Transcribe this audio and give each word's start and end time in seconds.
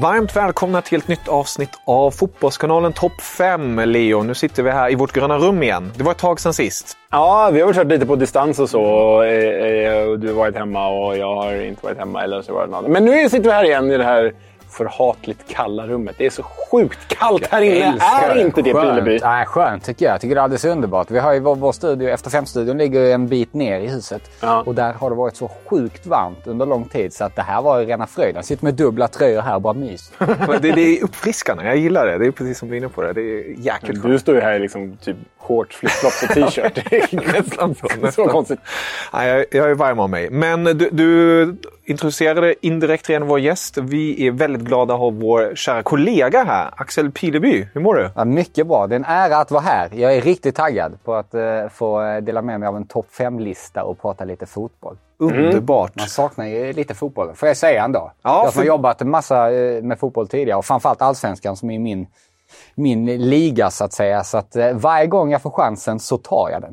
Varmt 0.00 0.36
välkomna 0.36 0.82
till 0.82 0.98
ett 0.98 1.08
nytt 1.08 1.28
avsnitt 1.28 1.70
av 1.84 2.10
Fotbollskanalen 2.10 2.92
Topp 2.92 3.20
5, 3.20 3.80
Leo. 3.80 4.22
Nu 4.22 4.34
sitter 4.34 4.62
vi 4.62 4.70
här 4.70 4.92
i 4.92 4.94
vårt 4.94 5.12
gröna 5.12 5.38
rum 5.38 5.62
igen. 5.62 5.92
Det 5.96 6.04
var 6.04 6.12
ett 6.12 6.18
tag 6.18 6.40
sedan 6.40 6.54
sist. 6.54 6.96
Ja, 7.10 7.50
vi 7.52 7.60
har 7.60 7.66
väl 7.66 7.76
kört 7.76 7.86
lite 7.86 8.06
på 8.06 8.16
distans 8.16 8.58
och 8.58 8.70
så. 8.70 8.82
Och, 8.82 9.26
eh, 9.26 10.02
eh 10.02 10.12
du 10.12 10.28
har 10.28 10.34
varit 10.34 10.56
hemma 10.56 10.88
och 10.88 11.16
jag 11.18 11.34
har 11.34 11.54
inte 11.54 11.84
varit 11.84 11.98
hemma. 11.98 12.22
Eller 12.22 12.42
så 12.42 12.54
var 12.54 12.66
det 12.66 12.72
något. 12.72 12.90
Men 12.90 13.04
nu 13.04 13.28
sitter 13.28 13.44
vi 13.44 13.50
här 13.50 13.64
igen 13.64 13.90
i 13.90 13.96
det 13.96 14.04
här 14.04 14.32
förhatligt 14.74 15.48
kalla 15.48 15.86
rummet. 15.86 16.14
Det 16.18 16.26
är 16.26 16.30
så 16.30 16.42
sjukt 16.42 17.08
kallt 17.08 17.46
här 17.46 17.62
inne. 17.62 17.98
Är 18.00 18.38
inte 18.38 18.62
det 18.62 18.72
Pileby? 18.72 19.20
Nej, 19.22 19.46
skönt 19.46 19.84
tycker 19.84 20.06
jag. 20.06 20.14
Jag 20.14 20.20
tycker 20.20 20.34
det 20.34 20.40
är 20.40 20.42
alldeles 20.42 20.64
underbart. 20.64 21.10
Vi 21.10 21.18
har 21.18 21.32
ju 21.32 21.40
vår, 21.40 21.56
vår 21.56 21.72
studio, 21.72 22.08
efter 22.08 22.30
fem-studion 22.30 22.78
ligger 22.78 23.14
en 23.14 23.28
bit 23.28 23.54
ner 23.54 23.80
i 23.80 23.86
huset. 23.86 24.30
Ja. 24.40 24.62
Och 24.66 24.74
där 24.74 24.92
har 24.92 25.10
det 25.10 25.16
varit 25.16 25.36
så 25.36 25.50
sjukt 25.66 26.06
varmt 26.06 26.46
under 26.46 26.66
lång 26.66 26.84
tid 26.84 27.12
så 27.12 27.24
att 27.24 27.36
det 27.36 27.42
här 27.42 27.62
var 27.62 27.80
ju 27.80 27.86
rena 27.86 28.06
fröjden. 28.06 28.34
Jag 28.34 28.44
sitter 28.44 28.64
med 28.64 28.74
dubbla 28.74 29.08
tröjor 29.08 29.40
här 29.40 29.54
och 29.54 29.62
bara 29.62 29.74
mys. 29.74 30.12
Det, 30.60 30.72
det 30.72 30.80
är 30.80 31.04
uppfriskande. 31.04 31.64
Jag 31.64 31.76
gillar 31.76 32.06
det. 32.06 32.18
Det 32.18 32.26
är 32.26 32.30
precis 32.30 32.58
som 32.58 32.68
du 32.68 32.74
är 32.74 32.78
inne 32.78 32.88
på. 32.88 33.02
Det, 33.02 33.12
det 33.12 33.20
är 33.20 33.54
jäkligt 33.58 34.02
Du 34.02 34.18
står 34.18 34.34
ju 34.34 34.40
här 34.40 34.54
i 34.54 34.58
liksom 34.58 34.96
typ 34.96 35.16
shorts, 35.38 35.76
flipflops 35.76 36.22
och 36.22 36.28
t-shirt. 36.28 36.92
Nästan 37.12 37.74
så, 37.80 37.88
så 37.88 38.00
nästan. 38.00 38.28
konstigt. 38.28 38.60
Nej, 39.12 39.28
jag, 39.28 39.46
jag 39.50 39.70
är 39.70 39.74
varm 39.74 40.00
av 40.00 40.10
mig. 40.10 40.30
Men 40.30 40.64
du, 40.64 40.88
du 40.92 41.56
introducerade 41.86 42.54
indirekt 42.66 43.10
redan 43.10 43.28
vår 43.28 43.40
gäst. 43.40 43.78
Vi 43.78 44.26
är 44.26 44.30
väldigt 44.30 44.62
glada 44.62 44.94
att 44.94 45.00
ha 45.00 45.10
vår 45.10 45.54
kära 45.54 45.82
kollega 45.82 46.44
här, 46.44 46.70
Axel 46.76 47.10
Pileby. 47.12 47.68
Hur 47.72 47.80
mår 47.80 47.94
du? 47.94 48.10
Ja, 48.16 48.24
mycket 48.24 48.66
bra. 48.66 48.86
Det 48.86 48.94
är 48.94 48.96
en 48.96 49.04
ära 49.04 49.36
att 49.36 49.50
vara 49.50 49.62
här. 49.62 49.88
Jag 49.92 50.14
är 50.16 50.20
riktigt 50.20 50.54
taggad 50.56 50.98
på 51.04 51.14
att 51.14 51.34
eh, 51.34 51.68
få 51.72 52.02
eh, 52.02 52.16
dela 52.22 52.42
med 52.42 52.60
mig 52.60 52.66
av 52.68 52.76
en 52.76 52.86
topp 52.86 53.06
5-lista 53.18 53.84
och 53.84 54.00
prata 54.00 54.24
lite 54.24 54.46
fotboll. 54.46 54.96
Underbart. 55.18 55.96
Man 55.96 56.06
saknar 56.06 56.46
ju 56.46 56.72
lite 56.72 56.94
fotboll, 56.94 57.34
får 57.34 57.48
jag 57.48 57.56
säga 57.56 57.84
ändå. 57.84 58.12
Ja, 58.22 58.30
jag 58.44 58.44
som 58.44 58.52
för- 58.52 58.60
har 58.60 58.66
jobbat 58.66 59.00
en 59.00 59.10
massa 59.10 59.52
eh, 59.52 59.82
med 59.82 59.98
fotboll 59.98 60.28
tidigare 60.28 60.58
och 60.58 60.64
framförallt 60.64 61.02
allsvenskan 61.02 61.56
som 61.56 61.70
är 61.70 61.78
min, 61.78 62.06
min 62.74 63.06
liga 63.30 63.70
så 63.70 63.84
att 63.84 63.92
säga. 63.92 64.24
Så 64.24 64.38
att 64.38 64.56
eh, 64.56 64.72
varje 64.72 65.06
gång 65.06 65.30
jag 65.32 65.42
får 65.42 65.50
chansen 65.50 65.98
så 66.00 66.18
tar 66.18 66.50
jag 66.52 66.62
den. 66.62 66.72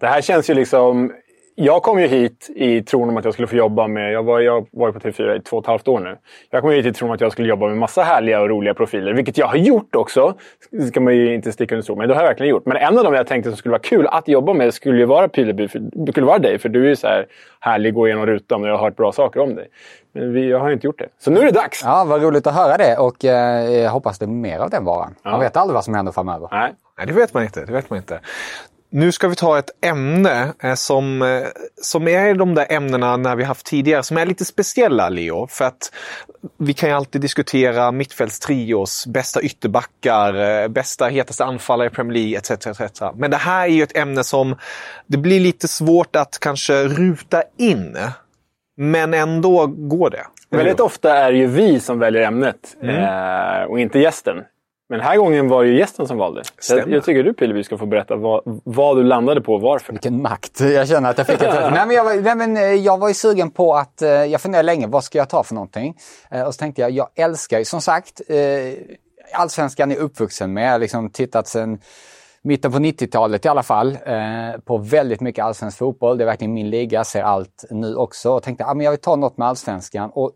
Det 0.00 0.06
här 0.06 0.20
känns 0.20 0.50
ju 0.50 0.54
liksom... 0.54 1.12
Jag 1.60 1.82
kom 1.82 2.00
ju 2.00 2.06
hit 2.06 2.50
i 2.54 2.82
tron 2.82 3.08
om 3.08 3.16
att 3.16 3.24
jag 3.24 3.34
skulle 3.34 3.48
få 3.48 3.56
jobba 3.56 3.86
med... 3.88 4.12
Jag 4.12 4.22
var, 4.22 4.40
jag 4.40 4.66
var 4.72 4.92
på 4.92 4.98
TV4 4.98 5.36
i 5.36 5.40
två 5.40 5.56
och 5.56 5.62
ett 5.62 5.66
halvt 5.66 5.88
år 5.88 6.00
nu. 6.00 6.16
Jag 6.50 6.62
kom 6.62 6.70
hit 6.70 6.86
i 6.86 6.92
tron 6.92 7.10
att 7.10 7.20
jag 7.20 7.32
skulle 7.32 7.48
jobba 7.48 7.68
med 7.68 7.76
massa 7.76 8.02
härliga 8.02 8.40
och 8.40 8.48
roliga 8.48 8.74
profiler. 8.74 9.12
Vilket 9.12 9.38
jag 9.38 9.46
har 9.46 9.56
gjort 9.56 9.94
också. 9.94 10.34
Det 10.70 10.82
ska 10.82 11.00
man 11.00 11.16
ju 11.16 11.34
inte 11.34 11.52
sticka 11.52 11.74
under 11.74 11.82
stol 11.82 11.98
med. 11.98 12.08
Det 12.08 12.14
har 12.14 12.22
jag 12.22 12.28
verkligen 12.28 12.50
gjort. 12.50 12.66
Men 12.66 12.76
en 12.76 12.98
av 12.98 13.04
dem 13.04 13.14
jag 13.14 13.26
tänkte 13.26 13.50
som 13.50 13.56
skulle 13.56 13.70
vara 13.70 13.82
kul 13.82 14.06
att 14.06 14.28
jobba 14.28 14.54
med 14.54 14.74
skulle 14.74 14.98
ju 14.98 15.04
vara 15.04 15.28
Pileby. 15.28 15.68
För, 15.68 16.10
skulle 16.10 16.26
vara 16.26 16.38
dig. 16.38 16.58
För 16.58 16.68
du 16.68 16.84
är 16.84 16.88
ju 16.88 16.96
så 16.96 17.06
här 17.06 17.26
härlig, 17.60 17.94
gå 17.94 18.06
igenom 18.06 18.26
rutan 18.26 18.62
och 18.62 18.68
jag 18.68 18.76
har 18.76 18.84
hört 18.84 18.96
bra 18.96 19.12
saker 19.12 19.40
om 19.40 19.54
dig. 19.54 19.68
Men 20.12 20.32
vi, 20.32 20.48
jag 20.48 20.58
har 20.58 20.70
inte 20.70 20.86
gjort 20.86 20.98
det. 20.98 21.08
Så 21.18 21.30
nu 21.30 21.40
är 21.40 21.44
det 21.44 21.52
dags! 21.52 21.82
Ja, 21.84 22.04
vad 22.08 22.22
roligt 22.22 22.46
att 22.46 22.54
höra 22.54 22.76
det 22.76 22.96
och 22.96 23.24
eh, 23.24 23.70
jag 23.70 23.90
hoppas 23.90 24.18
det 24.18 24.24
är 24.24 24.26
mer 24.26 24.58
av 24.58 24.70
den 24.70 24.84
varan. 24.84 25.14
Man 25.24 25.40
vet 25.40 25.56
aldrig 25.56 25.74
vad 25.74 25.84
som 25.84 25.94
händer 25.94 26.12
framöver. 26.12 26.48
Nej. 26.50 26.74
Nej, 26.98 27.06
det 27.06 27.12
vet 27.12 27.34
man 27.34 27.42
inte. 27.42 27.64
Det 27.64 27.72
vet 27.72 27.90
man 27.90 27.96
inte. 27.96 28.20
Nu 28.90 29.12
ska 29.12 29.28
vi 29.28 29.34
ta 29.34 29.58
ett 29.58 29.70
ämne 29.84 30.52
eh, 30.62 30.74
som, 30.74 31.22
eh, 31.22 31.46
som 31.82 32.08
är 32.08 32.34
de 32.34 32.54
där 32.54 32.66
ämnena 32.72 33.16
när 33.16 33.36
vi 33.36 33.44
haft 33.44 33.66
tidigare 33.66 34.02
som 34.02 34.16
är 34.16 34.26
lite 34.26 34.44
speciella, 34.44 35.08
Leo. 35.08 35.46
För 35.46 35.64
att 35.64 35.92
vi 36.58 36.72
kan 36.72 36.88
ju 36.88 36.94
alltid 36.94 37.20
diskutera 37.20 37.92
mittfältstrios, 37.92 39.06
bästa 39.06 39.42
ytterbackar, 39.42 40.34
eh, 40.34 40.68
bästa 40.68 41.06
hetaste 41.06 41.44
anfallare 41.44 41.86
i 41.86 41.90
Premier 41.90 42.14
League 42.14 42.38
etc, 42.38 42.66
etc. 42.80 43.02
Men 43.14 43.30
det 43.30 43.36
här 43.36 43.62
är 43.62 43.72
ju 43.72 43.82
ett 43.82 43.96
ämne 43.96 44.24
som 44.24 44.56
det 45.06 45.18
blir 45.18 45.40
lite 45.40 45.68
svårt 45.68 46.16
att 46.16 46.38
kanske 46.40 46.84
ruta 46.84 47.42
in. 47.58 47.96
Men 48.76 49.14
ändå 49.14 49.66
går 49.66 50.10
det. 50.10 50.24
Väldigt 50.50 50.80
ofta 50.80 51.16
är 51.16 51.32
det 51.32 51.38
ju 51.38 51.46
vi 51.46 51.80
som 51.80 51.98
väljer 51.98 52.22
ämnet 52.22 52.76
eh, 52.82 53.70
och 53.70 53.80
inte 53.80 53.98
gästen. 53.98 54.36
Men 54.88 54.98
den 54.98 55.06
här 55.08 55.16
gången 55.16 55.48
var 55.48 55.64
det 55.64 55.70
ju 55.70 55.78
gästen 55.78 56.06
som 56.06 56.16
valde. 56.18 56.42
Jag, 56.70 56.90
jag 56.90 57.04
tycker 57.04 57.22
du 57.22 57.32
Pileby 57.34 57.64
ska 57.64 57.78
få 57.78 57.86
berätta 57.86 58.16
vad, 58.16 58.42
vad 58.64 58.96
du 58.96 59.02
landade 59.02 59.40
på 59.40 59.54
och 59.54 59.60
varför. 59.60 59.92
Vilken 59.92 60.22
makt. 60.22 60.60
Jag 60.60 60.88
känner 60.88 61.10
att 61.10 61.18
jag 61.18 61.26
fick 61.26 61.42
ett... 61.42 61.54
nej, 61.72 61.86
men 61.86 61.90
jag, 61.96 62.04
var, 62.04 62.14
nej, 62.14 62.34
men 62.36 62.56
eh, 62.56 62.62
jag 62.62 62.98
var 62.98 63.08
ju 63.08 63.14
sugen 63.14 63.50
på 63.50 63.74
att... 63.74 64.02
eh, 64.02 64.08
Jag 64.10 64.40
funderade 64.40 64.66
länge, 64.66 64.86
vad 64.86 65.04
ska 65.04 65.18
jag 65.18 65.28
ta 65.28 65.42
för 65.42 65.54
någonting? 65.54 65.96
Eh, 66.30 66.42
Och 66.42 66.54
så 66.54 66.58
tänkte 66.58 66.82
jag, 66.82 66.90
jag 66.90 67.08
älskar 67.16 67.58
ju 67.58 67.64
som 67.64 67.80
sagt 67.80 68.20
Allsvenskan 69.34 69.92
är 69.92 69.96
uppvuxen 69.96 70.52
med. 70.52 70.66
Jag 70.66 70.72
har 70.72 70.78
liksom 70.78 71.10
tittat 71.10 71.48
sen 71.48 71.78
mitten 72.42 72.72
på 72.72 72.78
90-talet 72.78 73.44
i 73.44 73.48
alla 73.48 73.62
fall 73.62 73.98
eh, 74.06 74.60
på 74.64 74.78
väldigt 74.78 75.20
mycket 75.20 75.44
allsvensk 75.44 75.78
fotboll. 75.78 76.18
Det 76.18 76.24
är 76.24 76.26
verkligen 76.26 76.54
min 76.54 76.70
liga, 76.70 77.04
ser 77.04 77.22
allt 77.22 77.64
nu 77.70 77.94
också. 77.96 78.30
Och 78.32 78.42
tänkte, 78.42 78.64
ah, 78.64 78.74
men 78.74 78.84
jag 78.84 78.90
vill 78.90 79.00
ta 79.00 79.16
något 79.16 79.36
med 79.38 79.48
allsvenskan. 79.48 80.10
Och 80.14 80.32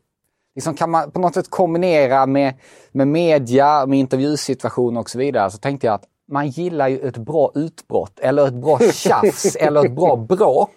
liksom 0.54 0.74
kan 0.74 0.90
man 0.90 1.10
på 1.10 1.20
något 1.20 1.34
sätt 1.34 1.50
kombinera 1.50 2.26
med, 2.26 2.54
med 2.92 3.08
media, 3.08 3.86
med 3.86 3.98
intervjusituationer 3.98 5.00
och 5.00 5.10
så 5.10 5.18
vidare. 5.18 5.50
Så 5.50 5.58
tänkte 5.58 5.86
jag 5.86 5.94
att 5.94 6.04
man 6.28 6.48
gillar 6.48 6.88
ju 6.88 7.08
ett 7.08 7.16
bra 7.16 7.52
utbrott 7.54 8.18
eller 8.18 8.46
ett 8.46 8.54
bra 8.54 8.78
tjafs 8.92 9.56
eller 9.56 9.84
ett 9.84 9.96
bra 9.96 10.16
bråk. 10.16 10.72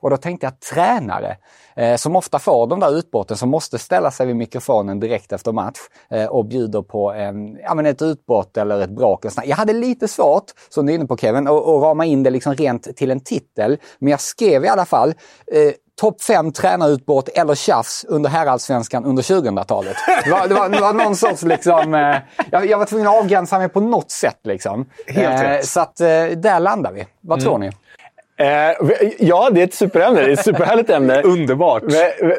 Och 0.00 0.10
då 0.10 0.16
tänkte 0.16 0.46
jag 0.46 0.60
tränare 0.60 1.36
eh, 1.76 1.96
som 1.96 2.16
ofta 2.16 2.38
får 2.38 2.66
de 2.66 2.80
där 2.80 2.98
utbrotten 2.98 3.36
som 3.36 3.48
måste 3.48 3.78
ställa 3.78 4.10
sig 4.10 4.26
vid 4.26 4.36
mikrofonen 4.36 5.00
direkt 5.00 5.32
efter 5.32 5.52
match 5.52 5.78
eh, 6.10 6.26
och 6.26 6.44
bjuder 6.44 6.82
på 6.82 7.12
en, 7.12 7.56
ja, 7.56 7.74
men 7.74 7.86
ett 7.86 8.02
utbrott 8.02 8.56
eller 8.56 8.80
ett 8.80 8.90
bråk. 8.90 9.24
Och 9.24 9.32
jag 9.44 9.56
hade 9.56 9.72
lite 9.72 10.08
svårt, 10.08 10.44
som 10.68 10.86
du 10.86 10.92
är 10.92 10.94
inne 10.94 11.06
på 11.06 11.16
Kevin, 11.16 11.46
att 11.46 11.66
rama 11.66 12.04
in 12.04 12.22
det 12.22 12.30
liksom 12.30 12.54
rent 12.54 12.96
till 12.96 13.10
en 13.10 13.20
titel. 13.20 13.78
Men 13.98 14.10
jag 14.10 14.20
skrev 14.20 14.64
i 14.64 14.68
alla 14.68 14.84
fall 14.84 15.14
eh, 15.52 15.72
topp 16.00 16.22
fem 16.22 16.52
tränarutbrott 16.52 17.28
eller 17.28 17.54
tjafs 17.54 18.04
under 18.08 18.30
herrallsvenskan 18.30 19.04
under 19.04 19.22
2000-talet. 19.22 19.96
Det 20.24 20.30
var, 20.30 20.48
det, 20.48 20.54
var, 20.54 20.68
det 20.68 20.80
var 20.80 20.92
någon 20.92 21.16
sorts 21.16 21.42
liksom... 21.42 21.94
Eh, 21.94 22.16
jag, 22.50 22.66
jag 22.66 22.78
var 22.78 22.86
tvungen 22.86 23.06
att 23.06 23.18
avgränsa 23.18 23.58
mig 23.58 23.68
på 23.68 23.80
något 23.80 24.10
sätt 24.10 24.38
liksom. 24.42 24.86
Helt 25.06 25.42
rätt. 25.42 25.66
Så 25.66 25.80
att 25.80 26.00
eh, 26.00 26.06
där 26.36 26.60
landar 26.60 26.92
vi. 26.92 27.06
Vad 27.20 27.40
tror 27.40 27.58
ni? 27.58 27.70
Eh, 28.36 28.46
ja, 29.18 29.50
det 29.52 29.60
är 29.60 29.64
ett 29.64 29.74
superämne. 29.74 30.20
Det 30.20 30.26
är 30.26 30.32
ett 30.32 30.44
superhärligt 30.44 30.90
ämne. 30.90 31.22
Underbart! 31.24 31.82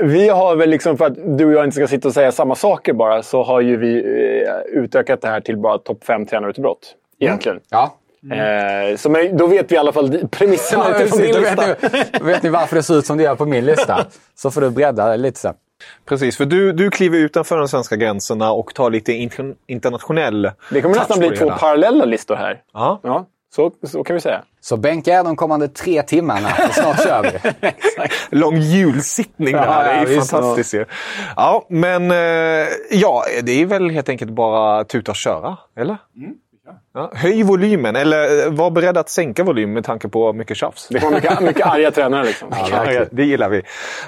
Vi, 0.02 0.30
har 0.30 0.56
väl 0.56 0.70
liksom, 0.70 0.98
för 0.98 1.06
att 1.06 1.38
du 1.38 1.46
och 1.46 1.54
jag 1.54 1.64
inte 1.64 1.76
ska 1.76 1.88
sitta 1.88 2.08
och 2.08 2.14
säga 2.14 2.32
samma 2.32 2.56
saker 2.56 2.94
bara, 2.94 3.24
så 3.24 3.44
har 3.44 3.62
ju 3.62 3.78
vi 3.78 3.98
eh, 3.98 4.82
utökat 4.84 5.22
det 5.22 5.28
här 5.28 5.42
till 5.42 5.58
bara 5.58 5.78
topp 5.78 6.04
fem 6.04 6.26
tränarutbrott. 6.26 6.96
Egentligen. 7.20 7.60
Ja. 7.70 7.96
Eh, 8.32 8.98
så 8.98 9.10
men, 9.10 9.38
då 9.38 9.48
vet 9.48 9.72
vi 9.72 9.76
i 9.76 9.78
alla 9.78 9.94
fall 9.94 10.28
premisserna 10.32 10.86
Ja, 10.90 10.96
utifrån 11.00 11.22
din 11.22 11.36
lista. 11.36 11.68
vet, 11.68 12.14
ni, 12.14 12.26
vet 12.26 12.44
ni 12.44 12.50
varför 12.50 12.76
det 12.76 12.84
ser 12.84 12.98
ut 12.98 13.06
som 13.06 13.18
det 13.18 13.24
gör 13.24 13.36
på 13.36 13.46
min 13.46 13.66
lista. 13.66 14.06
Så 14.36 14.52
får 14.52 14.62
du 14.62 14.70
bredda 14.70 15.10
det 15.10 15.18
lite 15.18 15.40
sen. 15.40 15.54
Precis, 16.06 16.38
för 16.38 16.46
du, 16.46 16.74
du 16.74 16.92
kliver 16.92 17.18
utanför 17.18 17.58
de 17.58 17.68
svenska 17.68 17.96
gränserna 17.96 18.52
och 18.52 18.74
tar 18.74 18.90
lite 18.90 19.14
in, 19.14 19.56
internationell 19.68 20.52
Det 20.72 20.82
kommer 20.82 20.96
nästan 20.96 21.20
bli 21.20 21.30
två 21.30 21.50
parallella 21.50 22.06
listor 22.06 22.36
här. 22.36 22.62
Ja. 22.74 23.00
Ja, 23.04 23.26
så, 23.56 23.72
så 23.84 24.04
kan 24.04 24.14
vi 24.14 24.20
säga. 24.20 24.44
Så 24.62 24.78
bänka 24.78 25.12
er 25.12 25.24
de 25.24 25.36
kommande 25.36 25.68
tre 25.68 26.04
timmarna, 26.04 26.50
för 26.50 26.74
snart 26.74 27.04
kör 27.04 27.24
vi. 27.24 27.72
Lång 28.38 28.58
julsittning 28.58 29.54
där. 29.54 29.66
Ja, 29.66 29.84
det 29.84 29.90
är 29.90 30.04
ja, 30.04 30.10
ju 30.10 30.22
fantastiskt 30.22 30.74
ju. 30.74 30.86
Ja, 31.36 31.66
men 31.70 32.12
eh, 32.12 32.68
ja, 32.92 33.24
det 33.44 33.52
är 33.52 33.66
väl 33.66 33.90
helt 33.90 34.10
enkelt 34.10 34.32
bara 34.32 34.84
tuta 34.84 35.12
och 35.12 35.16
köra, 35.16 35.58
eller? 35.76 35.98
Ja, 36.66 36.74
höj 37.14 37.44
volymen, 37.44 37.96
eller 37.96 38.46
eh, 38.46 38.52
var 38.52 38.72
beredd 38.72 38.98
att 38.98 39.10
sänka 39.10 39.44
volymen 39.44 39.74
med 39.74 39.86
tanke 39.86 40.08
på 40.08 40.34
mycket 40.34 40.58
tjafs. 40.58 40.88
Det 40.88 41.00
kommer 41.00 41.16
mycket, 41.16 41.40
mycket 41.40 41.66
arga 41.66 41.92
tränare 41.96 42.26
liksom. 42.26 42.54
Ja, 42.72 43.06
det 43.12 43.24
gillar 43.24 43.50
vi. 43.50 43.62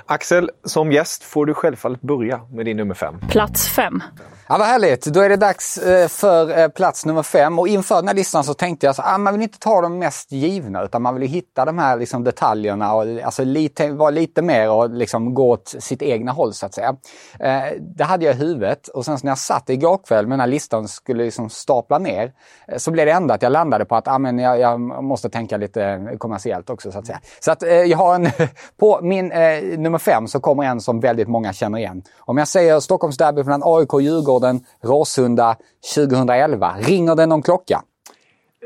Axel, 0.05 0.51
som 0.63 0.91
gäst 0.91 1.23
får 1.23 1.45
du 1.45 1.53
självfallet 1.53 2.01
börja 2.01 2.41
med 2.51 2.65
din 2.65 2.77
nummer 2.77 2.95
fem. 2.95 3.19
Plats 3.29 3.69
fem. 3.69 4.03
Ja, 4.51 4.57
vad 4.57 4.67
härligt. 4.67 5.05
Då 5.05 5.19
är 5.19 5.29
det 5.29 5.35
dags 5.35 5.77
eh, 5.77 6.07
för 6.07 6.59
eh, 6.59 6.67
plats 6.67 7.05
nummer 7.05 7.23
fem. 7.23 7.59
Och 7.59 7.67
inför 7.67 7.95
den 7.95 8.07
här 8.07 8.15
listan 8.15 8.43
så 8.43 8.53
tänkte 8.53 8.85
jag 8.85 8.91
att 8.91 8.99
ah, 8.99 9.17
man 9.17 9.33
vill 9.33 9.41
inte 9.43 9.59
ta 9.59 9.81
de 9.81 9.99
mest 9.99 10.31
givna 10.31 10.83
utan 10.83 11.01
man 11.01 11.19
vill 11.19 11.29
hitta 11.29 11.65
de 11.65 11.77
här 11.77 11.97
liksom, 11.97 12.23
detaljerna 12.23 12.93
och 12.93 13.01
alltså, 13.23 13.43
lite, 13.43 13.91
vara 13.91 14.09
lite 14.09 14.41
mer 14.41 14.69
och 14.69 14.89
liksom, 14.89 15.33
gå 15.33 15.49
åt 15.49 15.75
sitt 15.79 16.01
egna 16.01 16.31
håll 16.31 16.53
så 16.53 16.65
att 16.65 16.73
säga. 16.73 16.95
Eh, 17.39 17.63
det 17.97 18.03
hade 18.03 18.25
jag 18.25 18.35
i 18.35 18.37
huvudet 18.37 18.87
och 18.87 19.05
sen 19.05 19.19
så 19.19 19.25
när 19.25 19.31
jag 19.31 19.37
satt 19.37 19.69
igår 19.69 19.99
kväll 20.07 20.27
med 20.27 20.33
den 20.33 20.39
här 20.39 20.47
listan 20.47 20.87
skulle 20.87 21.23
liksom 21.23 21.49
stapla 21.49 21.99
ner 21.99 22.31
så 22.77 22.91
blev 22.91 23.05
det 23.05 23.11
ändå 23.11 23.33
att 23.33 23.41
jag 23.41 23.51
landade 23.51 23.85
på 23.85 23.95
att 23.95 24.07
ah, 24.07 24.17
men 24.19 24.39
jag, 24.39 24.59
jag 24.59 24.79
måste 25.03 25.29
tänka 25.29 25.57
lite 25.57 26.07
kommersiellt 26.17 26.69
också 26.69 26.91
så 26.91 26.99
att 26.99 27.05
säga. 27.05 27.19
Så 27.39 27.51
att 27.51 27.63
eh, 27.63 27.69
jag 27.69 27.97
har 27.97 28.15
en, 28.15 28.27
på 28.79 28.99
min 29.01 29.31
eh, 29.31 29.63
nummer 29.77 29.97
fem 29.97 30.27
så 30.27 30.39
kommer 30.39 30.63
en 30.63 30.81
som 30.81 30.99
väldigt 30.99 31.27
många 31.27 31.53
känner 31.53 31.77
igen. 31.77 32.03
Om 32.19 32.37
jag 32.37 32.47
säger 32.47 32.79
Stockholmsderby 32.79 33.43
mellan 33.43 33.61
AIK 33.65 33.93
och 33.93 34.01
Djurgården, 34.01 34.59
Råsunda 34.83 35.55
2011. 35.95 36.75
Ringer 36.79 37.15
det 37.15 37.25
någon 37.25 37.41
klocka? 37.41 37.81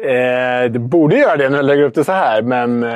Eh, 0.04 0.72
det 0.72 0.80
borde 0.80 1.18
göra 1.18 1.38
det 1.38 1.50
när 1.50 1.58
jag 1.58 1.66
lägger 1.66 1.84
upp 1.84 1.96
det 1.96 2.04
så 2.04 2.12
här, 2.12 2.42
men... 2.42 2.84
Eh, 2.84 2.90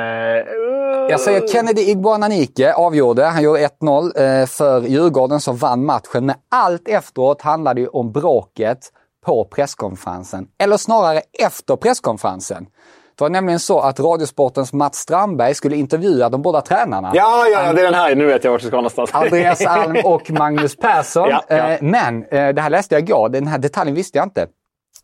Jag 1.10 1.20
säger 1.20 1.48
Kennedy 1.48 1.82
Igboananike 1.82 2.74
avgjorde. 2.74 3.24
Han 3.24 3.42
gjorde 3.42 3.68
1-0 3.80 4.40
eh, 4.40 4.46
för 4.46 4.80
Djurgården 4.80 5.40
som 5.40 5.56
vann 5.56 5.84
matchen. 5.84 6.26
Men 6.26 6.34
allt 6.50 6.88
efteråt 6.88 7.42
handlade 7.42 7.80
ju 7.80 7.86
om 7.86 8.12
bråket 8.12 8.78
på 9.26 9.44
presskonferensen. 9.44 10.46
Eller 10.58 10.76
snarare 10.76 11.22
efter 11.38 11.76
presskonferensen. 11.76 12.66
Det 13.18 13.24
var 13.24 13.30
nämligen 13.30 13.60
så 13.60 13.80
att 13.80 14.00
Radiosportens 14.00 14.72
Mats 14.72 14.98
Strandberg 14.98 15.54
skulle 15.54 15.76
intervjua 15.76 16.28
de 16.28 16.42
båda 16.42 16.60
tränarna. 16.60 17.12
Ja, 17.14 17.46
ja, 17.46 17.72
det 17.72 17.80
är 17.80 17.84
den 17.84 17.94
här. 17.94 18.14
Nu 18.14 18.26
vet 18.26 18.44
jag 18.44 18.50
vart 18.50 18.60
du 18.60 18.66
ska 18.66 18.76
någonstans. 18.76 19.14
Andreas 19.14 19.60
Alm 19.66 19.96
och 20.04 20.30
Magnus 20.30 20.76
Persson. 20.76 21.28
Ja, 21.30 21.42
ja. 21.48 21.56
Eh, 21.56 21.78
Men 21.82 22.24
eh, 22.24 22.48
det 22.48 22.60
här 22.62 22.70
läste 22.70 22.94
jag 22.94 23.02
igår, 23.02 23.28
den 23.28 23.46
här 23.46 23.58
detaljen 23.58 23.94
visste 23.94 24.18
jag 24.18 24.26
inte. 24.26 24.46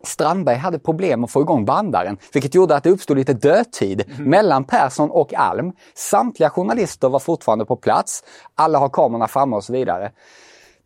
Strandberg 0.04 0.56
hade 0.56 0.78
problem 0.78 1.24
att 1.24 1.30
få 1.30 1.40
igång 1.40 1.64
bandaren, 1.64 2.16
vilket 2.32 2.54
gjorde 2.54 2.76
att 2.76 2.84
det 2.84 2.90
uppstod 2.90 3.16
lite 3.16 3.32
dödtid 3.32 4.04
mellan 4.18 4.64
Persson 4.64 5.10
och 5.10 5.34
Alm. 5.34 5.72
Samtliga 5.94 6.50
journalister 6.50 7.08
var 7.08 7.18
fortfarande 7.18 7.64
på 7.64 7.76
plats, 7.76 8.24
alla 8.54 8.78
har 8.78 8.88
kamerorna 8.88 9.28
framme 9.28 9.56
och 9.56 9.64
så 9.64 9.72
vidare. 9.72 10.10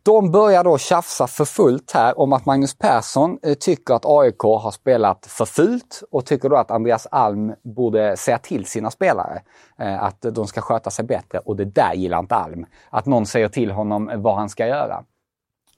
De 0.03 0.31
börjar 0.31 0.63
då 0.63 0.77
tjafsa 0.77 1.27
för 1.27 1.45
fullt 1.45 1.91
här 1.91 2.19
om 2.19 2.33
att 2.33 2.45
Magnus 2.45 2.77
Persson 2.77 3.39
eh, 3.43 3.53
tycker 3.53 3.93
att 3.93 4.05
AIK 4.05 4.39
har 4.39 4.71
spelat 4.71 5.25
för 5.25 5.45
fult 5.45 6.03
och 6.11 6.25
tycker 6.25 6.49
då 6.49 6.55
att 6.55 6.71
Andreas 6.71 7.07
Alm 7.11 7.53
borde 7.75 8.17
säga 8.17 8.37
till 8.37 8.65
sina 8.65 8.91
spelare 8.91 9.41
eh, 9.79 10.03
att 10.03 10.21
de 10.21 10.47
ska 10.47 10.61
sköta 10.61 10.89
sig 10.89 11.05
bättre 11.05 11.39
och 11.39 11.55
det 11.55 11.65
där 11.65 11.93
gillar 11.93 12.19
inte 12.19 12.35
Alm. 12.35 12.65
Att 12.89 13.05
någon 13.05 13.25
säger 13.25 13.47
till 13.47 13.71
honom 13.71 14.11
vad 14.15 14.35
han 14.35 14.49
ska 14.49 14.67
göra. 14.67 15.03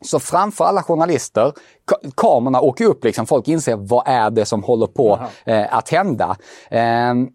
Så 0.05 0.19
framför 0.19 0.65
alla 0.65 0.83
journalister, 0.83 1.53
ka- 1.91 2.11
kamerorna 2.17 2.61
åker 2.61 2.85
upp, 2.85 3.03
liksom, 3.03 3.25
folk 3.25 3.47
inser 3.47 3.75
vad 3.75 4.03
är 4.07 4.29
det 4.29 4.45
som 4.45 4.63
håller 4.63 4.87
på 4.87 5.19
eh, 5.45 5.77
att 5.77 5.89
hända. 5.89 6.35
Ehm, 6.69 7.29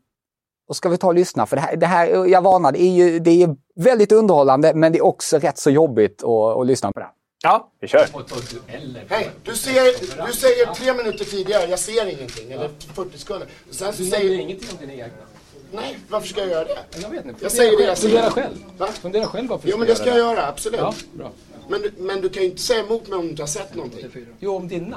och 0.69 0.77
ska 0.77 0.89
vi 0.89 0.97
ta 0.99 1.07
och 1.07 1.15
lyssna, 1.15 1.47
för 1.47 1.57
det 1.57 1.63
här, 1.63 1.77
det 1.77 1.87
här 1.87 2.27
jag 2.27 2.43
varnade, 2.43 2.79
det 2.79 2.85
är 2.85 2.91
ju 2.91 3.19
det 3.19 3.43
är 3.43 3.57
väldigt 3.77 4.13
underhållande 4.13 4.73
men 4.75 4.93
det 4.93 4.99
är 4.99 5.05
också 5.05 5.39
rätt 5.39 5.59
så 5.59 5.71
jobbigt 5.71 6.23
att, 6.25 6.59
att 6.61 6.67
lyssna 6.67 6.93
på 6.93 7.01
det. 7.01 7.07
Ja, 7.43 7.71
vi 7.81 7.89
kör. 7.89 8.07
Hej, 9.09 9.31
du, 9.45 9.55
ser, 9.57 10.27
du 10.27 10.33
säger 10.33 10.75
tre 10.75 10.95
minuter 10.95 11.25
tidigare, 11.25 11.71
jag 11.71 11.79
ser 11.79 12.07
ingenting, 12.07 12.53
eller 12.53 12.71
40 12.95 13.19
sekunder. 13.19 13.49
Sen 13.71 13.93
så 13.93 14.05
säger... 14.05 14.39
ingenting 14.41 14.69
om 14.73 14.77
dina 14.87 14.93
egna. 14.93 15.07
Nej, 15.73 15.99
varför 16.11 16.29
ska 16.29 16.41
jag 16.41 16.51
göra 16.51 16.65
det? 16.65 16.79
Jag 17.03 17.11
vet 17.11 17.25
inte. 17.25 17.39
Jag 17.45 17.53
säger 17.53 17.77
det 17.79 17.85
jag 17.85 17.99
Fundera 17.99 18.31
själv. 18.31 18.55
Va? 18.79 18.87
Fundera 18.87 19.27
själv 19.27 19.49
varför 19.49 19.69
Jo, 19.69 19.73
du 19.73 19.79
men 19.79 19.89
det 19.89 19.95
ska 19.95 20.07
jag 20.07 20.19
göra 20.19 20.47
absolut. 20.47 20.81
Ja, 20.81 20.95
bra. 21.13 21.31
Men, 21.69 21.83
du- 21.83 21.93
men 21.99 22.21
du 22.21 22.29
kan 22.29 22.43
ju 22.43 22.49
inte 22.49 22.63
säga 22.63 22.85
emot 22.85 23.09
mig 23.09 23.19
om 23.19 23.25
du 23.25 23.31
inte 23.31 23.43
har 23.43 23.47
sett 23.47 23.75
någonting. 23.75 24.07
Jo, 24.41 24.57
om 24.57 24.69
dina. 24.69 24.97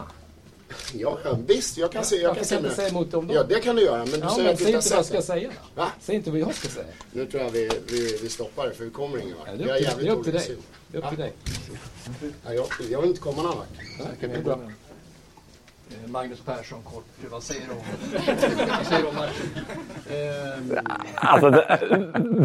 Ja, 0.94 1.18
visst, 1.48 1.78
jag 1.78 1.92
kan 1.92 2.06
se, 2.06 2.16
jag 2.16 2.28
Varför 2.28 2.42
kan 2.42 2.50
kan 2.50 2.62
du 2.64 2.68
med. 2.68 2.76
säga 2.76 2.90
emot 2.90 3.12
dem 3.12 3.28
då? 3.28 3.34
Ja, 3.34 3.44
det 3.44 3.60
kan 3.60 3.76
du 3.76 3.82
göra, 3.82 3.98
men 3.98 4.12
du 4.12 4.18
Ja, 4.20 4.30
säger 4.30 4.44
men 4.44 4.54
att 4.54 4.58
du 4.60 4.64
säg 4.66 4.74
inte 4.74 4.78
inte 4.78 4.90
vad 4.90 4.98
jag 5.00 5.06
ska 5.06 5.16
det. 5.18 5.22
säga. 5.24 5.52
Va? 5.76 5.92
Säg 6.02 6.16
inte 6.16 6.32
vad 6.32 6.40
jag 6.40 6.56
ska 6.56 6.68
säga. 6.68 6.86
Nu 7.12 7.26
tror 7.26 7.44
jag 7.44 7.50
vi, 7.50 7.70
vi, 7.88 8.18
vi 8.24 8.30
stoppar 8.30 8.68
det, 8.68 8.74
för 8.76 8.84
vi 8.84 8.90
kommer 8.92 9.18
ingen 9.18 9.38
vart. 9.38 9.48
Ja, 9.48 9.54
det 9.56 9.64
Jag 9.66 9.82
är 9.82 10.10
upp 10.10 10.24
till, 10.24 10.34
dig. 10.34 10.58
Det 10.88 10.98
är 10.98 11.02
upp 11.02 11.10
till 11.10 11.18
dig. 11.20 11.34
Ja, 12.46 12.54
jag, 12.54 12.68
jag 12.90 13.02
vill 13.02 13.10
inte 13.10 13.22
komma 13.22 13.42
någon 13.44 13.58
vart. 13.58 13.68
Det 14.20 14.26
är 14.26 14.42
bra. 14.42 14.54
Eh, 14.54 14.60
Magnus 16.08 16.40
Persson 16.42 16.80
kort, 16.84 17.04
vad 17.32 17.44
säger 17.44 17.62
du 17.68 17.72
om, 17.72 17.80
vad 18.78 18.88
säger 18.88 19.02
du 19.02 19.08
om 19.08 19.16
matchen? 19.16 19.66
Eh, 20.10 20.78
Alltså, 21.16 21.50
det, 21.50 21.80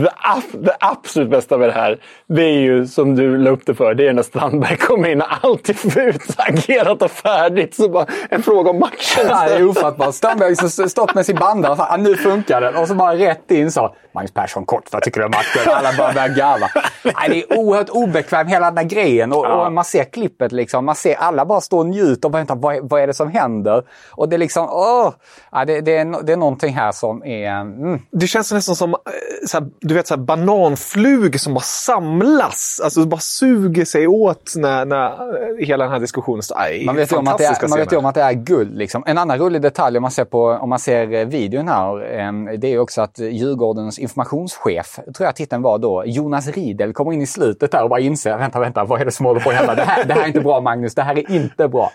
det, 0.02 0.58
det 0.58 0.76
absolut 0.80 1.30
bästa 1.30 1.58
med 1.58 1.68
det 1.68 1.72
här, 1.72 2.00
det 2.26 2.42
är 2.42 2.58
ju 2.58 2.86
som 2.86 3.14
du 3.16 3.38
la 3.38 3.50
upp 3.50 3.66
det 3.66 3.74
för, 3.74 3.94
det 3.94 4.08
är 4.08 4.12
när 4.12 4.22
Strandberg 4.22 4.76
kommer 4.76 5.08
in 5.08 5.20
och 5.20 5.26
allt 5.44 5.68
är 5.68 5.98
utagerat 6.08 7.02
och 7.02 7.10
färdigt. 7.10 7.74
Så 7.74 7.88
bara 7.88 8.06
en 8.30 8.42
fråga 8.42 8.70
om 8.70 8.78
matchen. 8.78 9.26
Det 9.26 9.34
här 9.34 9.50
är 9.50 9.68
ofattbart. 9.68 10.14
Strandberg 10.14 10.48
har 10.48 10.88
stått 10.88 11.14
med 11.14 11.26
sin 11.26 11.36
bandare 11.36 11.72
och 11.72 11.78
fan, 11.78 12.02
nu 12.02 12.16
funkar 12.16 12.60
den. 12.60 12.76
Och 12.76 12.88
så 12.88 12.94
bara 12.94 13.16
rätt 13.16 13.50
in 13.50 13.72
så. 13.72 13.96
Magnus 14.16 14.32
Persson 14.32 14.64
kort, 14.64 14.84
vad 14.92 15.02
tycker 15.02 15.20
du 15.20 15.24
om 15.26 15.30
matchen? 15.30 15.72
Alla 15.72 15.92
bara 15.98 16.12
börjar 16.12 16.28
garva. 16.28 16.68
Nej, 17.04 17.28
det 17.28 17.42
är 17.54 17.58
oerhört 17.58 17.88
obekvämt 17.88 18.50
hela 18.50 18.66
den 18.70 18.76
här 18.78 18.84
grejen. 18.84 19.32
Och, 19.32 19.46
och 19.66 19.72
man 19.72 19.84
ser 19.84 20.04
klippet 20.04 20.52
liksom. 20.52 20.84
Man 20.84 20.94
ser 20.94 21.14
alla 21.14 21.44
bara 21.44 21.60
stå 21.60 21.78
och 21.78 21.86
njuta 21.86 22.28
och 22.28 22.32
bara 22.32 22.38
vänta, 22.38 22.54
vad, 22.54 22.76
är- 22.76 22.80
vad 22.82 23.00
är 23.00 23.06
det 23.06 23.14
som 23.14 23.30
händer? 23.30 23.82
Och 24.10 24.28
det 24.28 24.36
är 24.36 24.38
liksom, 24.38 24.66
åh! 24.70 25.12
Ja, 25.52 25.64
det, 25.64 25.80
det, 25.80 25.96
är, 25.96 26.22
det 26.22 26.32
är 26.32 26.36
någonting 26.36 26.74
här 26.74 26.92
som 26.92 27.24
är... 27.24 27.50
Mm. 27.60 28.00
Det 28.10 28.26
känns 28.26 28.52
nästan 28.52 28.76
som 28.76 28.90
eh, 28.94 28.98
så 29.46 29.58
här, 29.58 29.66
du 29.80 29.94
vet, 29.94 30.06
så 30.06 30.14
här, 30.14 30.22
bananflug 30.22 31.40
som 31.40 31.54
bara 31.54 31.60
samlas. 31.60 32.80
Alltså 32.84 33.04
bara 33.06 33.20
suger 33.20 33.84
sig 33.84 34.06
åt 34.06 34.52
när, 34.56 34.84
när 34.84 35.06
eh, 35.06 35.66
hela 35.66 35.84
den 35.84 35.92
här 35.92 36.00
diskussionen 36.00 36.42
står. 36.42 36.86
Man 36.86 36.96
vet, 36.96 37.12
om 37.12 37.28
att 37.28 37.38
det 37.38 37.44
är, 37.44 37.68
man 37.68 37.78
vet 37.78 37.92
om 37.92 38.06
att 38.06 38.14
det 38.14 38.22
är 38.22 38.32
guld. 38.32 38.76
Liksom. 38.78 39.02
En 39.06 39.18
annan 39.18 39.38
rolig 39.38 39.62
detalj 39.62 39.96
om 39.98 40.02
man 40.02 40.10
ser, 40.10 40.24
på, 40.24 40.44
om 40.48 40.68
man 40.68 40.78
ser 40.78 41.12
eh, 41.12 41.24
videon 41.26 41.68
här, 41.68 42.56
det 42.56 42.72
är 42.72 42.78
också 42.78 43.02
att 43.02 43.18
Djurgårdens 43.18 43.98
informationschef, 44.06 45.00
tror 45.14 45.26
jag 45.26 45.36
titeln 45.36 45.62
var 45.62 45.78
då, 45.78 46.04
Jonas 46.06 46.48
Riedel 46.48 46.92
kommer 46.92 47.12
in 47.12 47.22
i 47.22 47.26
slutet 47.26 47.70
där 47.70 47.82
och 47.82 47.90
bara 47.90 48.00
inser, 48.00 48.38
vänta, 48.38 48.60
vänta, 48.60 48.84
vad 48.84 49.00
är 49.00 49.04
det 49.04 49.10
som 49.10 49.26
håller 49.26 49.40
på 49.40 49.50
att 49.50 49.56
hända? 49.56 49.74
Det 49.74 49.82
här, 49.82 50.04
det 50.04 50.14
här 50.14 50.22
är 50.22 50.26
inte 50.26 50.40
bra 50.40 50.60
Magnus, 50.60 50.94
det 50.94 51.02
här 51.02 51.18
är 51.18 51.30
inte 51.30 51.68
bra. 51.68 51.90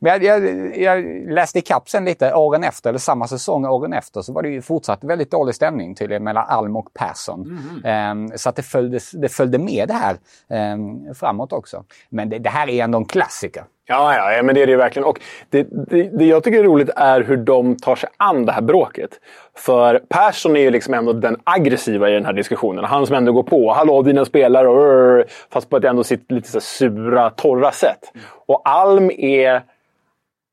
Men 0.00 0.22
jag, 0.22 0.24
jag, 0.24 0.76
jag 0.76 1.04
läste 1.32 1.58
ikapp 1.58 1.88
sen 1.88 2.04
lite 2.04 2.34
åren 2.34 2.64
efter, 2.64 2.90
eller 2.90 2.98
samma 2.98 3.28
säsong 3.28 3.64
åren 3.64 3.92
efter, 3.92 4.22
så 4.22 4.32
var 4.32 4.42
det 4.42 4.48
ju 4.48 4.62
fortsatt 4.62 5.04
väldigt 5.04 5.30
dålig 5.30 5.54
stämning 5.54 5.94
tydligen 5.94 6.24
mellan 6.24 6.46
Alm 6.48 6.76
och 6.76 6.94
Persson. 6.94 7.58
Ehm, 7.84 8.28
så 8.36 8.48
att 8.48 8.56
det 8.56 8.62
följde, 8.62 9.00
det 9.12 9.28
följde 9.28 9.58
med 9.58 9.88
det 9.88 9.94
här 9.94 10.16
ehm, 10.48 11.14
framåt 11.14 11.52
också. 11.52 11.84
Men 12.08 12.28
det, 12.28 12.38
det 12.38 12.50
här 12.50 12.68
är 12.68 12.84
ändå 12.84 12.98
en 12.98 13.04
klassiker. 13.04 13.64
Ja, 13.86 14.32
ja, 14.36 14.42
men 14.42 14.54
det 14.54 14.62
är 14.62 14.66
det 14.66 14.72
ju 14.72 14.78
verkligen. 14.78 15.08
Och 15.08 15.20
det, 15.50 15.66
det, 15.90 16.02
det 16.18 16.24
jag 16.24 16.44
tycker 16.44 16.58
är 16.58 16.64
roligt 16.64 16.90
är 16.96 17.20
hur 17.20 17.36
de 17.36 17.76
tar 17.76 17.96
sig 17.96 18.08
an 18.16 18.46
det 18.46 18.52
här 18.52 18.62
bråket. 18.62 19.10
För 19.56 20.00
Persson 20.08 20.56
är 20.56 20.60
ju 20.60 20.70
liksom 20.70 20.94
ändå 20.94 21.12
den 21.12 21.36
aggressiva 21.44 22.10
i 22.10 22.12
den 22.12 22.24
här 22.24 22.32
diskussionen. 22.32 22.84
Han 22.84 23.06
som 23.06 23.16
ändå 23.16 23.32
går 23.32 23.42
på. 23.42 23.72
Hallå 23.72 24.02
dina 24.02 24.24
spelare! 24.24 24.66
Rrr, 24.66 25.24
fast 25.52 25.70
på 25.70 25.76
ett 25.76 25.84
ändå 25.84 26.04
sitt 26.04 26.30
lite 26.30 26.48
så 26.48 26.60
sura, 26.60 27.30
torra 27.30 27.72
sätt. 27.72 28.12
Och 28.46 28.62
Alm 28.64 29.10
är... 29.10 29.62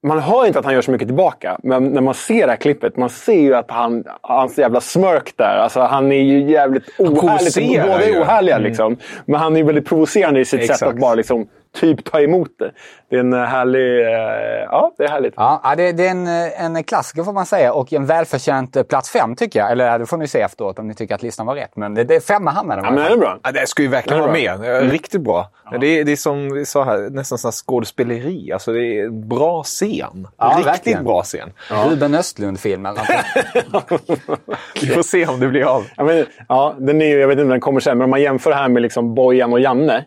Man 0.07 0.19
hör 0.19 0.45
inte 0.45 0.59
att 0.59 0.65
han 0.65 0.73
gör 0.73 0.81
så 0.81 0.91
mycket 0.91 1.07
tillbaka, 1.07 1.59
men 1.63 1.83
när 1.83 2.01
man 2.01 2.13
ser 2.13 2.45
det 2.45 2.51
här 2.51 2.57
klippet, 2.57 2.97
man 2.97 3.09
ser 3.09 3.41
ju 3.41 3.55
att 3.55 3.71
han, 3.71 4.03
hans 4.21 4.57
jävla 4.57 4.81
smörk 4.81 5.33
där, 5.35 5.57
alltså 5.57 5.79
han 5.79 6.11
är 6.11 6.21
ju 6.21 6.51
jävligt 6.51 6.99
ohärlig. 6.99 7.81
Båda 7.81 8.03
är 8.03 8.21
ohärliga 8.21 8.57
liksom. 8.57 8.97
Men 9.25 9.39
han 9.39 9.57
är 9.57 9.63
väldigt 9.63 9.87
provocerande 9.87 10.39
i 10.39 10.45
sitt 10.45 10.61
sätt 10.61 10.69
Exakt. 10.69 10.91
att 10.91 10.99
bara 10.99 11.15
liksom 11.15 11.47
typ 11.75 12.05
ta 12.05 12.21
emot 12.21 12.49
det. 12.59 12.71
Det 13.09 13.15
är 13.15 13.19
en 13.19 13.33
härlig... 13.33 14.01
Eh, 14.01 14.67
ja, 14.71 14.93
det 14.97 15.03
är 15.03 15.09
härligt. 15.09 15.33
Ja, 15.37 15.61
ja, 15.63 15.75
det, 15.75 15.91
det 15.91 16.07
är 16.07 16.11
en, 16.11 16.27
eh, 16.27 16.65
en 16.65 16.83
klassiker 16.83 17.23
får 17.23 17.33
man 17.33 17.45
säga 17.45 17.73
och 17.73 17.93
en 17.93 18.05
välförtjänt 18.05 18.75
eh, 18.75 18.83
plats 18.83 19.09
fem 19.09 19.35
tycker 19.35 19.59
jag. 19.59 19.71
Eller 19.71 19.99
det 19.99 20.05
får 20.05 20.17
ni 20.17 20.27
se 20.27 20.41
efteråt 20.41 20.79
om 20.79 20.87
ni 20.87 20.93
tycker 20.93 21.15
att 21.15 21.23
listan 21.23 21.45
var 21.45 21.55
rätt. 21.55 21.75
Men 21.75 21.93
det, 21.93 22.03
det 22.03 22.15
är 22.15 22.19
femma 22.19 22.51
hamnar 22.51 22.75
den. 22.75 22.85
Ja, 22.85 22.91
men 22.91 23.03
det 23.03 23.09
är 23.11 23.17
bra. 23.17 23.39
Ja, 23.43 23.51
det 23.51 23.67
ska 23.67 23.81
ju 23.81 23.87
verkligen 23.87 24.19
vara 24.19 24.31
med. 24.31 24.59
bra. 24.59 24.79
Riktigt 24.81 25.21
bra. 25.21 25.49
Det, 25.79 25.87
är, 25.87 26.03
det 26.03 26.11
är 26.11 26.15
som 26.15 26.53
vi 26.53 26.65
sa 26.65 26.83
här, 26.83 27.09
nästan 27.09 27.37
sån 27.37 27.51
skådespeleri. 27.51 28.51
Alltså 28.53 28.71
det 28.73 28.85
är 28.85 29.05
en 29.05 29.29
bra 29.29 29.63
scen. 29.63 30.27
Ja, 30.37 30.47
Riktigt 30.47 30.65
verkligen. 30.67 31.03
bra 31.03 31.23
scen. 31.23 31.53
Ruben 31.89 32.15
Östlund-film 32.15 32.85
eller. 32.85 33.01
Vi 34.81 34.87
får 34.87 35.01
se 35.03 35.27
om 35.27 35.39
det 35.39 35.47
blir 35.47 35.63
av. 35.63 35.85
Ja, 35.97 36.03
men, 36.03 36.25
ja, 36.47 36.75
den 36.79 37.01
är 37.01 37.05
ju, 37.05 37.19
jag 37.19 37.27
vet 37.27 37.33
inte 37.33 37.43
när 37.43 37.51
den 37.51 37.59
kommer 37.61 37.79
sen, 37.79 37.97
men 37.97 38.03
om 38.05 38.09
man 38.09 38.21
jämför 38.21 38.49
det 38.49 38.55
här 38.55 38.69
med 38.69 38.81
liksom 38.81 39.15
Bojan 39.15 39.53
och 39.53 39.59
Janne. 39.59 40.05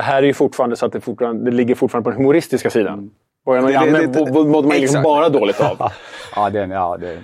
Det 0.00 0.04
här 0.04 0.22
är 0.22 0.26
ju 0.26 0.34
fortfarande 0.34 0.76
så 0.76 0.86
att 0.86 0.92
det, 0.92 1.00
fortfarande, 1.00 1.50
det 1.50 1.56
ligger 1.56 1.74
fortfarande 1.74 2.04
på 2.04 2.10
den 2.10 2.16
humoristiska 2.16 2.70
sidan. 2.70 3.10
Bojan 3.46 3.64
och 3.64 3.70
Det- 3.70 4.06
det- 4.06 4.32
mådde 4.32 4.68
man 4.68 4.76
liksom 4.76 5.02
bara 5.02 5.28
dåligt 5.28 5.60
av. 5.60 5.76
ja, 6.36 6.50
det, 6.50 6.58
ja 6.66 6.96
det, 7.00 7.18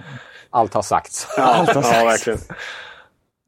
allt 0.51 0.75
har 0.75 0.83
sagts. 0.83 1.29
Ja, 1.37 1.43
Allt 1.59 1.69
har 1.69 1.75
ja, 1.77 1.83
sagts. 1.83 2.05
verkligen. 2.05 2.39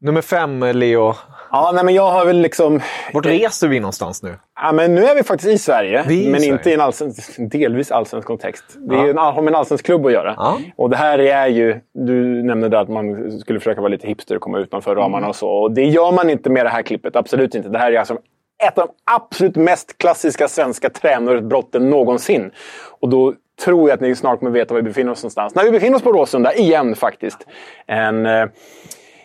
Nummer 0.01 0.21
fem, 0.21 0.59
Leo. 0.73 1.13
Ja, 1.51 1.71
nej, 1.75 1.83
men 1.83 1.93
jag 1.93 2.11
har 2.11 2.25
väl 2.25 2.37
liksom... 2.41 2.79
Vart 3.13 3.25
reser 3.25 3.67
vi 3.67 3.79
någonstans 3.79 4.23
nu? 4.23 4.35
Ja, 4.61 4.71
men 4.71 4.95
nu 4.95 5.03
är 5.05 5.15
vi 5.15 5.23
faktiskt 5.23 5.49
i 5.51 5.57
Sverige, 5.57 6.11
i 6.11 6.29
men 6.31 6.39
Sverige. 6.41 6.53
inte 6.53 6.69
i 6.69 6.73
en 6.73 6.81
allsvensk, 6.81 7.35
delvis 7.51 7.91
allsvensk 7.91 8.27
kontext. 8.27 8.63
Det 8.77 8.95
är 8.95 8.99
Ja. 9.03 9.09
en, 9.09 9.17
har 9.17 9.41
med 9.41 9.51
en 9.51 9.55
allsvensk 9.55 9.85
klubb 9.85 10.05
att 10.05 10.11
göra. 10.11 10.33
Ja. 10.37 10.57
Och 10.77 10.89
det 10.89 10.97
här 10.97 11.19
är 11.19 11.47
ju, 11.47 11.79
du 11.93 12.43
nämnde 12.43 12.79
att 12.79 12.89
man 12.89 13.31
skulle 13.39 13.59
försöka 13.59 13.81
vara 13.81 13.89
lite 13.91 14.07
hipster 14.07 14.35
och 14.35 14.41
komma 14.41 14.59
utanför 14.59 14.95
ramarna 14.95 15.17
Mm. 15.17 15.29
och 15.29 15.35
så. 15.35 15.49
Och 15.49 15.71
det 15.71 15.83
gör 15.85 16.11
man 16.11 16.29
inte 16.29 16.49
med 16.49 16.65
det 16.65 16.69
här 16.69 16.81
klippet, 16.81 17.15
absolut 17.15 17.55
inte. 17.55 17.69
Det 17.69 17.77
här 17.79 17.91
är 17.91 17.99
alltså 17.99 18.17
ett 18.67 18.77
av 18.77 18.87
de 18.87 18.93
absolut 19.13 19.55
mest 19.55 19.97
klassiska 19.97 20.47
svenska 20.47 20.89
tränarbrotten 20.89 21.89
någonsin. 21.89 22.51
Och 22.99 23.09
då 23.09 23.33
tror 23.65 23.89
jag 23.89 23.95
att 23.95 24.01
ni 24.01 24.15
snart 24.15 24.39
kommer 24.39 24.51
veta 24.51 24.73
var 24.73 24.81
vi 24.81 24.87
befinner 24.87 25.11
oss 25.11 25.23
någonstans. 25.23 25.55
När 25.55 25.63
vi 25.63 25.71
befinner 25.71 25.95
oss 25.97 26.03
på 26.03 26.11
Råsunda, 26.11 26.53
igen 26.53 26.95
faktiskt. 26.95 27.47
En... 27.87 28.25
eh, 28.25 28.45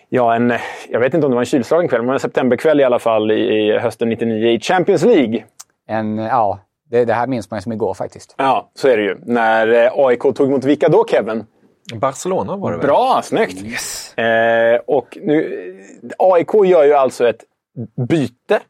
Ja, 0.08 0.34
en, 0.34 0.52
jag 0.88 1.00
vet 1.00 1.14
inte 1.14 1.26
om 1.26 1.30
det 1.30 1.34
var 1.34 1.42
en 1.42 1.46
kylslagen 1.46 1.88
kväll, 1.88 2.02
men 2.02 2.12
en 2.12 2.20
septemberkväll 2.20 2.80
i 2.80 2.84
alla 2.84 2.98
fall 2.98 3.30
i, 3.30 3.34
i 3.34 3.78
hösten 3.78 4.08
99 4.08 4.48
i 4.48 4.60
Champions 4.60 5.04
League. 5.04 5.44
En, 5.88 6.18
ja, 6.18 6.58
det, 6.90 7.04
det 7.04 7.12
här 7.14 7.26
minns 7.26 7.50
man 7.50 7.58
ju 7.58 7.62
som 7.62 7.72
igår 7.72 7.94
faktiskt. 7.94 8.34
Ja, 8.38 8.70
så 8.74 8.88
är 8.88 8.96
det 8.96 9.02
ju. 9.02 9.16
När 9.26 9.84
eh, 9.84 9.92
AIK 9.94 10.20
tog 10.20 10.40
emot 10.48 10.64
vilka 10.64 10.88
då, 10.88 11.04
Kevin? 11.08 11.44
Barcelona 11.94 12.56
var 12.56 12.72
det 12.72 12.78
väl? 12.78 12.86
Bra, 12.86 13.20
snyggt! 13.24 13.62
Eh, 14.16 14.80
och 14.86 15.18
nu, 15.22 15.80
AIK 16.18 16.48
gör 16.64 16.84
ju 16.84 16.94
alltså 16.94 17.28
ett 17.28 17.44
byte 18.08 18.60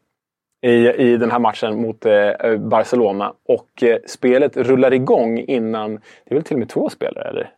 i, 0.65 0.91
i 0.97 1.17
den 1.17 1.31
här 1.31 1.39
matchen 1.39 1.81
mot 1.81 2.05
eh, 2.05 2.57
Barcelona. 2.57 3.33
Och 3.47 3.83
eh, 3.83 3.97
spelet 4.07 4.57
rullar 4.57 4.93
igång 4.93 5.39
innan... 5.39 5.95
Det 5.95 6.01
är 6.31 6.35
väl 6.35 6.43
till 6.43 6.55
och 6.55 6.59
med 6.59 6.69
två 6.69 6.89
spelare, 6.89 7.29
eller? 7.29 7.49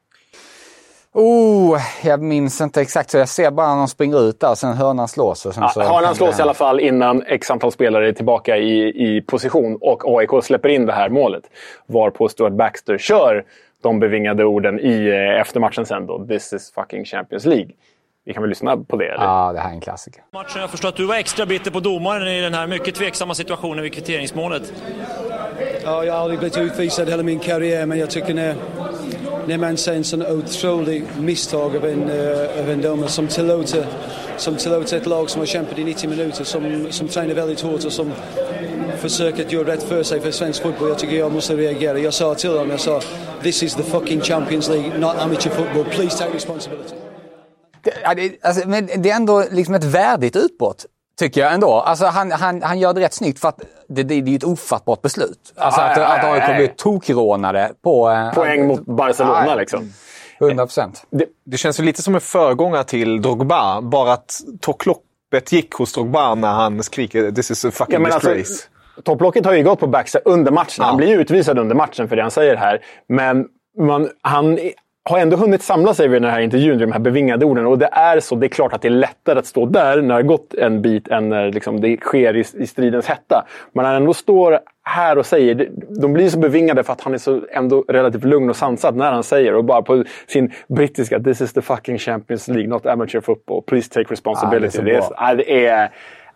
Oh, 1.13 1.79
jag 2.03 2.21
minns 2.21 2.61
inte 2.61 2.81
exakt. 2.81 3.09
Så 3.09 3.17
jag 3.17 3.29
ser 3.29 3.51
bara 3.51 3.75
någon 3.75 3.87
springer 3.87 4.29
ut 4.29 4.39
där 4.39 4.49
och 4.49 4.57
sen 4.57 4.73
hörnan 4.73 5.07
slås. 5.07 5.45
Och 5.45 5.53
sen 5.53 5.63
Ja, 5.63 5.69
så 5.69 5.81
hörnan 5.81 6.15
slås 6.15 6.39
i 6.39 6.41
alla 6.41 6.53
fall 6.53 6.79
innan 6.79 7.23
x 7.27 7.51
antal 7.51 7.71
spelare 7.71 8.07
är 8.07 8.13
tillbaka 8.13 8.57
i, 8.57 8.87
i 8.87 9.21
position 9.21 9.77
och 9.81 10.19
AIK 10.19 10.43
släpper 10.43 10.69
in 10.69 10.85
det 10.85 10.93
här 10.93 11.09
målet. 11.09 11.43
Varpå 11.85 12.27
Stuart 12.27 12.53
Baxter 12.53 12.97
kör 12.97 13.45
de 13.83 13.99
bevingade 13.99 14.45
orden 14.45 14.79
i 14.79 15.07
eh, 15.07 15.41
eftermatchen 15.41 15.85
sen 15.85 16.05
då. 16.05 16.25
This 16.25 16.53
is 16.53 16.71
fucking 16.71 17.05
Champions 17.05 17.45
League. 17.45 17.71
Vi 18.27 18.33
kan 18.33 18.43
väl 18.43 18.49
lyssna 18.49 18.77
på 18.77 18.97
det? 18.97 19.05
Eller? 19.05 19.23
Ja, 19.23 19.51
det 19.53 19.59
här 19.59 19.69
är 19.69 19.73
en 19.73 19.81
klassiker. 19.81 20.23
Matchen, 20.33 20.61
jag 20.61 20.69
förstår 20.69 20.89
att 20.89 20.95
du 20.95 21.05
var 21.05 21.15
extra 21.15 21.45
bitter 21.45 21.71
på 21.71 21.79
domaren 21.79 22.27
i 22.27 22.41
den 22.41 22.53
här 22.53 22.67
mycket 22.67 22.95
tveksamma 22.95 23.33
situationen 23.35 23.83
vid 23.83 23.93
kvitteringsmålet. 23.93 24.73
Ja, 25.83 26.03
jag 26.03 26.13
har 26.13 26.21
aldrig 26.21 26.39
blivit 26.39 26.57
utvisad 26.57 27.09
hela 27.09 27.23
min 27.23 27.39
karriär, 27.39 27.85
men 27.85 27.99
jag 27.99 28.09
tycker 28.09 28.33
när, 28.33 28.55
när 29.45 29.57
man 29.57 29.77
ser 29.77 29.93
en 29.93 30.03
sån 30.03 30.21
otrolig 30.21 31.03
misstag 31.19 31.75
av 31.75 31.85
en, 31.85 32.09
uh, 32.09 32.59
av 32.59 32.69
en 32.69 32.81
domare 32.81 33.09
som 33.09 33.27
tillåter, 33.27 33.85
som 34.37 34.55
tillåter 34.55 34.97
ett 34.97 35.05
lag 35.05 35.29
som 35.29 35.41
har 35.41 35.45
kämpat 35.45 35.79
i 35.79 35.83
90 35.83 36.09
minuter, 36.09 36.43
som, 36.43 36.87
som 36.89 37.07
tränar 37.07 37.33
väldigt 37.33 37.61
hårt 37.61 37.85
och 37.85 37.93
som 37.93 38.11
försöker 38.97 39.45
att 39.45 39.51
göra 39.51 39.67
rätt 39.67 39.83
för 39.83 40.03
sig 40.03 40.21
för 40.21 40.31
svensk 40.31 40.63
fotboll. 40.63 40.89
Jag 40.89 40.99
tycker 40.99 41.15
jag 41.15 41.31
måste 41.31 41.55
reagera. 41.55 41.99
Jag 41.99 42.13
sa 42.13 42.35
till 42.35 42.49
honom, 42.49 42.69
jag 42.69 42.79
sa 42.79 43.01
This 43.43 43.63
is 43.63 43.75
the 43.75 43.83
fucking 43.83 44.21
Champions 44.21 44.69
League, 44.69 44.97
not 44.97 45.15
amateur 45.17 45.49
football. 45.49 45.83
Please 45.83 46.17
take 46.17 46.35
responsibility. 46.35 47.06
Det, 47.87 47.93
ja, 48.03 48.13
det, 48.13 48.37
alltså, 48.41 48.67
men 48.67 48.85
det 48.97 49.09
är 49.09 49.15
ändå 49.15 49.43
liksom 49.51 49.75
ett 49.75 49.83
värdigt 49.83 50.35
utbrott. 50.35 50.85
Tycker 51.19 51.41
jag 51.41 51.53
ändå. 51.53 51.73
Alltså, 51.73 52.05
han, 52.05 52.31
han, 52.31 52.61
han 52.61 52.79
gör 52.79 52.93
det 52.93 53.01
rätt 53.01 53.13
snyggt 53.13 53.39
för 53.39 53.47
att 53.49 53.59
det, 53.89 54.03
det, 54.03 54.21
det 54.21 54.31
är 54.31 54.35
ett 54.35 54.43
ofattbart 54.43 55.01
beslut. 55.01 55.53
Alltså 55.55 55.81
Ja, 55.81 55.87
att, 55.87 55.97
ja, 55.97 56.05
att 56.05 56.23
ja, 56.23 56.33
AIK 56.33 56.43
ja. 56.47 56.55
blir 56.55 56.67
tokrånade 56.67 57.71
på... 57.83 58.09
eh, 58.09 58.33
Poäng 58.33 58.67
mot 58.67 58.85
Barcelona 58.85 59.55
liksom. 59.55 59.93
100 60.41 60.65
procent. 60.65 61.03
Det, 61.09 61.25
Det 61.45 61.57
känns 61.57 61.79
ju 61.79 61.83
lite 61.83 62.01
som 62.01 62.15
en 62.15 62.21
föregångare 62.21 62.83
till 62.83 63.21
Drogba. 63.21 63.81
Bara 63.81 64.13
att 64.13 64.39
topploppet 64.61 65.51
gick 65.51 65.73
hos 65.73 65.93
Drogba 65.93 66.35
när 66.35 66.53
han 66.53 66.83
skriker 66.83 67.31
“This 67.31 67.51
is 67.51 67.65
a 67.65 67.71
fucking 67.71 68.01
Ja, 68.05 68.13
alltså, 68.13 68.33
disgrace”. 68.33 68.63
Topplocket 69.03 69.45
har 69.45 69.53
ju 69.53 69.63
gått 69.63 69.79
på 69.79 69.87
Baxter 69.87 70.21
under 70.25 70.51
matchen. 70.51 70.85
Han 70.85 70.97
blir 70.97 71.07
ju 71.07 71.15
utvisad 71.21 71.59
under 71.59 71.75
matchen 71.75 72.09
för 72.09 72.15
det 72.15 72.21
han 72.21 72.31
säger 72.31 72.55
här. 72.55 72.79
Men 73.09 73.45
man, 73.79 74.09
han 74.21 74.59
har 75.07 75.19
ändå 75.19 75.37
hunnit 75.37 75.61
samla 75.61 75.93
sig 75.93 76.07
vid 76.07 76.21
den 76.21 76.31
här 76.31 76.39
intervjun, 76.39 76.77
de 76.77 76.91
här 76.91 76.99
bevingade 76.99 77.45
orden. 77.45 77.65
Och 77.65 77.77
det 77.77 77.89
är 77.91 78.19
så. 78.19 78.35
Det 78.35 78.45
är 78.45 78.49
klart 78.49 78.73
att 78.73 78.81
det 78.81 78.87
är 78.87 78.89
lättare 78.89 79.39
att 79.39 79.45
stå 79.45 79.65
där 79.65 80.01
när 80.01 80.07
det 80.07 80.13
har 80.13 80.21
gått 80.21 80.53
en 80.53 80.81
bit 80.81 81.07
än 81.07 81.29
när 81.29 81.51
liksom, 81.51 81.81
det 81.81 81.97
sker 81.97 82.35
i, 82.35 82.39
i 82.39 82.67
stridens 82.67 83.07
hetta. 83.07 83.45
Men 83.73 83.83
när 83.83 83.91
han 83.91 84.01
ändå 84.01 84.13
står 84.13 84.59
här 84.83 85.17
och 85.17 85.25
säger... 85.25 85.69
De 86.01 86.13
blir 86.13 86.29
så 86.29 86.39
bevingade 86.39 86.83
för 86.83 86.93
att 86.93 87.01
han 87.01 87.13
är 87.13 87.17
så 87.17 87.41
ändå 87.51 87.85
relativt 87.87 88.23
lugn 88.23 88.49
och 88.49 88.55
sansad 88.55 88.95
när 88.95 89.11
han 89.11 89.23
säger 89.23 89.55
och 89.55 89.63
bara 89.63 89.81
på 89.81 90.03
sin 90.27 90.51
brittiska 90.67 91.19
“This 91.19 91.41
is 91.41 91.53
the 91.53 91.61
fucking 91.61 91.97
Champions 91.97 92.47
League, 92.47 92.67
not 92.67 92.85
amateur 92.85 93.21
football. 93.21 93.61
Please 93.61 93.89
take 93.89 94.11
responsibility”. 94.11 94.77
Ja, 94.77 94.83
det, 94.83 94.91
är 94.91 95.01
ja, 95.17 95.35
det 95.35 95.65
är 95.65 95.91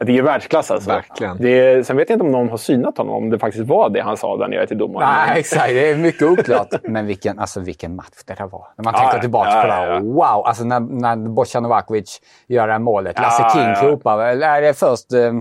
det 0.05 0.17
är 0.17 0.21
världsklass 0.21 0.71
alltså. 0.71 0.89
Verkligen. 0.89 1.37
Det 1.37 1.49
är, 1.59 1.83
sen 1.83 1.97
vet 1.97 2.09
jag 2.09 2.15
inte 2.15 2.25
om 2.25 2.31
någon 2.31 2.49
har 2.49 2.57
synat 2.57 2.97
honom, 2.97 3.15
om 3.15 3.29
det 3.29 3.39
faktiskt 3.39 3.67
var 3.67 3.89
det 3.89 4.01
han 4.01 4.17
sa 4.17 4.37
där 4.37 4.47
nere 4.47 4.67
till 4.67 4.77
domaren. 4.77 5.09
Nej, 5.27 5.39
exakt. 5.39 5.67
Det 5.69 5.89
är 5.91 5.95
mycket 5.97 6.21
oklart. 6.27 6.67
Men 6.83 7.05
vilken, 7.05 7.39
alltså, 7.39 7.59
vilken 7.59 7.95
match 7.95 8.07
det 8.27 8.33
där 8.33 8.45
var. 8.47 8.67
När 8.77 8.83
man 8.83 8.93
Ja, 8.97 8.99
tänker 9.01 9.19
tillbaka 9.19 9.49
ja, 9.49 9.61
på 9.61 9.67
det. 9.67 9.73
ja, 9.73 9.79
här. 9.79 9.93
ja. 9.93 9.99
Wow! 9.99 10.45
Alltså 10.45 10.63
när, 10.63 10.79
när 10.79 11.15
Bojan 11.15 11.63
Novakovic 11.63 12.21
gör 12.47 12.67
det 12.67 12.73
här 12.73 12.79
målet. 12.79 13.19
Lasse 13.19 13.41
Ja, 13.43 13.49
King 13.49 13.61
ja. 13.87 13.93
ropar, 13.95 14.19
eller 14.25 14.61
det 14.61 14.67
är 14.67 14.73
först 14.73 15.13
eh, 15.13 15.33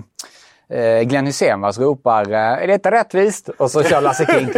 eh, 0.72 1.02
Glenn 1.02 1.26
Hysén 1.26 1.64
ropar 1.64 2.32
eh, 2.32 2.38
“Är 2.62 2.66
detta 2.66 2.90
rättvist?” 2.90 3.48
och 3.48 3.70
så 3.70 3.82
kör 3.82 4.00
Lasse 4.00 4.26
King 4.26 4.48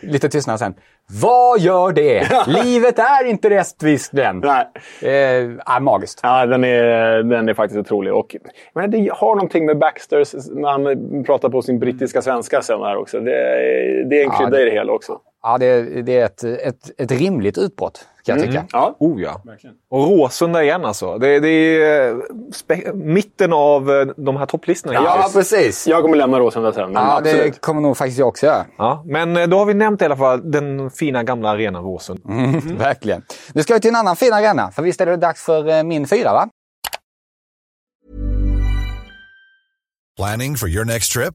lite 0.12 0.28
tystnad 0.28 0.58
sen. 0.58 0.74
Vad 1.22 1.60
gör 1.60 1.92
det? 1.92 2.28
Livet 2.46 2.98
är 2.98 3.24
inte 3.24 3.50
rättvist 3.50 4.12
Glenn. 4.12 4.38
Nej. 4.44 4.66
Eh, 5.02 5.50
ja, 5.66 5.80
magiskt. 5.80 6.20
Ja, 6.22 6.46
den 6.46 6.64
är, 6.64 7.22
den 7.22 7.48
är 7.48 7.54
faktiskt 7.54 7.78
otrolig. 7.80 8.14
Och, 8.14 8.36
men 8.74 8.90
det 8.90 9.10
har 9.12 9.34
någonting 9.34 9.66
med 9.66 9.78
Baxters, 9.78 10.34
när 10.50 10.68
han 10.68 11.24
pratar 11.24 11.48
på 11.48 11.62
sin 11.62 11.78
brittiska 11.78 12.22
svenska 12.22 12.62
sen 12.62 12.80
här 12.82 12.96
också. 12.96 13.20
Det 13.20 13.32
är, 13.36 14.04
det 14.10 14.16
är 14.20 14.24
en 14.24 14.30
Ja, 14.32 14.38
krydda 14.38 14.50
det- 14.56 14.62
i 14.62 14.64
det 14.64 14.70
hela 14.70 14.92
också. 14.92 15.18
Ja, 15.42 15.58
det, 15.58 15.66
är- 15.66 16.02
det 16.02 16.18
är 16.18 16.24
ett, 16.24 16.44
ett, 16.44 17.00
ett 17.00 17.10
rimligt 17.12 17.58
utbrott 17.58 18.06
jag 18.32 18.40
tycka. 18.46 18.66
Ja. 18.72 18.96
Oh 18.98 19.22
ja. 19.22 19.40
Och 19.90 20.04
Råsunda 20.08 20.62
igen 20.62 20.84
alltså. 20.84 21.18
Det, 21.18 21.40
det 21.40 21.48
är 21.48 22.10
eh, 22.10 22.16
spe- 22.52 22.92
mitten 22.94 23.52
av 23.52 23.90
eh, 23.90 24.06
de 24.16 24.36
här 24.36 24.46
topplistorna. 24.46 24.94
Ja, 24.94 25.16
hittills. 25.16 25.32
precis. 25.34 25.86
Jag 25.86 26.02
kommer 26.02 26.16
lämna 26.16 26.38
Råsunda 26.38 26.72
sen, 26.72 26.92
men 26.92 27.02
Ja, 27.02 27.16
absolut. 27.18 27.54
det 27.54 27.60
kommer 27.60 27.80
nog 27.80 27.96
faktiskt 27.96 28.18
jag 28.18 28.28
också 28.28 28.46
göra. 28.46 28.66
Ja, 28.78 29.02
men 29.06 29.36
eh, 29.36 29.46
då 29.46 29.58
har 29.58 29.66
vi 29.66 29.74
nämnt 29.74 30.02
i 30.02 30.04
alla 30.04 30.16
fall 30.16 30.50
den 30.50 30.90
fina 30.90 31.22
gamla 31.22 31.50
arenan 31.50 31.82
Råsunda. 31.84 32.22
Mm, 32.28 32.76
Verkligen. 32.78 33.22
Nu 33.52 33.62
ska 33.62 33.74
vi 33.74 33.80
till 33.80 33.90
en 33.90 33.96
annan 33.96 34.16
fin 34.16 34.32
arena. 34.32 34.70
För 34.70 34.82
visst 34.82 35.00
är 35.00 35.06
det 35.06 35.16
dags 35.16 35.42
för 35.44 35.82
min 35.84 36.06
fyra, 36.06 36.32
va? 36.32 36.48
Planning 40.16 40.56
for 40.56 40.68
your 40.68 40.84
next 40.84 41.12
trip? 41.12 41.34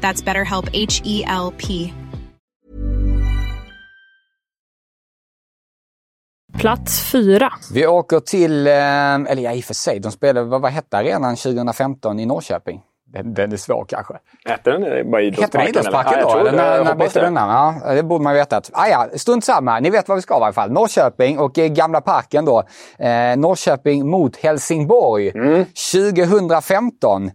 That's 0.00 0.24
BetterHelp 0.24 0.68
H 0.72 1.02
E 1.04 1.24
L 1.28 1.52
P. 1.58 1.92
Plats 6.58 7.10
fyra. 7.12 7.52
Vi 7.72 7.86
åker 7.86 8.20
till, 8.20 8.66
eh, 8.66 8.72
eller 8.74 9.38
ja 9.42 9.52
i 9.52 9.60
och 9.60 9.64
för 9.64 9.74
sig, 9.74 10.00
de 10.00 10.12
spelade, 10.12 10.46
vad, 10.46 10.60
vad 10.60 10.70
hette 10.72 10.96
arenan 10.96 11.36
2015 11.36 12.20
i 12.20 12.26
Norrköping? 12.26 12.80
Den, 13.12 13.34
den 13.34 13.52
är 13.52 13.56
svår 13.56 13.84
kanske. 13.88 14.14
Hette 14.44 14.70
den 14.70 15.10
bara 15.10 15.22
Hette 15.22 15.26
idrottsparken? 15.26 15.60
den 15.60 15.68
Idrottsparken 15.68 16.12
eller? 16.12 16.22
då? 16.22 16.28
Ja, 16.30 16.40
eller 16.40 16.52
när, 16.52 16.84
när 16.84 16.94
bytte 16.94 17.20
den 17.20 17.34
det. 17.34 17.40
namn? 17.40 17.80
Ja, 17.84 17.94
det 17.94 18.02
borde 18.02 18.24
man 18.24 18.34
vetat. 18.34 18.70
Ah, 18.72 18.86
ja, 18.86 19.08
strunt 19.16 19.44
samma. 19.44 19.80
Ni 19.80 19.90
vet 19.90 20.08
vad 20.08 20.16
vi 20.18 20.22
ska 20.22 20.34
i 20.34 20.36
alla 20.36 20.52
fall. 20.52 20.70
Norrköping 20.70 21.38
och 21.38 21.58
eh, 21.58 21.68
Gamla 21.68 22.00
Parken 22.00 22.44
då. 22.44 22.62
Eh, 22.98 23.36
Norrköping 23.36 24.08
mot 24.10 24.36
Helsingborg 24.36 25.32
2015. 25.92 27.30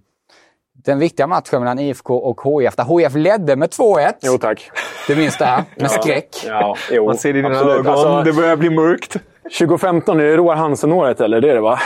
Den 0.86 1.00
viktiga 1.00 1.28
matchen 1.28 1.60
mellan 1.60 1.80
IFK 1.80 2.16
och 2.18 2.62
HIF 2.62 2.76
där 2.76 3.00
HIF 3.00 3.16
ledde 3.16 3.56
med 3.56 3.70
2-1. 3.70 4.14
Jo 4.22 4.38
tack. 4.38 4.72
Du 5.08 5.16
minns 5.16 5.38
det 5.38 5.46
här? 5.46 5.58
Med 5.76 5.84
Ja. 5.86 5.90
skräck. 5.90 6.30
Ja, 6.48 6.76
jo, 6.92 7.06
Man 7.06 7.18
ser 7.18 7.34
det 7.34 7.40
i 7.40 7.42
dina 7.42 7.56
ögon. 7.60 7.88
Alltså, 7.88 8.22
det 8.22 8.34
börjar 8.34 8.56
bli 8.56 8.70
mörkt. 8.70 9.18
2015, 9.60 10.20
är 10.20 10.24
det 10.24 10.38
Roar 10.38 10.56
Hansen-året 10.56 11.22
eller? 11.22 11.42
Det 11.42 11.50
är 11.50 11.54
det 11.56 11.62
va? 11.62 11.80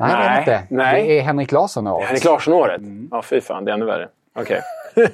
Nej, 0.00 0.10
det 0.10 0.16
är 0.24 0.38
inte. 0.38 0.62
Nej. 0.74 1.06
Det 1.06 1.18
är 1.18 1.22
Henrik 1.22 1.52
Larsson-året. 1.52 2.06
Henrik 2.06 2.24
Larsson-året? 2.24 2.80
Ja, 3.10 3.22
fy 3.22 3.40
fan. 3.40 3.64
Det 3.64 3.70
är 3.70 3.74
ännu 3.74 3.84
värre. 3.86 4.08
Okej. 4.38 4.60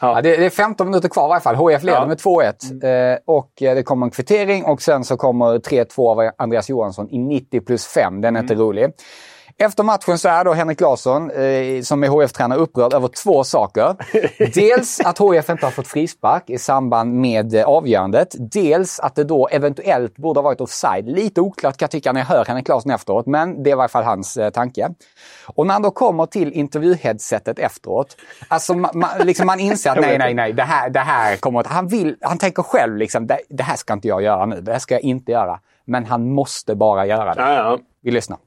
Ja, 0.00 0.20
det, 0.22 0.36
det 0.36 0.46
är 0.46 0.50
15 0.50 0.86
minuter 0.86 1.08
kvar 1.08 1.26
i 1.26 1.28
varje 1.28 1.40
fall. 1.40 1.56
HIF 1.70 1.82
leder 1.82 1.98
Ja. 1.98 2.06
med 2.06 2.18
2-1. 2.18 3.12
Eh, 3.12 3.18
och 3.24 3.62
eh, 3.62 3.74
det 3.74 3.82
kommer 3.82 4.06
en 4.06 4.10
kvittering 4.10 4.64
och 4.64 4.82
sen 4.82 5.04
så 5.04 5.16
kommer 5.16 5.58
3-2 5.58 6.08
av 6.10 6.30
Andreas 6.38 6.68
Johansson 6.70 7.08
i 7.10 7.18
90 7.18 7.60
plus 7.60 7.86
5. 7.86 8.20
Den 8.20 8.36
är 8.36 8.40
inte 8.40 8.54
rolig. 8.54 8.92
Efter 9.62 9.82
matchen 9.82 10.18
så 10.18 10.28
är 10.28 10.44
då 10.44 10.52
Henrik 10.52 10.80
Larsson, 10.80 11.30
eh, 11.30 11.82
som 11.82 12.04
är 12.04 12.08
HF-tränare, 12.08 12.58
upprörd 12.58 12.94
över 12.94 13.08
två 13.08 13.44
saker. 13.44 13.96
Dels 14.54 15.00
att 15.00 15.18
HF 15.18 15.50
inte 15.50 15.66
har 15.66 15.70
fått 15.70 15.86
frispark 15.86 16.50
i 16.50 16.58
samband 16.58 17.12
med 17.14 17.54
eh, 17.54 17.64
avgörandet. 17.64 18.34
Dels 18.38 19.00
att 19.00 19.14
det 19.14 19.24
då 19.24 19.48
eventuellt 19.48 20.16
borde 20.16 20.40
ha 20.40 20.42
varit 20.42 20.60
offside. 20.60 21.08
Lite 21.08 21.40
oklart 21.40 21.76
kan 21.76 21.84
jag 21.84 21.90
tycka 21.90 22.12
när 22.12 22.20
jag 22.20 22.26
hör 22.26 22.44
Henrik 22.44 22.68
Larsson 22.68 22.92
efteråt, 22.92 23.26
men 23.26 23.62
det 23.62 23.70
är 23.70 23.72
i 23.72 23.76
varje 23.76 23.88
fall 23.88 24.04
hans 24.04 24.36
eh, 24.36 24.50
tanke. 24.50 24.88
Och 25.46 25.66
när 25.66 25.72
han 25.72 25.82
då 25.82 25.90
kommer 25.90 26.26
till 26.26 26.52
intervjuheadsetet 26.52 27.58
efteråt, 27.58 28.16
alltså 28.48 28.74
man, 28.74 28.90
man, 28.94 29.10
liksom 29.18 29.46
man 29.46 29.60
inser 29.60 29.90
att 29.90 30.00
nej, 30.00 30.18
nej, 30.18 30.34
nej, 30.34 30.52
det 30.52 30.62
här, 30.62 30.90
det 30.90 31.00
här 31.00 31.36
kommer 31.36 31.60
att... 31.60 31.66
Han, 31.66 31.88
vill, 31.88 32.16
han 32.20 32.38
tänker 32.38 32.62
själv 32.62 32.96
liksom, 32.96 33.26
det, 33.26 33.38
det 33.48 33.62
här 33.62 33.76
ska 33.76 33.92
inte 33.92 34.08
jag 34.08 34.22
göra 34.22 34.46
nu, 34.46 34.60
det 34.60 34.72
här 34.72 34.78
ska 34.78 34.94
jag 34.94 35.02
inte 35.02 35.32
göra. 35.32 35.60
Men 35.84 36.04
han 36.06 36.30
måste 36.30 36.74
bara 36.74 37.06
göra 37.06 37.34
det. 37.34 37.40
Ja, 37.40 37.54
ja. 37.54 37.78
Vi 38.02 38.10
lyssnar. 38.10 38.38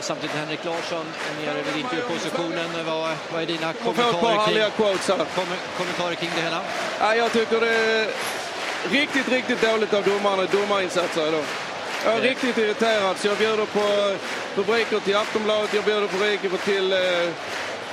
Samtidigt 0.00 0.36
Henrik 0.36 0.64
Larsson 0.64 1.06
nere 1.44 1.62
vid 1.62 1.76
intervjupositionen. 1.84 2.68
Vad, 2.86 3.16
vad 3.32 3.42
är 3.42 3.46
dina 3.46 3.72
kommentarer 3.72 4.12
kring, 4.12 4.40
härliga 4.40 4.70
quotes 4.70 5.08
här. 5.08 5.16
kom, 5.16 5.46
kommentarer 5.78 6.14
kring 6.14 6.30
det 6.36 6.42
hela? 6.42 6.60
Ja, 7.00 7.14
jag 7.14 7.32
tycker 7.32 7.60
det 7.60 7.74
är 7.74 8.06
riktigt, 8.90 9.28
riktigt 9.28 9.60
dåligt 9.62 9.94
av 9.94 10.02
domarna, 10.04 10.42
domarinsatser 10.44 11.28
idag. 11.28 11.44
Jag 12.04 12.14
är 12.14 12.20
riktigt 12.20 12.58
irriterad 12.58 13.18
så 13.18 13.28
jag 13.28 13.38
bjuder 13.38 13.66
på 13.66 13.78
eh, 13.78 14.16
rubriker 14.56 15.00
till 15.00 15.16
Aftonbladet, 15.16 15.74
jag 15.74 15.84
bjuder 15.84 16.06
på 16.06 16.16
rubriker 16.16 16.50
till 16.64 16.92
eh, 16.92 16.98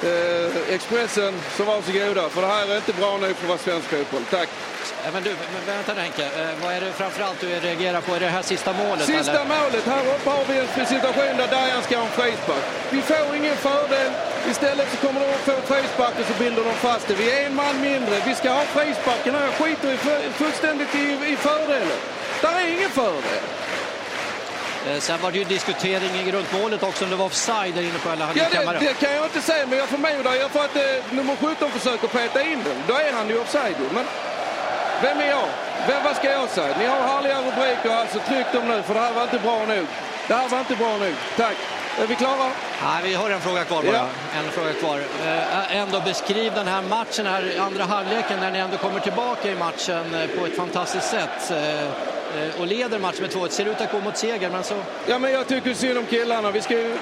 eh, 0.04 0.74
Expressen. 0.76 1.34
Så 1.58 1.64
varsågoda, 1.64 2.30
för 2.30 2.42
det 2.42 2.48
här 2.48 2.72
är 2.72 2.76
inte 2.76 2.94
bra 2.94 3.12
nog 3.18 3.36
för 3.36 3.44
att 3.44 3.50
vara 3.50 3.58
svensk 3.58 3.88
fotboll. 3.88 4.22
Tack! 4.30 4.50
Men 5.14 5.24
du, 5.24 5.30
men 5.54 5.76
vänta 5.76 5.94
Henke. 6.02 6.24
Eh, 6.26 6.50
vad 6.64 6.74
är 6.74 6.82
det 6.82 6.92
framförallt 6.92 7.40
du 7.42 7.48
reagerar 7.48 8.02
på? 8.02 8.16
Är 8.16 8.20
det 8.20 8.28
här 8.28 8.42
sista 8.42 8.74
målet? 8.74 9.06
Sista 9.06 9.32
eller? 9.32 9.46
målet, 9.46 9.86
här 9.86 10.02
uppe 10.16 10.30
har 10.30 10.46
vi 10.50 10.58
en 10.60 10.86
situation 10.86 11.38
där 11.38 11.48
Dajan 11.48 11.82
ska 11.84 11.98
ha 11.98 12.06
en 12.06 12.12
frispark. 12.12 12.64
Vi 12.90 13.02
får 13.02 13.36
ingen 13.36 13.56
fördel. 13.58 14.12
Istället 14.52 14.88
så 14.92 15.08
kommer 15.08 15.20
de 15.20 15.26
att 15.26 15.46
få 15.50 15.74
frispark 15.74 16.14
och 16.20 16.26
så 16.28 16.34
binder 16.44 16.64
de 16.64 16.74
fast 16.74 17.08
det. 17.08 17.14
Vi 17.14 17.32
är 17.32 17.46
en 17.46 17.56
man 17.56 17.82
mindre. 17.82 18.16
Vi 18.26 18.36
ska 18.36 18.50
ha 18.52 18.64
frisparken 18.66 19.36
här. 19.36 19.44
Jag 19.46 19.54
skiter 19.54 19.94
i 19.94 19.98
fu- 19.98 20.32
fullständigt 20.34 20.96
i, 20.96 21.06
i 21.34 21.36
fördelen. 21.36 21.98
Där 22.42 22.54
är 22.62 22.68
ingen 22.78 22.90
fördel. 22.90 23.42
Eh, 24.90 25.00
Sen 25.00 25.22
var 25.22 25.32
det 25.32 25.38
ju 25.38 25.44
diskutering 25.44 26.32
runt 26.32 26.52
målet 26.62 26.84
också 26.84 27.04
om 27.04 27.10
det 27.10 27.16
var 27.16 27.26
offside 27.26 27.76
där 27.76 27.82
inne 27.82 28.00
på 28.00 28.10
alla 28.10 28.30
Ja, 28.36 28.46
det, 28.52 28.80
det 28.80 28.94
kan 28.94 29.14
jag 29.16 29.24
inte 29.26 29.42
säga, 29.42 29.66
men 29.68 29.78
jag 29.80 29.88
förmodar 29.88 30.34
ju 30.34 30.50
för 30.50 30.60
att 30.60 30.76
eh, 30.76 30.82
nummer 31.16 31.36
17 31.36 31.72
försöker 31.72 32.08
peta 32.08 32.42
in 32.44 32.64
den. 32.64 32.84
Då 32.88 32.94
är 32.94 33.14
han 33.14 33.30
ju 33.30 33.40
offside. 33.40 33.76
Men 33.94 34.06
vem 35.02 35.20
är 35.20 35.28
jag? 35.30 35.48
Vem, 35.88 36.04
vad 36.04 36.16
ska 36.16 36.32
jag 36.32 36.50
säga? 36.50 36.76
Ni 36.80 36.86
har 36.86 37.02
härliga 37.02 37.38
rubriker, 37.40 37.90
alltså 37.90 38.20
tryck 38.20 38.46
dem 38.54 38.68
nu, 38.68 38.82
för 38.82 38.94
det 38.94 39.00
här 39.00 39.14
var 39.14 39.24
inte 39.24 39.40
bra 39.40 39.66
nog. 39.66 39.86
Det 40.28 40.34
här 40.34 40.50
var 40.50 40.60
inte 40.60 40.76
bra 40.76 40.98
nog. 40.98 41.14
Tack. 41.38 41.56
Är 42.02 42.08
vi 42.08 42.16
klara? 42.16 42.50
Nej, 42.84 43.04
vi 43.04 43.14
har 43.14 43.30
en 43.30 43.42
fråga 43.42 43.64
kvar 43.64 43.84
bara. 43.84 43.96
Ja. 43.96 44.08
En 44.38 44.52
fråga 44.52 44.74
kvar. 44.74 45.00
Eh, 45.26 45.78
ändå 45.78 46.00
beskriv 46.00 46.54
den 46.54 46.68
här 46.68 46.82
matchen, 46.82 47.26
här 47.26 47.56
andra 47.60 47.84
halvleken, 47.84 48.40
när 48.40 48.52
ni 48.52 48.60
ändå 48.60 48.78
kommer 48.78 49.00
tillbaka 49.00 49.50
i 49.52 49.56
matchen 49.56 50.14
eh, 50.16 50.40
på 50.40 50.46
ett 50.46 50.56
fantastiskt 50.58 51.10
sätt. 51.10 51.52
Eh, 52.36 52.62
och 52.62 52.68
leder 52.68 53.00
matchen 53.00 53.22
med 53.22 53.32
2-1. 53.32 53.50
Ser 53.50 53.66
ut 53.66 53.82
att 53.82 53.92
gå 53.92 54.00
mot 54.00 54.18
seger, 54.18 54.50
men 54.50 54.64
så... 54.64 54.76
Ja, 55.08 55.20
men 55.20 55.32
jag 55.32 55.48
tycker 55.48 55.74
synd 55.74 55.98
om 55.98 56.06
killarna. 56.06 56.52
Vi 56.52 56.62
ska 56.62 56.74
ju 56.74 56.96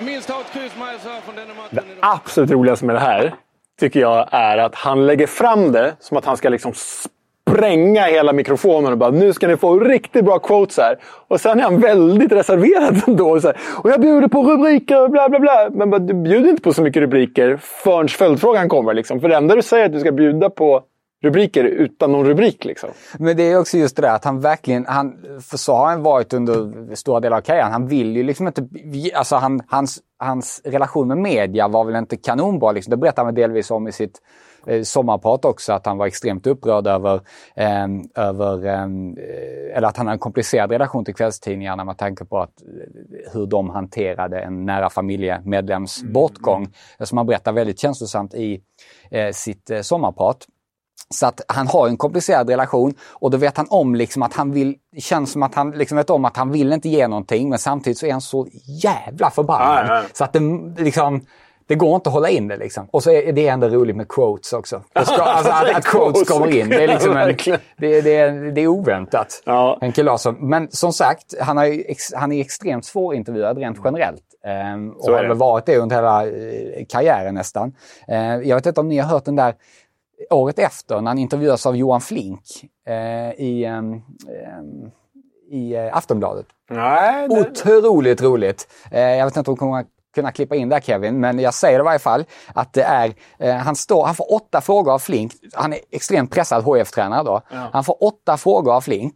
minst 0.00 0.30
ha 0.30 0.40
ett 0.40 0.52
kryss 0.52 0.72
med 0.78 0.94
oss 0.94 1.04
här 1.04 1.20
från 1.20 1.34
denna 1.34 1.54
matchen. 1.54 1.68
Det 1.70 1.96
absolut 2.00 2.50
roligaste 2.50 2.84
med 2.84 2.94
det 2.94 3.00
här 3.00 3.34
tycker 3.80 4.00
jag 4.00 4.28
är 4.30 4.58
att 4.58 4.74
han 4.74 5.06
lägger 5.06 5.26
fram 5.26 5.72
det 5.72 5.96
som 6.00 6.16
att 6.16 6.24
han 6.24 6.36
ska 6.36 6.48
liksom 6.48 6.72
spränga 6.74 8.02
hela 8.02 8.32
mikrofonen 8.32 8.92
och 8.92 8.98
bara 8.98 9.10
nu 9.10 9.32
ska 9.32 9.48
ni 9.48 9.56
få 9.56 9.78
riktigt 9.78 10.24
bra 10.24 10.38
quotes 10.38 10.76
här. 10.78 10.98
Och 11.28 11.40
sen 11.40 11.58
är 11.58 11.62
han 11.62 11.80
väldigt 11.80 12.32
reserverad 12.32 13.02
ändå. 13.06 13.30
Och, 13.30 13.42
så 13.42 13.48
här, 13.48 13.56
och 13.82 13.90
jag 13.90 14.00
bjuder 14.00 14.28
på 14.28 14.42
rubriker 14.42 15.02
och 15.02 15.10
bla 15.10 15.28
bla 15.28 15.38
bla. 15.38 15.68
Men 15.72 15.90
bara, 15.90 15.98
du 15.98 16.14
bjuder 16.14 16.50
inte 16.50 16.62
på 16.62 16.72
så 16.72 16.82
mycket 16.82 17.00
rubriker 17.00 17.58
förrän 17.62 18.08
följdfrågan 18.08 18.68
kommer. 18.68 18.94
Liksom. 18.94 19.20
För 19.20 19.28
det 19.28 19.36
enda 19.36 19.54
du 19.54 19.62
säger 19.62 19.82
är 19.84 19.86
att 19.86 19.92
du 19.92 20.00
ska 20.00 20.12
bjuda 20.12 20.50
på 20.50 20.82
rubriker 21.22 21.64
utan 21.64 22.12
någon 22.12 22.26
rubrik. 22.26 22.64
Liksom. 22.64 22.90
Men 23.18 23.36
det 23.36 23.42
är 23.42 23.58
också 23.58 23.78
just 23.78 23.96
det 23.96 24.02
där 24.02 24.14
att 24.14 24.24
han 24.24 24.40
verkligen, 24.40 24.86
han, 24.86 25.16
för 25.40 25.56
så 25.56 25.74
har 25.74 25.86
han 25.86 26.02
varit 26.02 26.32
under 26.32 26.94
stora 26.94 27.20
delar 27.20 27.36
av 27.36 27.40
karriären. 27.40 27.72
Han 27.72 27.86
vill 27.86 28.16
ju 28.16 28.22
liksom 28.22 28.46
inte, 28.46 28.68
alltså 29.14 29.36
han, 29.36 29.60
hans, 29.68 29.98
hans 30.18 30.60
relation 30.64 31.08
med 31.08 31.18
media 31.18 31.68
var 31.68 31.84
väl 31.84 31.96
inte 31.96 32.16
kanonbra. 32.16 32.72
Liksom. 32.72 32.90
Det 32.90 32.96
berättar 32.96 33.24
han 33.24 33.34
delvis 33.34 33.70
om 33.70 33.88
i 33.88 33.92
sitt 33.92 34.20
eh, 34.66 34.82
sommarprat 34.82 35.44
också, 35.44 35.72
att 35.72 35.86
han 35.86 35.98
var 35.98 36.06
extremt 36.06 36.46
upprörd 36.46 36.86
över, 36.86 37.20
eh, 37.56 37.86
över 38.14 38.66
eh, 38.66 39.76
eller 39.76 39.88
att 39.88 39.96
han 39.96 40.06
har 40.06 40.12
en 40.12 40.18
komplicerad 40.18 40.70
relation 40.70 41.04
till 41.04 41.14
kvällstidningarna 41.14 41.84
med 41.84 41.98
tanke 41.98 42.24
på 42.24 42.38
att, 42.38 42.62
eh, 42.62 43.32
hur 43.32 43.46
de 43.46 43.70
hanterade 43.70 44.40
en 44.40 44.64
nära 44.66 44.90
familjemedlems 44.90 46.02
bortgång. 46.02 46.68
Som 46.98 47.18
han 47.18 47.26
berättar 47.26 47.52
väldigt 47.52 47.80
känslosamt 47.80 48.34
i 48.34 48.60
eh, 49.10 49.30
sitt 49.32 49.70
sommarprat. 49.82 50.46
Så 51.14 51.26
att 51.26 51.40
han 51.48 51.66
har 51.66 51.88
en 51.88 51.96
komplicerad 51.96 52.50
relation 52.50 52.94
och 53.12 53.30
då 53.30 53.36
vet 53.36 53.56
han 53.56 53.66
om 53.70 53.94
liksom 53.94 54.22
att 54.22 54.34
han 54.34 54.52
vill, 54.52 54.74
känns 54.98 55.32
som 55.32 55.42
att 55.42 55.54
han 55.54 55.70
liksom 55.70 55.96
vet 55.96 56.10
om 56.10 56.24
att 56.24 56.36
han 56.36 56.52
vill 56.52 56.72
inte 56.72 56.88
ge 56.88 57.08
någonting 57.08 57.48
men 57.48 57.58
samtidigt 57.58 57.98
så 57.98 58.06
är 58.06 58.12
han 58.12 58.20
så 58.20 58.46
jävla 58.82 59.30
förbannad. 59.30 59.86
Ja, 59.88 59.94
ja. 59.94 60.02
Så 60.12 60.24
att 60.24 60.32
det 60.32 60.40
liksom, 60.78 61.20
det 61.68 61.74
går 61.74 61.94
inte 61.94 62.08
att 62.08 62.14
hålla 62.14 62.28
in 62.28 62.48
det 62.48 62.56
liksom. 62.56 62.86
Och 62.90 63.02
så 63.02 63.10
är 63.10 63.32
det 63.32 63.48
ändå 63.48 63.68
roligt 63.68 63.96
med 63.96 64.08
quotes 64.08 64.52
också. 64.52 64.82
Ska, 65.04 65.14
alltså 65.22 65.52
att, 65.52 65.76
att 65.76 65.84
quotes 65.84 66.28
kommer 66.28 66.56
in. 66.56 66.68
Det 66.68 66.84
är 66.84 66.88
liksom 66.88 67.16
en, 67.16 67.36
det, 67.78 68.00
det, 68.00 68.16
är- 68.16 68.52
det 68.52 68.60
är 68.60 68.66
oväntat. 68.66 69.42
Ja. 69.44 69.78
Henke 69.80 70.02
Larsson. 70.02 70.36
Men 70.40 70.68
som 70.70 70.92
sagt, 70.92 71.34
han, 71.40 71.56
har 71.56 71.66
han 72.18 72.32
är 72.32 72.40
extremt 72.40 72.84
svårintervjuad 72.84 73.58
rent 73.58 73.78
generellt. 73.84 74.22
Ehm, 74.46 74.90
och 74.90 75.04
har 75.12 75.22
väl 75.22 75.36
varit 75.36 75.66
det 75.66 75.76
under 75.78 75.96
hela 75.96 76.26
eh, 76.26 76.84
karriären 76.88 77.34
nästan. 77.34 77.74
Ehm, 78.08 78.42
jag 78.44 78.56
vet 78.56 78.66
inte 78.66 78.80
om 78.80 78.88
ni 78.88 78.98
har 78.98 79.08
hört 79.08 79.24
den 79.24 79.36
där 79.36 79.54
året 80.30 80.58
efter 80.58 81.00
när 81.00 81.10
han 81.10 81.18
intervjuas 81.18 81.66
av 81.66 81.76
Johan 81.76 82.00
Flink 82.00 82.42
eh, 82.86 83.44
i, 83.44 83.64
ehm, 83.64 83.92
ehm, 83.92 84.90
i 85.50 85.74
eh, 85.74 85.96
Aftonbladet. 85.96 86.46
Nej, 86.70 87.28
det... 87.28 87.40
Otroligt 87.40 88.22
roligt. 88.22 88.68
Eh, 88.90 89.00
jag 89.00 89.24
vet 89.24 89.36
inte 89.36 89.50
om 89.50 89.54
du 89.54 89.58
kommer 89.58 89.84
kunna 90.14 90.32
klippa 90.32 90.56
in 90.56 90.68
där 90.68 90.80
Kevin, 90.80 91.20
men 91.20 91.38
jag 91.38 91.54
säger 91.54 91.78
det 91.78 91.82
i 91.82 91.84
varje 91.84 91.98
fall 91.98 92.24
att 92.54 92.72
det 92.72 92.82
är, 92.82 93.14
eh, 93.38 93.54
han, 93.54 93.76
står, 93.76 94.06
han 94.06 94.14
får 94.14 94.34
åtta 94.34 94.60
frågor 94.60 94.92
av 94.92 94.98
Flink. 94.98 95.32
Han 95.54 95.72
är 95.72 95.78
extremt 95.90 96.30
pressad 96.30 96.64
HF-tränare 96.64 97.22
då. 97.22 97.40
Ja. 97.50 97.68
Han 97.72 97.84
får 97.84 98.04
åtta 98.04 98.36
frågor 98.36 98.74
av 98.74 98.80
Flink. 98.80 99.14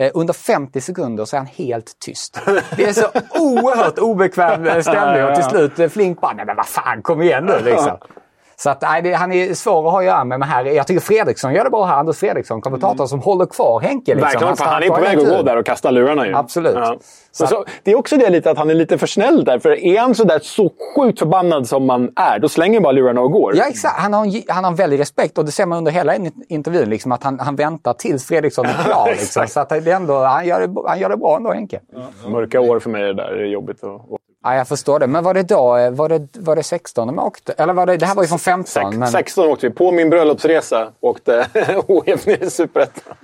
Eh, 0.00 0.10
under 0.14 0.34
50 0.34 0.80
sekunder 0.80 1.24
så 1.24 1.36
är 1.36 1.38
han 1.38 1.46
helt 1.46 1.98
tyst. 1.98 2.40
Det 2.76 2.84
är 2.84 2.92
så 2.92 3.06
oerhört 3.40 3.98
obekväm 3.98 4.66
eh, 4.66 4.80
stämning 4.80 5.24
och 5.24 5.34
till 5.34 5.44
slut 5.50 5.78
eh, 5.78 5.88
Flink 5.88 6.20
bara, 6.20 6.32
nej 6.32 6.46
men 6.46 6.56
vad 6.56 6.66
fan, 6.66 7.02
kom 7.02 7.22
igen 7.22 7.44
nu 7.44 7.60
liksom. 7.64 7.98
Så 8.62 8.70
att, 8.70 8.82
nej, 8.82 9.02
det, 9.02 9.12
han 9.12 9.32
är 9.32 9.54
svår 9.54 9.86
att 9.86 9.92
ha 9.92 9.98
att 9.98 10.04
göra 10.04 10.24
med. 10.24 10.38
Men 10.40 10.48
här, 10.48 10.64
jag 10.64 10.86
tycker 10.86 11.00
Fredriksson 11.00 11.54
gör 11.54 11.64
det 11.64 11.70
bra 11.70 11.84
här. 11.84 11.96
Anders 11.96 12.16
Fredriksson, 12.18 12.60
kommentatorn 12.60 13.08
som 13.08 13.20
håller 13.20 13.46
kvar 13.46 13.80
Henke. 13.80 14.14
Liksom. 14.14 14.20
Verkligen, 14.30 14.48
för 14.48 14.54
stannar 14.56 14.72
han 14.72 14.82
är 14.82 14.88
på 14.88 15.00
väg 15.00 15.18
att 15.18 15.28
gå 15.36 15.42
där 15.42 15.56
och 15.56 15.66
kasta 15.66 15.90
lurarna 15.90 16.26
ju. 16.26 16.34
Absolut. 16.36 16.74
Ja. 16.74 16.96
Så 17.32 17.46
Så, 17.46 17.64
det 17.82 17.90
är 17.90 17.96
också 17.98 18.16
det 18.16 18.30
lite 18.30 18.50
att 18.50 18.58
han 18.58 18.70
är 18.70 18.74
lite 18.74 18.98
för 18.98 19.06
snäll 19.06 19.44
där. 19.44 19.58
För 19.58 19.84
är 19.84 20.00
han 20.00 20.14
så 20.14 20.24
där 20.24 20.38
så 20.38 20.70
sjukt 20.96 21.18
förbannad 21.18 21.68
som 21.68 21.86
man 21.86 22.10
är, 22.16 22.38
då 22.38 22.48
slänger 22.48 22.80
bara 22.80 22.92
lurarna 22.92 23.20
och 23.20 23.32
går. 23.32 23.56
Ja, 23.56 23.64
exakt. 23.68 23.98
Han 23.98 24.12
har, 24.12 24.24
en, 24.26 24.42
han 24.48 24.64
har 24.64 24.70
en 24.70 24.76
väldig 24.76 24.98
respekt 25.00 25.38
och 25.38 25.44
det 25.44 25.52
ser 25.52 25.66
man 25.66 25.78
under 25.78 25.92
hela 25.92 26.16
in- 26.16 26.44
intervjun. 26.48 26.90
Liksom, 26.90 27.12
att 27.12 27.22
han, 27.24 27.40
han 27.40 27.56
väntar 27.56 27.92
tills 27.92 28.26
Fredriksson 28.26 28.66
är 28.66 28.84
klar. 28.84 29.08
liksom. 29.10 29.46
Så 29.46 29.60
att 29.60 29.68
det 29.68 29.76
är 29.76 29.88
ändå, 29.96 30.18
han, 30.18 30.46
gör 30.46 30.60
det, 30.66 30.74
han 30.86 30.98
gör 31.00 31.08
det 31.08 31.16
bra 31.16 31.36
ändå, 31.36 31.52
Henke. 31.52 31.80
Mörka 32.26 32.60
år 32.60 32.78
för 32.78 32.90
mig 32.90 33.02
det 33.02 33.14
där. 33.14 33.32
Det 33.36 33.42
är 33.42 33.46
jobbigt. 33.46 33.84
att- 33.84 34.00
Ja, 34.44 34.54
jag 34.54 34.68
förstår 34.68 34.98
det. 34.98 35.06
Men 35.06 35.24
var 35.24 35.34
det 35.34 35.42
då, 35.42 35.76
eh, 35.76 35.90
var 35.90 36.08
det, 36.08 36.28
var 36.38 36.56
det 36.56 36.62
16 36.62 37.06
de 37.06 37.18
åkte? 37.18 37.52
Eller 37.52 37.72
var 37.72 37.86
det, 37.86 37.96
det 37.96 38.06
här 38.06 38.14
var 38.14 38.22
ju 38.22 38.28
från 38.28 38.38
15. 38.38 38.98
Men... 38.98 39.08
16 39.08 39.48
åkte 39.48 39.68
vi. 39.68 39.74
På 39.74 39.90
min 39.92 40.10
bröllopsresa 40.10 40.88
åkte 41.00 41.46
HF 41.88 42.26
ner 42.26 42.42
i 42.44 42.50
Superettan. 42.50 43.14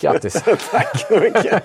Grattis. 0.00 0.42
Tack 0.72 1.06
så 1.08 1.18
mycket. 1.18 1.62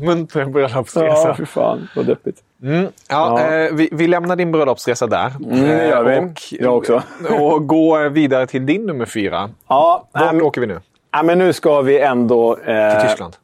Munter 0.00 0.44
bröllopsresa. 0.44 1.28
Ja, 1.28 1.34
fy 1.38 1.46
fan. 1.46 1.88
Vad 1.96 2.06
deppigt. 2.06 2.38
Mm, 2.62 2.82
ja, 3.08 3.40
Ja. 3.40 3.54
Eh, 3.54 3.72
vi, 3.72 3.88
vi 3.92 4.06
lämnar 4.06 4.36
din 4.36 4.52
bröllopsresa 4.52 5.06
där. 5.06 5.32
Mm, 5.44 5.60
det 5.62 5.86
gör 5.86 6.04
vi. 6.04 6.16
Eh, 6.16 6.24
Och, 6.24 6.40
Jag 6.50 6.76
också. 6.76 7.02
och 7.40 7.66
går 7.66 8.08
vidare 8.08 8.46
till 8.46 8.66
din 8.66 8.86
nummer 8.86 9.06
fyra. 9.06 9.50
Ja, 9.68 10.08
Vart 10.12 10.32
ähm, 10.32 10.42
åker 10.42 10.60
vi 10.60 10.66
nu? 10.66 10.80
ja, 11.12 11.22
men 11.22 11.38
nu 11.38 11.52
ska 11.52 11.80
vi 11.80 12.00
ändå... 12.00 12.56
Eh, 12.56 12.90
Till 13.00 13.08
Tyskland? 13.08 13.36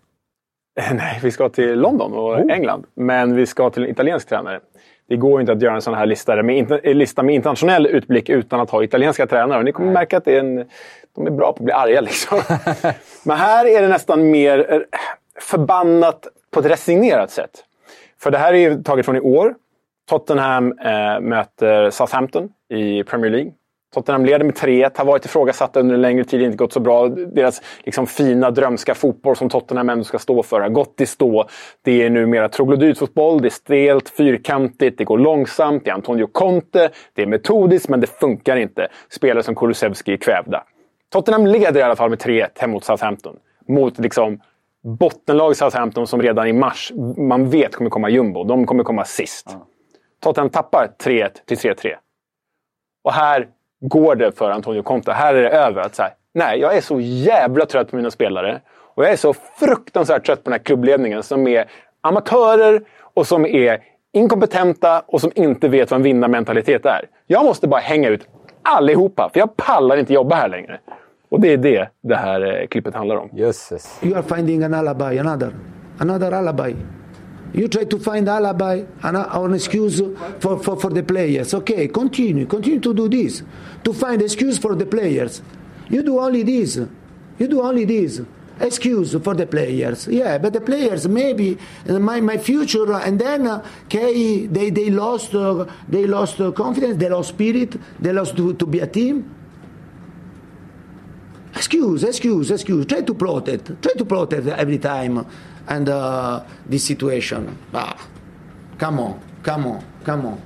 Nej, 0.93 1.19
vi 1.23 1.31
ska 1.31 1.49
till 1.49 1.81
London 1.81 2.13
och 2.13 2.29
Oh. 2.29 2.53
England. 2.53 2.87
Men 2.95 3.37
vi 3.37 3.47
ska 3.47 3.71
till 3.71 3.85
en 3.85 3.91
italiensk 3.91 4.29
tränare. 4.29 4.61
Det 5.09 5.17
går 5.17 5.41
inte 5.41 5.53
att 5.53 5.63
göra 5.63 5.75
en 5.75 5.83
sån 5.83 5.95
här 5.95 6.07
lista 6.07 6.43
med, 6.43 6.57
inter- 6.57 6.95
lista 6.95 7.23
med 7.23 7.35
internationell 7.35 7.87
utblick 7.87 8.29
utan 8.29 8.61
att 8.61 8.71
ha 8.71 8.83
italienska 8.85 9.27
tränare. 9.27 9.59
Och 9.59 9.65
ni 9.65 9.73
kommer 9.73 9.93
märka 9.93 10.17
att 10.17 10.25
det 10.25 10.35
är 10.35 10.41
en, 10.41 10.65
de 11.17 11.27
är 11.27 11.31
bra 11.31 11.53
på 11.53 11.59
att 11.59 11.65
bli 11.65 11.73
arga. 11.73 12.01
Liksom. 12.01 12.41
Men 13.25 13.37
här 13.37 13.67
är 13.67 13.83
det 13.83 13.89
nästan 13.89 14.31
mer 14.31 14.73
eh, 14.73 14.81
förbannat 15.41 16.27
på 16.51 16.61
ett 16.61 16.67
resignerat 16.67 17.31
sätt. 17.31 17.51
För 18.21 18.31
det 18.31 18.39
här 18.39 18.55
är 18.55 18.59
ju 18.59 18.83
taget 18.83 19.05
från 19.07 19.17
i 19.17 19.21
år. 19.21 19.55
Tottenham 20.09 20.73
eh, 20.79 21.21
möter 21.21 21.91
Southampton 21.91 22.49
i 22.69 23.05
Premier 23.05 23.31
League. 23.31 23.53
Tottenham 23.95 24.25
leder 24.25 24.45
med 24.45 24.55
3-1, 24.55 24.91
har 24.95 25.05
varit 25.05 25.25
ifrågasatta 25.25 25.81
under 25.81 25.95
en 25.95 26.01
längre 26.01 26.25
tid, 26.25 26.43
inte 26.43 26.57
gått 26.57 26.73
så 26.73 26.81
bra. 26.81 27.09
Deras 27.09 27.63
liksom, 27.85 28.07
fina 28.07 28.51
drömska 28.51 28.95
fotboll 28.95 29.37
som 29.37 29.49
Tottenham 29.49 29.89
ändå 29.89 30.05
ska 30.05 30.19
stå 30.19 30.43
för 30.43 30.61
har 30.61 30.69
gått 30.69 31.01
i 31.01 31.07
stå. 31.07 31.49
Det 31.83 32.03
är 32.03 32.11
numera 32.11 32.49
troglodytfotboll, 32.49 33.43
det 33.43 33.49
är 33.49 33.51
stelt, 33.51 34.09
fyrkantigt, 34.09 34.99
det 34.99 35.05
går 35.05 35.19
långsamt, 35.19 35.85
det 35.85 35.91
är 35.91 35.95
Antonio 35.95 36.27
Conte, 36.27 36.91
det 37.15 37.23
är 37.23 37.27
metodiskt 37.27 37.89
men 37.89 38.01
det 38.01 38.07
funkar 38.07 38.57
inte. 38.57 38.89
Spelare 39.11 39.43
som 39.43 39.55
Kulusevski 39.55 40.13
är 40.13 40.17
kvävda. 40.17 40.65
Tottenham 41.13 41.47
leder 41.47 41.81
i 41.81 41.83
alla 41.83 41.97
fall 41.97 42.11
med 42.11 42.19
3-1 42.19 42.49
hem 42.59 42.71
mot 42.71 42.85
Southampton. 42.85 43.37
Mot 43.69 43.99
liksom 43.99 44.41
bottenlag 44.99 45.57
Southampton 45.57 46.07
som 46.07 46.23
redan 46.23 46.47
i 46.47 46.53
mars, 46.53 46.93
man 47.17 47.51
vet 47.51 47.75
kommer 47.75 47.91
komma 47.91 48.09
jumbo. 48.09 48.45
De 48.45 48.67
kommer 48.67 48.85
komma 48.85 49.05
sist. 49.05 49.57
Tottenham 50.23 50.51
tappar 50.51 50.91
3-1 51.05 51.31
till 51.47 51.57
3-3. 51.57 51.95
Och 53.05 53.13
här 53.13 53.49
går 53.81 54.15
det 54.15 54.39
för 54.39 54.51
Antonio 54.51 54.83
Conte. 54.83 55.13
Här 55.13 55.35
är 55.35 55.43
det 55.43 55.51
över. 55.51 55.83
Att 55.83 55.95
så 55.95 56.03
här, 56.03 56.13
nej, 56.35 56.61
jag 56.61 56.77
är 56.77 56.81
så 56.81 57.01
jävla 57.01 57.67
trött 57.67 57.91
på 57.91 57.97
mina 57.97 58.11
spelare. 58.11 58.61
Och 58.95 59.05
jag 59.05 59.13
är 59.13 59.17
så 59.17 59.35
fruktansvärt 59.35 60.27
trött 60.27 60.45
på 60.45 60.51
den 60.51 60.53
här 60.53 60.65
klubbledningen 60.65 61.23
som 61.23 61.47
är 61.47 61.65
amatörer 62.01 62.83
och 63.15 63.27
som 63.27 63.47
är 63.47 63.79
inkompetenta 64.13 65.03
och 65.07 65.21
som 65.21 65.31
inte 65.35 65.69
vet 65.69 65.91
vad 65.91 65.99
en 65.99 66.05
vinnarmentalitet 66.05 66.87
är. 66.87 67.05
Jag 67.27 67.45
måste 67.45 67.69
bara 67.69 67.81
hänga 67.81 68.09
ut 68.09 68.29
allihopa, 68.63 69.31
för 69.33 69.41
jag 69.41 69.57
pallar 69.57 69.97
inte 69.97 70.13
jobba 70.13 70.37
här 70.37 70.49
längre. 70.49 70.79
Och 71.29 71.41
det 71.41 71.53
är 71.53 71.57
det 71.57 71.89
det 72.03 72.17
här 72.17 72.61
eh, 72.61 72.67
klippet 72.67 72.95
handlar 72.95 73.17
om. 73.17 73.29
Jösses. 73.33 74.01
You 74.03 74.17
are 74.17 74.23
finding 74.23 74.65
an 74.65 74.75
alibi, 74.75 75.19
another, 75.19 75.51
another 75.99 76.33
alibi. 76.33 76.77
You 77.55 77.69
try 77.69 77.85
to 77.85 77.99
find 77.99 78.29
alibi, 78.29 78.85
an, 79.03 79.17
an 79.17 79.55
excuse 79.55 80.01
for, 80.41 80.63
for, 80.63 80.79
for 80.79 80.91
the 80.91 81.03
players. 81.03 81.55
Okay, 81.55 81.89
continue, 81.89 82.47
continue 82.47 82.81
to 82.81 82.95
do 82.95 83.09
this. 83.09 83.43
To 83.85 83.93
find 83.93 84.21
excuse 84.21 84.59
for 84.59 84.75
the 84.75 84.87
players. 84.87 85.43
You 85.89 86.03
do 86.03 86.19
only 86.19 86.43
this. 86.43 86.77
You 87.39 87.49
do 87.49 87.63
only 87.63 87.85
this. 87.85 88.21
Excuse 88.61 89.15
for 89.23 89.35
the 89.35 89.47
players. 89.47 90.09
Yeah, 90.09 90.37
but 90.39 90.53
the 90.53 90.61
players 90.61 91.07
maybe 91.07 91.57
uh, 91.89 91.99
my, 92.01 92.21
my 92.21 92.39
future 92.39 92.93
and 92.93 93.19
then 93.19 93.47
uh, 93.47 93.65
okay, 93.85 94.47
they, 94.47 94.71
they 94.71 94.91
lost 94.91 95.33
uh, 95.35 95.65
they 95.89 96.07
lost 96.07 96.39
confidence, 96.57 96.97
they 96.97 97.09
lost 97.09 97.29
spirit, 97.31 97.77
they 98.01 98.13
lost 98.13 98.37
to, 98.37 98.55
to 98.55 98.67
be 98.67 98.81
a 98.81 98.87
team. 98.87 99.37
excuse, 101.59 102.05
excuse, 102.05 102.51
excuse. 102.51 102.87
Try 102.87 103.03
to 103.03 103.15
protect, 103.15 103.83
try 103.83 103.93
to 103.93 104.05
protect 104.05 104.47
every 104.47 104.79
time, 104.79 105.27
and 105.69 105.89
uh, 105.89 106.43
this 106.67 106.85
situation. 106.85 107.57
Ah, 107.73 107.97
come 108.79 109.01
on, 109.01 109.21
come 109.43 109.67
on, 109.67 109.85
come 110.05 110.27
on. 110.27 110.43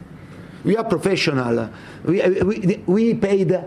We 0.65 0.77
are 0.77 0.85
professional. 0.85 1.71
We, 2.05 2.21
we, 2.43 2.83
we 2.87 3.15
paid. 3.15 3.59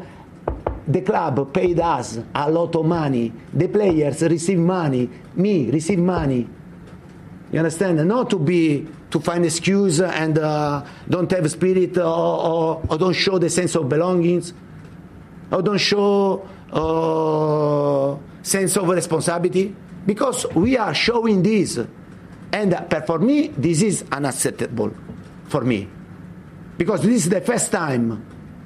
The 0.88 1.02
club 1.02 1.52
paid 1.52 1.80
us 1.80 2.20
a 2.36 2.52
lot 2.52 2.76
of 2.76 2.86
money. 2.86 3.34
The 3.52 3.68
players 3.68 4.22
receive 4.22 4.60
money. 4.60 5.10
Me 5.34 5.72
receive 5.72 5.98
money. 5.98 6.48
You 7.52 7.60
understand? 7.60 8.06
Not 8.08 8.30
to 8.30 8.38
be 8.38 8.88
to 9.10 9.20
find 9.20 9.46
excuse 9.46 10.02
and 10.02 10.38
uh, 10.38 10.86
don't 11.10 11.32
have 11.32 11.50
spirit 11.50 11.98
or, 11.98 12.04
or, 12.04 12.82
or 12.90 12.98
don't 12.98 13.14
show 13.14 13.40
the 13.40 13.50
sense 13.50 13.74
of 13.76 13.88
belongings 13.88 14.54
or 15.52 15.62
don't 15.62 15.78
show 15.78 16.48
uh, 16.72 18.44
sense 18.44 18.76
of 18.78 18.90
responsibility 18.90 19.76
because 20.06 20.48
we 20.54 20.78
are 20.78 20.94
showing 20.94 21.44
this 21.44 21.78
and 22.54 22.76
for 23.08 23.20
me 23.20 23.50
this 23.62 23.82
is 23.84 24.04
unacceptable 24.18 24.90
for 25.50 25.62
me 25.62 25.88
because 26.78 27.02
this 27.02 27.26
is 27.26 27.30
the 27.30 27.42
first 27.42 27.72
time 27.72 28.18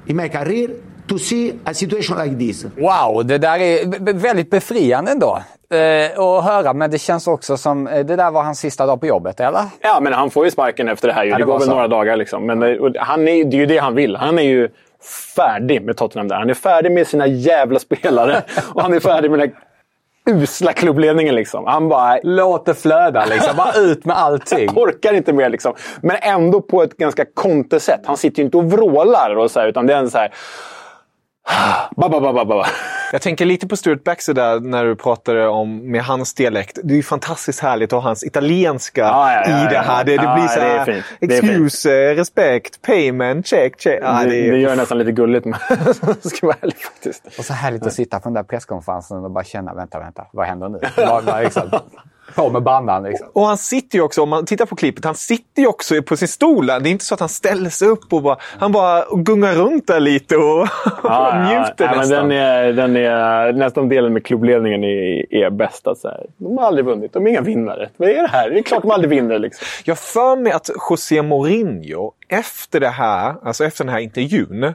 in 0.07 0.15
my 0.15 0.29
career 0.29 0.69
to 1.07 1.17
see 1.17 1.53
a 1.65 1.73
situation 1.73 2.17
like 2.17 2.37
this. 2.37 2.65
Wow, 2.77 3.23
det 3.25 3.37
där 3.37 3.59
är 3.59 4.13
väldigt 4.13 4.49
befriande 4.49 5.11
ändå. 5.11 5.39
Eh, 5.71 6.19
att 6.19 6.43
höra, 6.43 6.73
men 6.73 6.91
det 6.91 6.97
känns 6.97 7.27
också 7.27 7.57
som, 7.57 7.87
eh, 7.87 8.05
det 8.05 8.15
där 8.15 8.31
var 8.31 8.43
hans 8.43 8.59
sista 8.59 8.85
dag 8.85 8.99
på 8.99 9.05
jobbet, 9.05 9.39
eller? 9.39 9.61
Ja, 9.81 9.99
men 10.01 10.13
han 10.13 10.29
får 10.29 10.45
ju 10.45 10.51
sparken 10.51 10.87
efter 10.87 11.07
det 11.07 11.13
här. 11.13 11.23
Ju. 11.23 11.29
Ja, 11.29 11.35
det 11.37 11.41
det 11.41 11.45
går 11.45 11.53
var 11.53 11.59
väl 11.59 11.67
så. 11.67 11.73
några 11.73 11.87
dagar. 11.87 12.15
Liksom. 12.15 12.45
Men 12.45 12.63
eh, 12.63 12.91
han 12.97 13.27
är, 13.27 13.45
det 13.45 13.57
är 13.57 13.59
ju 13.59 13.65
det 13.65 13.77
han 13.77 13.95
vill. 13.95 14.15
Han 14.15 14.39
är 14.39 14.43
ju 14.43 14.69
färdig 15.35 15.81
med 15.81 15.97
Tottenham 15.97 16.27
där. 16.27 16.35
Han 16.35 16.49
är 16.49 16.53
färdig 16.53 16.91
med 16.91 17.07
sina 17.07 17.27
jävla 17.27 17.79
spelare. 17.79 18.43
och 18.73 18.81
han 18.81 18.93
är 18.93 18.99
färdig 18.99 19.31
med 19.31 19.39
den 19.39 19.49
här 19.49 19.68
usla 20.29 20.73
klubbledningen. 20.73 21.35
Liksom. 21.35 21.65
Han 21.65 21.89
bara... 21.89 22.19
Låt 22.23 22.65
det 22.65 22.73
flöda 22.73 23.25
liksom. 23.25 23.57
Bara 23.57 23.73
ut 23.73 24.05
med 24.05 24.17
allting. 24.17 24.67
Han 24.67 24.77
orkar 24.77 25.13
inte 25.13 25.33
mer 25.33 25.49
liksom. 25.49 25.73
Men 26.01 26.15
ändå 26.21 26.61
på 26.61 26.83
ett 26.83 26.97
ganska 26.97 27.25
kontesätt. 27.33 28.01
Han 28.05 28.17
sitter 28.17 28.39
ju 28.39 28.45
inte 28.45 28.57
och 28.57 28.71
vrålar 28.71 29.35
och 29.35 29.51
så 29.51 29.59
här, 29.59 29.67
utan 29.67 29.87
det 29.87 29.93
är 29.93 29.97
en 29.97 30.09
så 30.09 30.17
här... 30.17 30.33
Ba, 31.95 32.09
ba, 32.09 32.19
ba, 32.19 32.33
ba, 32.33 32.45
ba. 32.45 32.65
Jag 33.11 33.21
tänker 33.21 33.45
lite 33.45 33.67
på 33.67 33.75
Stuart 33.77 34.03
Baxter 34.03 34.33
där 34.33 34.59
när 34.59 34.85
du 34.85 34.95
pratade 34.95 35.47
om 35.47 35.91
med 35.91 36.03
hans 36.03 36.33
dialekt. 36.33 36.79
Det 36.83 36.93
är 36.93 36.95
ju 36.95 37.03
fantastiskt 37.03 37.59
härligt 37.59 37.93
att 37.93 38.03
ha 38.03 38.09
hans 38.09 38.23
italienska 38.23 39.01
Ja, 39.01 39.33
ja, 39.33 39.43
ja, 39.49 39.65
i 39.65 39.73
det 39.73 39.79
här. 39.79 40.03
Det, 40.03 40.11
det 40.11 40.33
blir 40.35 40.47
så 40.47 40.59
det 40.59 40.65
är 40.65 40.77
här, 40.77 40.85
fint. 40.85 41.05
Det 41.19 41.25
excuse, 41.37 42.09
eh, 42.11 42.15
respect, 42.15 42.81
payment, 42.81 43.47
check, 43.47 43.81
check. 43.81 44.01
Det, 44.01 44.25
det 44.29 44.35
är- 44.47 44.51
det 44.51 44.57
gör 44.57 44.75
nästan 44.75 44.97
lite 44.97 45.11
gulligt, 45.11 45.45
men 45.45 45.59
jag 46.03 46.17
ska 46.31 46.47
vara 46.47 46.57
ärlig 46.61 46.77
faktiskt. 46.77 47.27
Och 47.39 47.45
så 47.45 47.53
härligt 47.53 47.85
att 47.85 47.93
sitta 47.93 48.19
på 48.19 48.23
den 48.29 48.33
där 48.33 48.43
presskonferensen 48.43 49.17
och 49.25 49.31
bara 49.31 49.43
känna, 49.43 49.73
vänta, 49.73 49.99
vänta, 49.99 50.25
vad 50.33 50.47
händer 50.47 50.69
nu? 50.69 50.79
Bara, 50.97 51.21
bara, 51.21 51.41
på 52.35 52.49
med 52.49 52.63
bandan 52.63 53.03
liksom. 53.03 53.27
Och 53.33 53.45
han 53.45 53.57
sitter 53.57 53.97
ju 53.97 54.03
också, 54.03 54.21
om 54.21 54.29
man 54.29 54.45
tittar 54.45 54.65
på 54.65 54.75
klippet, 54.75 55.05
han 55.05 55.15
sitter 55.15 55.61
ju 55.61 55.67
också 55.67 56.01
på 56.01 56.17
sin 56.17 56.27
stol. 56.27 56.65
Det 56.65 56.73
är 56.73 56.87
inte 56.87 57.05
så 57.05 57.13
att 57.13 57.19
han 57.19 57.29
ställer 57.29 57.69
sig 57.69 57.87
upp 57.87 58.13
och 58.13 58.21
bara, 58.21 58.37
han 58.41 58.71
bara 58.71 59.05
gungar 59.15 59.53
runt 59.53 59.87
där 59.87 59.99
lite 59.99 60.37
och 60.37 60.59
njuter 61.03 61.85
ja, 61.85 61.95
nästan. 61.95 62.09
den, 62.09 62.31
är, 62.31 62.73
den 62.73 62.95
är 62.95 63.53
nästan 63.53 63.89
delen 63.89 64.13
med 64.13 64.25
klubbledningen 64.25 64.83
är, 64.83 65.33
är 65.33 65.49
bäst. 65.49 65.87
Att 65.87 65.97
så 65.97 66.07
här, 66.07 66.25
de 66.37 66.57
har 66.57 66.65
aldrig 66.65 66.85
vunnit, 66.85 67.13
de 67.13 67.25
är 67.25 67.29
inga 67.29 67.41
vinnare. 67.41 67.89
Vad 67.97 68.09
är 68.09 68.21
det 68.21 68.27
här? 68.27 68.49
Det 68.49 68.59
är 68.59 68.63
klart 68.63 68.81
de 68.81 68.91
aldrig 68.91 69.09
vinner. 69.09 69.39
Liksom. 69.39 69.67
Jag 69.85 69.99
för 69.99 70.35
mig 70.35 70.51
att 70.51 70.69
José 70.89 71.21
Mourinho 71.21 72.11
efter 72.29 72.79
det 72.79 72.89
här, 72.89 73.35
alltså 73.43 73.65
efter 73.65 73.83
den 73.83 73.93
här 73.93 73.99
intervjun, 73.99 74.73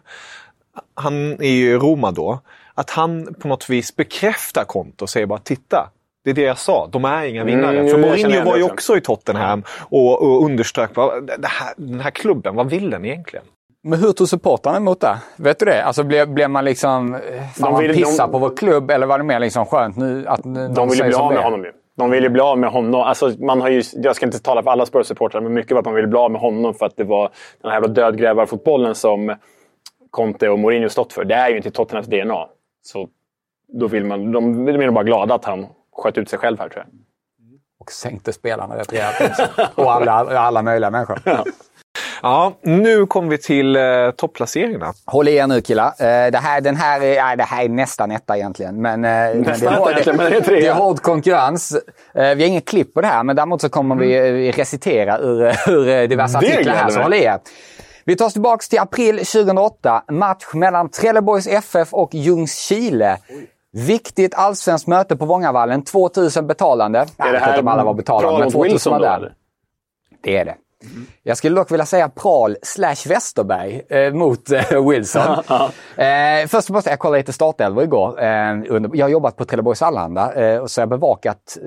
han 0.94 1.32
är 1.32 1.50
ju 1.50 1.70
i 1.70 1.76
Roma 1.76 2.10
då, 2.10 2.40
att 2.74 2.90
han 2.90 3.34
på 3.34 3.48
något 3.48 3.70
vis 3.70 3.96
bekräftar 3.96 4.64
Conte 4.64 5.04
och 5.04 5.10
säger 5.10 5.26
bara 5.26 5.38
titta. 5.38 5.90
Det 6.24 6.30
är 6.30 6.34
det 6.34 6.42
jag 6.42 6.58
sa. 6.58 6.86
De 6.92 7.04
är 7.04 7.24
inga 7.24 7.44
vinnare. 7.44 7.78
Mm, 7.78 7.90
För 7.90 7.98
Mourinho 7.98 8.44
var 8.44 8.56
ju 8.56 8.62
också. 8.62 8.96
i 8.96 9.00
Tottenham 9.00 9.62
och, 9.90 10.22
och 10.22 10.44
underströk 10.44 10.90
vad, 10.96 11.26
det 11.26 11.46
här, 11.48 11.74
den 11.76 12.00
här 12.00 12.10
klubben, 12.10 12.54
vad 12.54 12.70
vill 12.70 12.90
den 12.90 13.04
egentligen? 13.04 13.44
Men 13.86 13.98
hur 13.98 14.12
tog 14.12 14.28
supportrarna 14.28 14.76
emot 14.76 15.00
det? 15.00 15.18
Vet 15.36 15.58
du 15.58 15.64
det? 15.66 15.84
Alltså 15.84 16.02
blev, 16.04 16.28
blev 16.28 16.50
man 16.50 16.64
liksom... 16.64 17.14
eh, 17.14 17.20
Fan, 17.20 17.46
De 17.56 17.72
man 17.72 17.82
vill- 17.82 17.94
pissar 17.94 18.24
de- 18.26 18.32
på 18.32 18.38
vår 18.38 18.56
klubb 18.56 18.90
eller 18.90 19.06
var 19.06 19.18
det 19.18 19.24
mer 19.24 19.40
liksom 19.40 19.66
skönt 19.66 19.96
nu 19.96 20.24
att 20.28 20.44
nu- 20.44 20.68
De 20.68 20.88
vill 20.88 20.98
ju 20.98 21.04
bli 21.04 21.14
av 21.14 21.32
med 21.32 21.42
honom 21.42 21.64
ju. 21.64 21.72
De 21.96 22.10
vill 22.10 22.22
ju 22.22 22.28
bli 22.28 22.40
av 22.40 22.58
med 22.58 22.70
honom. 22.70 23.00
Alltså, 23.00 23.32
man 23.38 23.60
har 23.60 23.68
ju, 23.68 23.82
jag 23.94 24.16
ska 24.16 24.26
inte 24.26 24.38
tala 24.42 24.62
för 24.62 24.70
alla 24.70 24.84
Spurs-supportrar, 24.84 25.40
men 25.40 25.54
mycket 25.54 25.72
var 25.72 25.78
att 25.78 25.84
de 25.84 25.94
ville 25.94 26.08
bli 26.08 26.18
av 26.18 26.30
med 26.30 26.40
honom 26.40 26.74
för 26.74 26.86
att 26.86 26.96
det 26.96 27.04
var 27.04 27.30
den 27.62 27.70
här 27.72 27.80
dödgrävarfotbollen 27.88 28.94
som 28.94 29.34
Conte 30.10 30.48
och 30.48 30.58
Mourinho 30.58 30.88
stått 30.88 31.12
för. 31.12 31.24
Det 31.24 31.34
är 31.34 31.48
ju 31.50 31.56
inte 31.56 31.70
Tottenhams 31.70 32.06
DNA. 32.06 32.46
Så 32.82 33.08
då 33.72 33.86
vill 33.86 34.04
man, 34.04 34.32
de, 34.32 34.64
de 34.64 34.72
är 34.72 34.84
nog 34.86 34.94
bara 34.94 35.04
glada 35.04 35.34
att 35.34 35.44
han 35.44 35.66
sköt 35.96 36.18
ut 36.18 36.28
sig 36.30 36.38
själv 36.38 36.58
här, 36.58 36.68
tror 36.68 36.84
jag. 36.84 36.94
Och 37.80 37.92
sänkte 37.92 38.32
spelarna 38.32 38.76
rätt 38.76 38.92
rejält. 38.92 39.40
Och 39.74 39.92
alla, 39.92 40.12
alla 40.38 40.62
möjliga 40.62 40.90
människor. 40.90 41.20
Ja, 42.22 42.52
nu 42.62 43.06
kommer 43.06 43.28
vi 43.30 43.38
till 43.38 43.76
eh, 43.76 44.10
topplaceringarna. 44.16 44.92
Håll 45.06 45.28
i 45.28 45.36
er 45.36 45.46
nu 45.46 45.60
killar. 45.60 45.86
Eh, 45.86 46.30
det, 46.30 46.38
här, 46.38 46.60
den 46.60 46.76
här, 46.76 47.00
är- 47.02 47.22
nej, 47.22 47.36
det 47.36 47.42
här 47.42 47.64
är 47.64 47.68
nästan 47.68 48.10
etta 48.10 48.36
egentligen. 48.36 48.82
Men, 48.82 49.04
eh, 49.04 49.10
men 49.10 49.42
det, 49.42 49.50
är 49.66 49.70
hård, 49.76 49.90
egentligen, 49.90 50.16
men 50.16 50.30
det 50.30 50.36
är 50.36 50.40
trea. 50.40 50.60
det 50.60 50.66
är 50.66 50.72
hård 50.74 51.00
konkurrens. 51.00 51.72
Eh, 52.14 52.34
vi 52.34 52.42
har 52.42 52.48
inget 52.48 52.68
klipp 52.68 52.94
på 52.94 53.00
det 53.00 53.06
här, 53.06 53.22
men 53.22 53.36
däremot 53.36 53.60
så 53.60 53.68
kommer 53.68 53.96
vi 53.96 54.46
eh, 54.48 54.52
recitera 54.52 55.18
ur, 55.18 55.70
ur 55.70 55.88
eh, 55.88 56.08
diverse 56.08 56.38
Det 56.40 56.46
artiklar 56.52 56.74
här. 56.74 56.90
Så 56.90 57.00
håll 57.02 57.14
i 57.14 57.22
er. 57.24 57.38
Vi 58.04 58.16
tar 58.16 58.26
oss 58.26 58.32
tillbaka 58.32 58.62
till 58.70 58.78
april 58.78 59.16
2008. 59.18 60.02
Match 60.10 60.44
mellan 60.54 60.88
Trelleborgs 60.90 61.46
FF 61.46 61.88
och 61.94 62.14
Ljungskile. 62.14 63.18
Viktigt 63.74 64.34
allsvenskt 64.34 64.88
möte 64.88 65.16
på 65.16 65.26
Vångavallen. 65.26 65.84
2000 65.84 66.46
betalande. 66.46 66.98
Är 66.98 67.06
Jag 67.16 67.26
det 67.26 67.32
vet 67.32 67.40
inte 67.40 67.50
här 67.50 67.60
om 67.60 67.68
alla 67.68 67.84
var 67.84 67.94
betalande, 67.94 68.38
men 68.38 68.44
mot 68.44 68.52
2000 68.52 68.72
Wilson 68.72 68.92
var 68.92 69.00
där. 69.00 69.34
Det 70.22 70.36
är 70.36 70.44
det. 70.44 70.54
Jag 71.22 71.36
skulle 71.36 71.56
dock 71.56 71.72
vilja 71.72 71.86
säga 71.86 72.08
Pral 72.08 72.56
slash 72.62 73.08
Westerberg 73.08 73.82
eh, 73.88 74.12
mot 74.12 74.50
eh, 74.50 74.88
Wilson. 74.88 75.22
eh, 75.96 76.46
först 76.48 76.70
måste 76.70 76.90
jag 76.90 76.98
kolla 76.98 77.16
lite 77.16 77.32
startelvor 77.32 77.84
igår. 77.84 78.22
Eh, 78.22 78.50
under, 78.68 78.90
jag 78.94 79.04
har 79.04 79.10
jobbat 79.10 79.36
på 79.36 79.44
Trelleborgs 79.44 79.82
Allehanda 79.82 80.34
eh, 80.34 80.58
och 80.58 80.70
så 80.70 80.80
har 80.80 80.82
jag 80.82 80.88
bevakat 80.88 81.58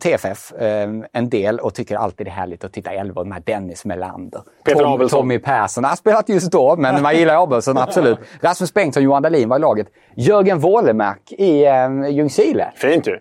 TFF 0.00 0.52
eh, 0.52 0.88
en 1.12 1.28
del 1.28 1.58
och 1.58 1.74
tycker 1.74 1.96
alltid 1.96 2.26
det 2.26 2.30
är 2.30 2.34
härligt 2.34 2.64
att 2.64 2.72
titta 2.72 2.90
elvor 2.90 3.24
med 3.24 3.42
Dennis 3.46 3.84
Melander. 3.84 4.42
Peter 4.64 4.80
Tom, 4.80 4.92
Abelsson. 4.92 5.20
Tommy 5.20 5.38
Persson. 5.38 5.84
Han 5.84 5.96
spelat 5.96 6.28
just 6.28 6.52
då, 6.52 6.76
men 6.76 7.02
man 7.02 7.16
gillar 7.16 7.42
Abelsson 7.42 7.78
absolut. 7.78 8.18
Rasmus 8.40 8.74
Bengtsson, 8.74 9.02
Johan 9.02 9.22
Dahlin 9.22 9.48
var 9.48 9.56
i 9.56 9.60
laget. 9.60 9.86
Jörgen 10.16 10.58
Wålemark 10.58 11.32
i 11.32 11.64
eh, 11.64 12.08
Ljungskile. 12.10 12.72
Fint 12.76 13.06
ju. 13.06 13.18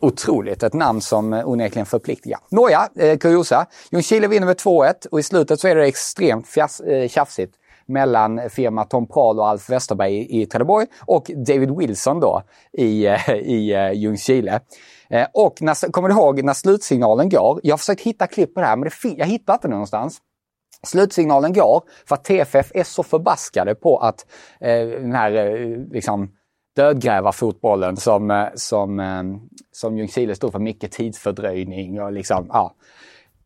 Otroligt. 0.00 0.62
Ett 0.62 0.74
namn 0.74 1.00
som 1.00 1.32
eh, 1.32 1.48
onekligen 1.48 1.86
förpliktigar. 1.86 2.40
Nåja, 2.50 2.88
eh, 2.96 3.18
kuriosa. 3.18 3.66
Ljungskile 3.90 4.28
vinner 4.28 4.46
med 4.46 4.56
2-1 4.56 5.06
och 5.10 5.20
i 5.20 5.22
slutet 5.22 5.60
så 5.60 5.68
är 5.68 5.74
det 5.74 5.86
extremt 5.86 6.48
fjas, 6.48 6.80
eh, 6.80 7.08
tjafsigt 7.08 7.54
mellan 7.86 8.50
firma 8.50 8.84
Tom 8.84 9.06
Prahl 9.06 9.38
och 9.38 9.48
Alf 9.48 9.70
Westerberg 9.70 10.14
i, 10.14 10.42
i 10.42 10.46
Trelleborg 10.46 10.86
och 11.00 11.30
David 11.46 11.70
Wilson 11.70 12.20
då 12.20 12.42
i, 12.72 13.06
eh, 13.06 13.30
i 13.30 13.74
eh, 13.74 13.92
Ljungskile. 13.92 14.60
Eh, 15.10 15.26
och 15.34 15.62
när, 15.62 15.90
kommer 15.90 16.08
du 16.08 16.14
ihåg 16.14 16.44
när 16.44 16.54
slutsignalen 16.54 17.28
går? 17.28 17.60
Jag 17.62 17.72
har 17.72 17.78
försökt 17.78 18.00
hitta 18.00 18.26
klipp 18.26 18.54
på 18.54 18.60
det 18.60 18.66
här 18.66 18.76
men 18.76 18.90
det 19.02 19.08
jag 19.08 19.26
hittar 19.26 19.54
inte 19.54 19.68
någonstans. 19.68 20.18
Slutsignalen 20.82 21.52
går 21.52 21.82
för 22.08 22.14
att 22.14 22.24
TFF 22.24 22.70
är 22.74 22.84
så 22.84 23.02
förbaskade 23.02 23.74
på 23.74 23.98
att 23.98 24.26
eh, 24.60 24.86
den 24.86 25.12
här 25.12 25.32
eh, 25.32 25.78
liksom, 25.90 26.30
dödgrävarfotbollen 26.76 27.96
som, 27.96 28.30
eh, 28.30 28.46
som, 28.54 29.00
eh, 29.00 29.22
som 29.72 29.98
Ljungskile 29.98 30.34
stod 30.34 30.52
för, 30.52 30.58
mycket 30.58 30.92
tidsfördröjning 30.92 32.02
och 32.02 32.12
liksom, 32.12 32.46
ja. 32.52 32.74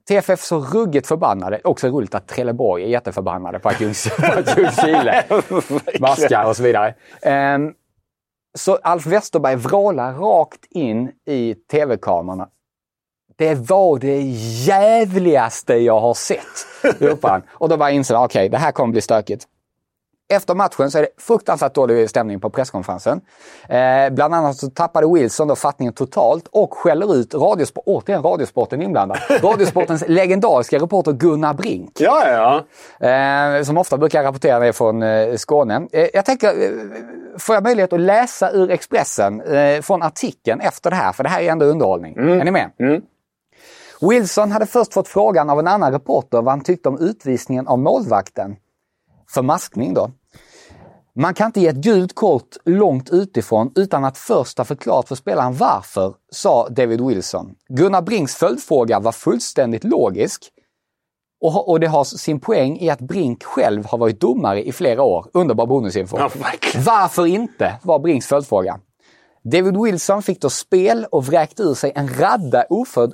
TFF 0.09 0.41
så 0.41 0.61
ruggigt 0.61 1.07
förbannade. 1.07 1.61
Också 1.65 1.89
roligt 1.89 2.15
att 2.15 2.29
Trelleborg 2.29 2.85
är 2.85 2.89
jätteförbannade 2.89 3.59
på 3.59 3.69
att 3.69 3.81
Ljungskile 4.57 5.25
baskar 6.01 6.45
och 6.45 6.57
så 6.57 6.63
vidare. 6.63 6.95
Ehm, 7.23 7.73
så 8.59 8.77
Alf 8.83 9.07
Westerberg 9.07 9.57
vrålar 9.57 10.15
rakt 10.15 10.65
in 10.71 11.13
i 11.27 11.55
tv-kamerorna. 11.55 12.49
Det 13.37 13.55
var 13.55 13.99
det 13.99 14.21
jävligaste 14.67 15.75
jag 15.75 16.01
har 16.01 16.15
sett, 16.15 16.67
ropar 17.01 17.31
han. 17.31 17.43
Och 17.51 17.69
då 17.69 17.77
bara 17.77 17.91
inser 17.91 18.15
okej, 18.15 18.25
okay, 18.25 18.49
det 18.49 18.59
här 18.59 18.73
kommer 18.73 18.93
bli 18.93 19.01
stökigt. 19.01 19.47
Efter 20.31 20.55
matchen 20.55 20.91
så 20.91 20.99
är 20.99 21.03
det 21.03 21.09
fruktansvärt 21.19 21.75
dålig 21.75 22.11
stämning 22.11 22.41
på 22.41 22.51
presskonferensen. 22.51 23.21
Eh, 23.69 24.11
bland 24.11 24.35
annat 24.35 24.57
så 24.57 24.71
tappade 24.71 25.15
Wilson 25.15 25.49
då 25.49 25.57
fattningen 25.57 25.95
totalt 25.95 26.49
och 26.49 26.75
skäller 26.75 27.15
ut 27.15 27.35
radiosport, 27.35 27.85
återigen 27.87 28.23
Radiosporten 28.23 28.83
inblandad. 28.83 29.19
Radiosportens 29.43 30.05
legendariska 30.09 30.79
reporter 30.79 31.13
Gunnar 31.13 31.55
Brink. 31.55 31.93
Ja, 31.99 32.29
ja, 32.29 32.65
Eh, 33.09 33.63
som 33.63 33.79
ofta 33.79 33.99
brukar 33.99 34.23
rapportera 34.23 34.59
ner 34.59 34.73
från 34.73 35.03
eh, 35.03 35.37
Skåne. 35.37 35.89
Eh, 35.93 36.09
jag 36.15 36.25
tänker, 36.25 36.49
eh, 36.49 36.71
får 37.39 37.55
jag 37.55 37.63
möjlighet 37.63 37.93
att 37.93 38.01
läsa 38.01 38.51
ur 38.51 38.71
Expressen 38.71 39.41
eh, 39.41 39.81
från 39.81 40.03
artikeln 40.03 40.61
efter 40.61 40.91
det 40.91 40.97
här? 40.97 41.13
För 41.13 41.23
det 41.23 41.29
här 41.29 41.41
är 41.43 41.53
ändå 41.53 41.67
underhållning. 41.67 42.17
Är 42.17 42.45
ni 42.45 42.51
med? 42.51 42.71
Wilson 44.01 44.53
hade 44.53 44.67
först 44.67 44.95
fått 44.95 45.09
frågan 45.09 45.51
av 45.51 45.59
en 45.59 45.67
annan 45.67 45.93
reporter 45.93 46.43
vad 46.43 46.49
han 46.49 46.61
tyckte 46.61 46.89
om 46.89 46.99
utvisningen 46.99 47.67
av 47.67 47.79
målvakten. 47.79 48.57
För 49.35 49.43
maskning 49.43 49.95
då. 49.95 50.11
Man 51.15 51.35
kan 51.35 51.47
inte 51.47 51.61
ge 51.61 51.69
ett 51.69 51.77
gult 51.77 52.15
kort 52.15 52.57
långt 52.65 53.11
utifrån 53.11 53.73
utan 53.77 54.05
att 54.05 54.19
först 54.19 54.59
ha 54.59 54.65
förklarat 54.65 55.09
för 55.09 55.15
spelaren 55.15 55.57
varför, 55.57 56.15
sa 56.31 56.69
David 56.69 57.01
Wilson. 57.01 57.55
Gunnar 57.69 58.03
Brinks 58.03 58.35
följdfråga 58.35 59.01
var 59.01 59.13
fullständigt 59.13 59.85
logisk. 59.85 60.49
Och, 61.41 61.69
och 61.69 61.81
det 61.81 61.87
har 61.87 62.05
sin 62.05 62.41
poäng 62.41 62.79
i 62.79 62.91
att 62.91 63.01
Brink 63.01 63.45
själv 63.45 63.87
har 63.87 63.99
varit 63.99 64.21
domare 64.21 64.63
i 64.65 64.73
flera 64.73 65.03
år. 65.03 65.27
Underbar 65.33 65.67
bonusinfo. 65.67 66.17
Verkligen. 66.17 66.85
Varför 66.85 67.27
inte? 67.27 67.79
var 67.83 67.99
Brinks 67.99 68.27
följdfråga. 68.27 68.81
David 69.43 69.77
Wilson 69.83 70.23
fick 70.23 70.41
då 70.41 70.51
spel 70.51 71.07
och 71.11 71.27
vräkte 71.27 71.63
ur 71.63 71.75
sig 71.75 71.93
en 71.95 72.09
radda 72.09 72.65
oför, 72.69 73.13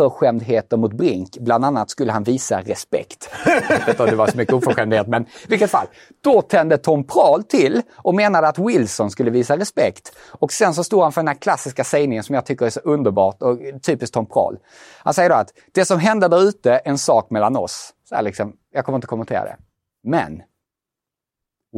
oförskämdheter 0.00 0.76
mot 0.76 0.92
Brink. 0.92 1.38
Bland 1.38 1.64
annat 1.64 1.90
skulle 1.90 2.12
han 2.12 2.22
visa 2.22 2.60
respekt. 2.60 3.30
Jag 3.44 3.78
vet 3.78 3.88
inte 3.88 4.02
om 4.02 4.10
det 4.10 4.16
var 4.16 4.26
så 4.26 4.36
mycket 4.36 4.54
oförskämdhet, 4.54 5.06
men 5.06 5.22
i 5.22 5.26
vilket 5.48 5.70
fall. 5.70 5.86
Då 6.20 6.42
tände 6.42 6.78
Tom 6.78 7.04
Prahl 7.04 7.44
till 7.44 7.82
och 7.96 8.14
menade 8.14 8.48
att 8.48 8.58
Wilson 8.58 9.10
skulle 9.10 9.30
visa 9.30 9.56
respekt. 9.56 10.12
Och 10.28 10.52
sen 10.52 10.74
så 10.74 10.84
stod 10.84 11.02
han 11.02 11.12
för 11.12 11.20
den 11.20 11.28
här 11.28 11.34
klassiska 11.34 11.84
sägningen 11.84 12.24
som 12.24 12.34
jag 12.34 12.46
tycker 12.46 12.66
är 12.66 12.70
så 12.70 12.80
underbart 12.80 13.42
och 13.42 13.58
typiskt 13.82 14.14
Tom 14.14 14.26
Prahl. 14.26 14.58
Han 14.98 15.14
säger 15.14 15.28
då 15.28 15.34
att 15.34 15.52
det 15.72 15.84
som 15.84 15.98
hände 15.98 16.28
där 16.28 16.42
ute 16.42 16.72
är 16.72 16.80
en 16.84 16.98
sak 16.98 17.30
mellan 17.30 17.56
oss. 17.56 17.94
Så 18.08 18.14
här 18.14 18.22
liksom, 18.22 18.52
jag 18.72 18.84
kommer 18.84 18.98
inte 18.98 19.06
kommentera 19.06 19.44
det. 19.44 19.56
Men 20.04 20.42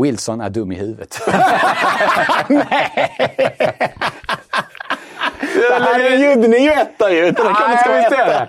Wilson 0.02 0.40
är 0.40 0.50
dum 0.50 0.72
i 0.72 0.74
huvudet. 0.74 1.20
här 5.70 6.00
är 6.00 6.16
ju, 6.58 6.70
etta 6.70 7.10
ju. 7.12 7.22
Den 7.22 7.34
kan 7.34 7.72
inte 7.72 7.88
vara 7.88 7.98
etta. 8.00 8.16
det. 8.26 8.48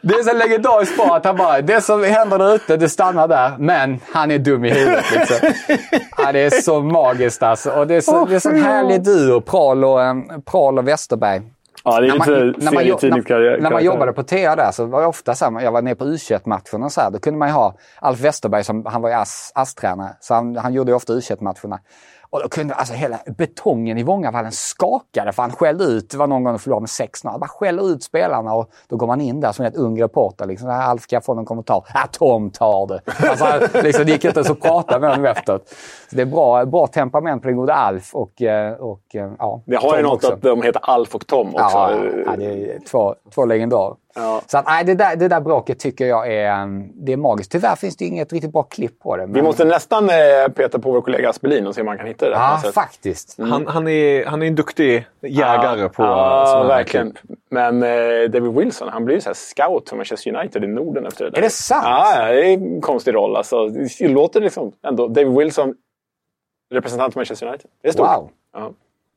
Det 0.00 0.14
är 0.14 0.22
så 0.22 0.32
legendariskt 0.36 0.96
bra 0.96 1.16
att 1.16 1.24
han 1.24 1.36
bara, 1.36 1.60
det 1.60 1.80
som 1.80 2.04
händer 2.04 2.38
där 2.38 2.54
ute, 2.54 2.76
det 2.76 2.88
stannar 2.88 3.28
där. 3.28 3.52
Men 3.58 4.00
han 4.12 4.30
är 4.30 4.38
dum 4.38 4.64
i 4.64 4.70
huvudet. 4.70 5.04
Liksom. 5.10 5.36
Ja, 6.16 6.32
det 6.32 6.40
är 6.40 6.50
så 6.50 6.80
magiskt 6.80 7.42
alltså. 7.42 7.70
Och 7.70 7.86
det 7.86 7.94
är 7.94 8.00
så, 8.00 8.24
det 8.24 8.34
är 8.34 8.40
så 8.40 8.50
härlig 8.50 9.02
duo, 9.04 9.40
Prahl 9.40 9.84
och, 9.84 9.98
um, 10.00 10.42
Prahl 10.46 10.78
och 10.78 10.88
Westerberg. 10.88 11.42
Ja, 11.84 12.00
det 12.00 12.06
är 12.06 12.10
När 12.10 12.18
man- 12.18 12.54
när 12.58 12.64
man 12.72 12.74
serietidningskarriär. 12.82 13.58
När 13.60 13.70
man 13.70 13.84
jobbade 13.84 14.12
på 14.12 14.22
TA 14.22 14.56
där 14.56 14.70
så 14.72 14.84
var 14.84 15.00
det 15.00 15.06
ofta 15.06 15.34
så 15.34 15.44
här, 15.50 15.60
jag 15.60 15.72
var 15.72 15.82
nere 15.82 15.94
på 15.94 16.04
U21-matcherna 16.04 16.90
så 16.90 17.00
här, 17.00 17.10
då 17.10 17.18
kunde 17.18 17.38
man 17.38 17.48
ju 17.48 17.54
ha 17.54 17.74
Alf 18.00 18.20
Westerberg 18.20 18.64
som, 18.64 18.86
han 18.86 19.02
var 19.02 19.08
ju 19.08 19.14
ASS 19.14 19.52
ASS-tränare, 19.54 20.16
så 20.20 20.34
han, 20.34 20.56
han 20.56 20.72
gjorde 20.72 20.90
ju 20.90 20.96
ofta 20.96 21.12
U21-matcherna. 21.12 21.78
Och 22.34 22.40
då 22.42 22.48
kunde 22.48 22.74
alltså 22.74 22.94
hela 22.94 23.18
betongen 23.38 23.98
i 23.98 24.02
Vångavallen 24.02 24.52
skakade 24.52 25.32
för 25.32 25.42
han 25.42 25.52
skällde 25.52 25.84
ut, 25.84 26.10
det 26.10 26.16
var 26.16 26.26
någon 26.26 26.44
gång 26.44 26.52
de 26.52 26.58
förlorade 26.58 26.80
med 26.82 26.88
6-0, 26.88 27.30
han 27.30 27.40
bara 27.40 27.48
skäller 27.48 27.90
ut 27.90 28.02
spelarna 28.02 28.54
och 28.54 28.70
då 28.88 28.96
går 28.96 29.06
man 29.06 29.20
in 29.20 29.40
där 29.40 29.52
som 29.52 29.64
en 29.64 29.74
ung 29.74 30.02
reporter. 30.02 30.46
Liksom, 30.46 30.68
"Ah, 30.68 30.72
Alf 30.72 31.06
kan 31.06 31.16
jag 31.16 31.24
få 31.24 31.34
någon 31.34 31.44
kommentar? 31.44 31.84
Ja, 31.94 32.00
Tom 32.12 32.50
tar 32.50 32.86
det. 32.86 33.00
Alltså, 33.28 33.78
liksom, 33.82 34.04
det 34.06 34.12
gick 34.12 34.24
inte 34.24 34.38
ens 34.40 34.50
att 34.50 34.60
prata 34.60 34.98
med 34.98 35.10
honom 35.10 35.24
efteråt. 35.24 35.68
Så 36.10 36.16
det 36.16 36.22
är 36.22 36.26
bra, 36.26 36.64
bra 36.64 36.86
temperament 36.86 37.42
på 37.42 37.48
den 37.48 37.56
gode 37.56 37.74
Alf 37.74 38.14
och, 38.14 38.42
eh, 38.42 38.72
och 38.72 39.14
eh, 39.14 39.32
ja, 39.38 39.62
Det 39.66 39.76
har 39.76 39.96
ju 39.96 40.02
något 40.02 40.14
också. 40.14 40.32
att 40.32 40.42
de 40.42 40.62
heter 40.62 40.80
Alf 40.84 41.14
och 41.14 41.26
Tom 41.26 41.48
också. 41.48 41.58
Ja, 41.60 41.90
ja, 42.26 42.36
det 42.36 42.44
är 42.44 42.78
två, 42.90 43.14
två 43.34 43.44
legendarer. 43.44 43.94
Ja. 44.14 44.42
Så 44.46 44.58
att, 44.58 44.66
nej, 44.66 44.84
det, 44.84 44.94
där, 44.94 45.16
det 45.16 45.28
där 45.28 45.40
bråket 45.40 45.78
tycker 45.78 46.06
jag 46.06 46.32
är, 46.32 46.62
um, 46.62 46.92
det 46.94 47.12
är 47.12 47.16
magiskt. 47.16 47.52
Tyvärr 47.52 47.76
finns 47.76 47.96
det 47.96 48.04
inget 48.04 48.32
riktigt 48.32 48.52
bra 48.52 48.62
klipp 48.62 48.98
på 49.00 49.16
det. 49.16 49.26
Vi 49.26 49.32
men- 49.32 49.44
måste 49.44 49.64
nästan 49.64 50.10
eh, 50.10 50.48
peta 50.54 50.78
på 50.78 50.92
vår 50.92 51.00
kollega 51.00 51.30
Aspelin 51.30 51.66
och 51.66 51.74
se 51.74 51.80
om 51.80 51.86
man 51.86 51.98
kan 51.98 52.06
hitta 52.06 52.28
det. 52.28 52.36
Ja, 52.36 52.60
faktiskt. 52.74 53.38
Han, 53.38 53.66
han, 53.66 53.88
är, 53.88 54.26
han 54.26 54.42
är 54.42 54.46
en 54.46 54.54
duktig 54.54 55.06
jägare 55.20 55.88
på 55.88 56.02
ja, 56.02 56.44
sådana 56.46 56.68
här 56.68 56.76
verkligen. 56.76 57.12
klipp. 57.12 57.38
Men 57.50 57.82
eh, 57.82 58.30
David 58.30 58.52
Wilson, 58.54 58.88
han 58.88 59.04
blir 59.04 59.14
ju 59.14 59.20
så 59.20 59.28
här 59.28 59.34
scout 59.34 59.88
för 59.88 59.96
Manchester 59.96 60.36
United 60.36 60.64
i 60.64 60.66
Norden 60.66 61.06
efter 61.06 61.24
det 61.24 61.30
där. 61.30 61.38
Är 61.38 61.42
det 61.42 61.50
sant? 61.50 61.84
Ja, 61.86 62.14
ja, 62.16 62.32
det 62.32 62.46
är 62.46 62.52
en 62.52 62.80
konstig 62.80 63.14
roll. 63.14 63.36
Alltså, 63.36 63.68
det 63.98 64.08
låter 64.08 64.40
liksom 64.40 64.72
ändå... 64.86 65.08
David 65.08 65.32
Wilson, 65.38 65.74
representant 66.74 67.12
för 67.12 67.20
Manchester 67.20 67.46
United. 67.46 67.70
Det 67.82 67.88
är 67.88 67.92
stort. 67.92 68.06
Wow. 68.08 68.30
Ja. 68.52 68.72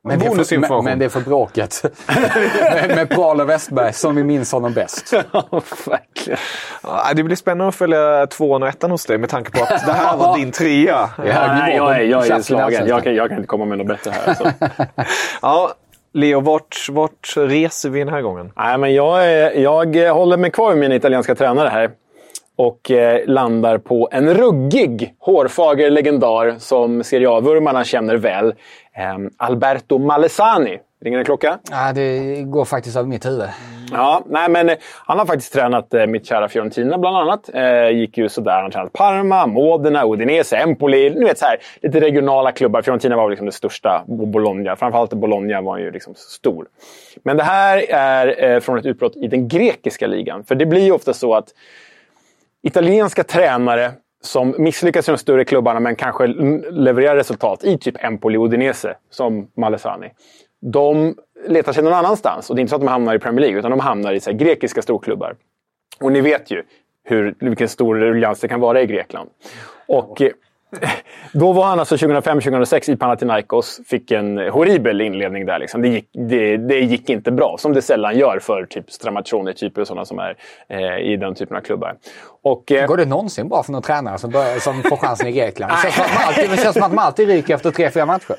Men 0.07 0.19
det, 0.19 0.25
är 0.25 0.29
för, 0.29 0.29
men, 0.29 0.37
Bonusinformation. 0.37 0.85
men 0.85 0.99
det 0.99 1.05
är 1.05 1.09
för 1.09 1.21
bråket. 1.21 1.83
med, 2.07 2.95
med 2.95 3.09
Paul 3.09 3.41
och 3.41 3.49
Westberg 3.49 3.93
som 3.93 4.15
vi 4.15 4.23
minns 4.23 4.51
honom 4.51 4.73
bäst. 4.73 5.13
Verkligen. 5.87 6.39
Ja, 6.83 7.13
det 7.15 7.23
blir 7.23 7.35
spännande 7.35 7.67
att 7.69 7.75
följa 7.75 8.27
tvåan 8.27 8.63
och 8.63 8.69
ettan 8.69 8.91
hos 8.91 9.05
dig 9.05 9.17
med 9.17 9.29
tanke 9.29 9.51
på 9.51 9.63
att 9.63 9.85
det 9.85 9.91
här 9.91 10.17
var 10.17 10.37
din 10.37 10.51
trea. 10.51 11.09
Hög 11.17 11.27
Nej, 11.27 11.75
jag 11.75 11.95
är, 11.95 12.01
jag 12.01 12.27
är 12.27 12.41
slagen. 12.41 12.87
Jag 12.87 13.03
kan, 13.03 13.15
jag 13.15 13.29
kan 13.29 13.37
inte 13.37 13.47
komma 13.47 13.65
med 13.65 13.77
något 13.77 13.87
bättre 13.87 14.11
här. 14.11 14.27
Alltså. 14.29 14.51
Ja, 15.41 15.71
Leo, 16.13 16.39
vart, 16.39 16.87
vart 16.91 17.33
reser 17.37 17.89
vi 17.89 17.99
den 17.99 18.09
här 18.09 18.21
gången? 18.21 18.51
Nej, 18.55 18.77
men 18.77 18.93
jag, 18.93 19.25
är- 19.31 19.51
jag 19.59 20.13
håller 20.13 20.37
mig 20.37 20.51
kvar 20.51 20.69
med 20.69 20.77
min 20.77 20.91
italienska 20.91 21.35
tränare 21.35 21.69
här. 21.69 21.89
Och 22.57 22.91
eh, 22.91 23.21
landar 23.25 23.77
på 23.77 24.09
en 24.11 24.33
ruggig, 24.33 25.13
hårfager 25.19 25.89
legendar 25.89 26.55
som 26.59 27.03
Serie 27.03 27.29
A-vurmarna 27.29 27.83
känner 27.83 28.15
väl. 28.15 28.47
Eh, 28.93 29.17
Alberto 29.37 29.97
Malesani. 29.97 30.79
Ringer 31.01 31.19
en 31.19 31.25
klocka? 31.25 31.59
Ja, 31.71 31.93
det 31.93 32.41
går 32.41 32.65
faktiskt 32.65 32.97
över 32.97 33.09
mitt 33.09 33.25
huvud. 33.25 33.47
Ja, 33.91 34.21
nej 34.25 34.49
men 34.49 34.69
eh, 34.69 34.75
han 35.05 35.19
har 35.19 35.25
faktiskt 35.25 35.53
tränat 35.53 35.93
eh, 35.93 36.05
mitt 36.05 36.25
kära 36.25 36.47
Fiorentina 36.47 36.97
bland 36.97 37.17
annat. 37.17 37.49
Eh, 37.53 37.89
gick 37.89 38.17
ju 38.17 38.29
sådär. 38.29 38.51
Han 38.51 38.63
har 38.63 38.69
tränat 38.69 38.93
Parma, 38.93 39.47
Modena, 39.47 40.05
Udinese, 40.05 40.57
Empoli. 40.57 41.09
Ni 41.09 41.25
vet 41.25 41.37
så 41.37 41.45
här, 41.45 41.57
lite 41.81 41.99
regionala 41.99 42.51
klubbar. 42.51 42.81
Fiorentina 42.81 43.15
var 43.15 43.29
liksom 43.29 43.45
det 43.45 43.51
största. 43.51 44.03
Och 44.07 44.27
Bologna. 44.27 44.75
Framförallt 44.75 45.13
Bologna 45.13 45.61
var 45.61 45.77
ju 45.77 45.91
liksom 45.91 46.13
stor. 46.15 46.67
Men 47.23 47.37
det 47.37 47.43
här 47.43 47.85
är 47.89 48.43
eh, 48.43 48.59
från 48.59 48.77
ett 48.77 48.85
utbrott 48.85 49.15
i 49.15 49.27
den 49.27 49.47
grekiska 49.47 50.07
ligan. 50.07 50.43
För 50.43 50.55
det 50.55 50.65
blir 50.65 50.83
ju 50.83 50.91
ofta 50.91 51.13
så 51.13 51.33
att 51.33 51.47
italienska 52.63 53.23
tränare 53.23 53.91
som 54.21 54.55
misslyckas 54.57 55.09
i 55.09 55.11
de 55.11 55.17
större 55.17 55.45
klubbarna 55.45 55.79
men 55.79 55.95
kanske 55.95 56.27
levererar 56.71 57.15
resultat 57.15 57.63
i 57.63 57.77
typ 57.77 58.03
Empoli 58.03 58.37
och 58.37 58.45
Udinese, 58.45 58.95
som 59.09 59.47
Malesani. 59.57 60.11
De 60.61 61.15
letar 61.47 61.73
sig 61.73 61.83
någon 61.83 61.93
annanstans. 61.93 62.49
Och 62.49 62.55
det 62.55 62.59
är 62.59 62.61
inte 62.61 62.69
så 62.69 62.75
att 62.75 62.81
de 62.81 62.87
hamnar 62.87 63.15
i 63.15 63.19
Premier 63.19 63.41
League, 63.41 63.59
utan 63.59 63.71
de 63.71 63.79
hamnar 63.79 64.13
i 64.13 64.19
så 64.19 64.31
här, 64.31 64.37
grekiska 64.37 64.81
storklubbar. 64.81 65.35
Och 65.99 66.11
ni 66.11 66.21
vet 66.21 66.51
ju 66.51 66.63
hur, 67.03 67.35
vilken 67.39 67.69
stor 67.69 67.95
ruljans 67.95 68.39
det 68.39 68.47
kan 68.47 68.59
vara 68.59 68.81
i 68.81 68.85
Grekland. 68.85 69.29
Och 69.87 70.21
eh, 70.21 70.31
då 71.31 71.51
var 71.51 71.63
han 71.63 71.79
alltså 71.79 71.95
2005-2006 71.95 72.89
i 72.89 72.95
Panathinaikos. 72.95 73.79
Fick 73.87 74.11
en 74.11 74.37
horribel 74.37 75.01
inledning 75.01 75.45
där. 75.45 75.59
Liksom. 75.59 75.81
Det, 75.81 75.87
gick, 75.87 76.09
det, 76.29 76.57
det 76.57 76.79
gick 76.79 77.09
inte 77.09 77.31
bra, 77.31 77.55
som 77.59 77.73
det 77.73 77.81
sällan 77.81 78.17
gör 78.17 78.39
för 78.39 78.65
typ 78.65 78.91
Stramaccioni-typer 78.91 79.81
och 79.81 79.87
sådana 79.87 80.05
som 80.05 80.19
är 80.19 80.35
eh, 80.69 80.97
i 80.97 81.17
den 81.17 81.35
typen 81.35 81.57
av 81.57 81.61
klubbar. 81.61 81.95
Och, 82.43 82.71
eh, 82.71 82.87
Går 82.87 82.97
det 82.97 83.05
någonsin 83.05 83.49
bra 83.49 83.63
för 83.63 83.71
någon 83.71 83.81
tränare 83.81 84.17
som, 84.17 84.29
börjar, 84.31 84.59
som 84.59 84.83
får 84.83 84.97
chansen 84.97 85.27
i 85.27 85.31
Grekland? 85.31 85.73
Det 85.83 85.91
känns, 85.91 86.09
alltid, 86.27 86.49
det 86.49 86.57
känns 86.57 86.73
som 86.73 86.83
att 86.83 86.93
man 86.93 87.05
alltid 87.05 87.27
ryker 87.27 87.55
efter 87.55 87.71
tre, 87.71 87.91
fyra 87.91 88.05
matcher. 88.05 88.35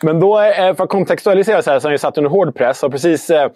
Men 0.02 0.20
då, 0.20 0.40
eh, 0.40 0.74
för 0.74 0.84
att 0.84 0.90
kontextualisera 0.90 1.62
så 1.62 1.70
här, 1.70 1.78
så 1.78 1.84
har 1.84 1.90
han 1.90 1.94
ju 1.94 1.98
satt 1.98 2.18
under 2.18 2.30
hård 2.30 2.54
press 2.54 2.82
och 2.82 2.92
precis 2.92 3.30
eh, 3.30 3.50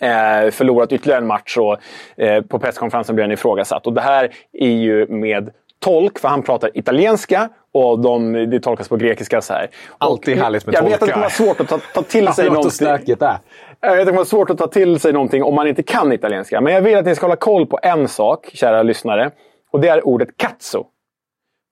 eh, 0.00 0.50
förlorat 0.50 0.92
ytterligare 0.92 1.20
en 1.20 1.26
match 1.26 1.56
och 1.56 1.76
eh, 2.22 2.42
på 2.42 2.58
presskonferensen 2.58 3.14
blev 3.14 3.24
han 3.24 3.32
ifrågasatt. 3.32 3.86
Och 3.86 3.92
det 3.92 4.00
här 4.00 4.30
är 4.52 4.70
ju 4.70 5.06
med 5.06 5.50
tolk, 5.84 6.18
för 6.18 6.28
han 6.28 6.42
pratar 6.42 6.70
italienska 6.78 7.48
och 7.72 7.98
de, 7.98 8.32
det 8.32 8.60
tolkas 8.60 8.88
på 8.88 8.96
grekiska. 8.96 9.40
så 9.40 9.52
här. 9.52 9.70
Alltid 9.98 10.38
härligt 10.38 10.66
med 10.66 10.74
Jag 10.74 10.82
vet 10.82 10.92
att 10.94 11.00
det 11.00 11.06
tolkar. 11.06 11.12
kommer 11.14 11.24
vara 11.24 11.30
svårt 11.30 11.60
att 11.60 11.68
ta, 11.68 11.78
ta 11.94 12.02
till 12.02 12.28
sig 12.32 12.44
någonting. 12.50 12.86
Jag 12.86 12.98
vet 12.98 13.22
att 13.22 13.38
det 13.80 14.04
kommer 14.04 14.12
vara 14.12 14.24
svårt 14.24 14.50
att 14.50 14.58
ta 14.58 14.66
till 14.66 15.00
sig 15.00 15.12
någonting 15.12 15.42
om 15.42 15.54
man 15.54 15.66
inte 15.66 15.82
kan 15.82 16.12
italienska. 16.12 16.60
Men 16.60 16.72
jag 16.74 16.82
vill 16.82 16.96
att 16.96 17.04
ni 17.06 17.14
ska 17.14 17.26
hålla 17.26 17.36
koll 17.36 17.66
på 17.66 17.78
en 17.82 18.08
sak, 18.08 18.50
kära 18.54 18.82
lyssnare. 18.82 19.30
Och 19.72 19.80
det 19.80 19.88
är 19.88 20.06
ordet 20.06 20.28
cazzo. 20.36 20.84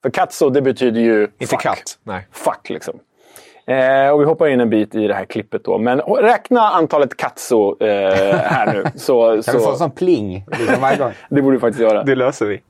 För 0.03 0.11
cazzo, 0.11 0.51
det 0.51 0.63
betyder 0.63 1.01
ju 1.01 1.23
Inte 1.23 1.47
fuck. 1.47 1.61
katt. 1.61 1.99
Nej. 2.03 2.27
Fuck, 2.33 2.71
liksom. 2.71 2.95
Eh, 3.67 4.09
och 4.09 4.21
vi 4.21 4.25
hoppar 4.25 4.49
in 4.49 4.61
en 4.61 4.71
bit 4.71 4.95
i 4.95 5.07
det 5.07 5.15
här 5.15 5.25
klippet 5.25 5.65
då. 5.65 5.79
Men 5.79 6.01
räkna 6.01 6.61
antalet 6.61 7.17
cazzo 7.17 7.77
eh, 7.81 8.37
här 8.37 8.73
nu. 8.73 8.85
Så, 8.97 9.27
Kan 9.27 9.37
du 9.37 9.43
få 9.43 9.51
en 9.57 9.63
så, 9.73 9.77
sån 9.77 9.91
pling 9.91 10.45
liksom 10.59 10.81
varje 10.81 10.99
gång? 10.99 11.13
det 11.31 11.43
borde 11.43 11.57
vi 11.57 11.61
faktiskt 11.61 11.81
göra. 11.83 12.05
Det 12.05 12.15
löser 12.15 12.47
vi. 12.47 12.61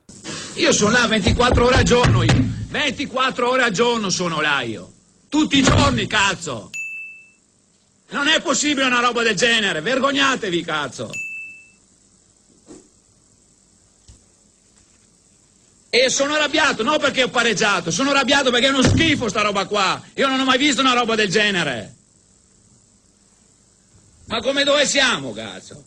Io 0.54 0.72
sono 0.72 0.90
là 0.90 1.06
24 1.06 1.64
ore 1.64 1.76
al 1.76 1.82
giorno 1.82 2.22
io. 2.22 2.50
24 2.68 3.48
ore 3.48 3.62
al 3.62 3.70
giorno 3.70 4.10
sono 4.10 4.40
là 4.40 4.60
io. 4.60 4.92
Tutti 5.28 5.58
i 5.58 5.62
giorni, 5.62 6.06
cazzo. 6.06 6.70
Non 8.10 8.28
è 8.28 8.40
possibile 8.42 8.84
una 8.84 9.00
roba 9.00 9.22
del 9.22 9.34
genere. 9.34 9.80
Vergognatevi, 9.80 10.62
cazzo. 10.62 11.10
E 15.88 16.08
sono 16.10 16.34
arrabbiato, 16.34 16.82
non 16.82 16.98
perché 16.98 17.24
ho 17.24 17.28
pareggiato, 17.28 17.90
sono 17.90 18.10
arrabbiato 18.10 18.50
perché 18.50 18.66
è 18.66 18.70
uno 18.70 18.82
schifo 18.82 19.28
sta 19.28 19.42
roba 19.42 19.66
qua. 19.66 20.02
Io 20.14 20.26
non 20.26 20.40
ho 20.40 20.44
mai 20.44 20.58
visto 20.58 20.80
una 20.80 20.94
roba 20.94 21.14
del 21.14 21.28
genere. 21.28 21.94
Ma 24.26 24.40
come 24.40 24.64
dove 24.64 24.86
siamo, 24.86 25.32
cazzo? 25.32 25.84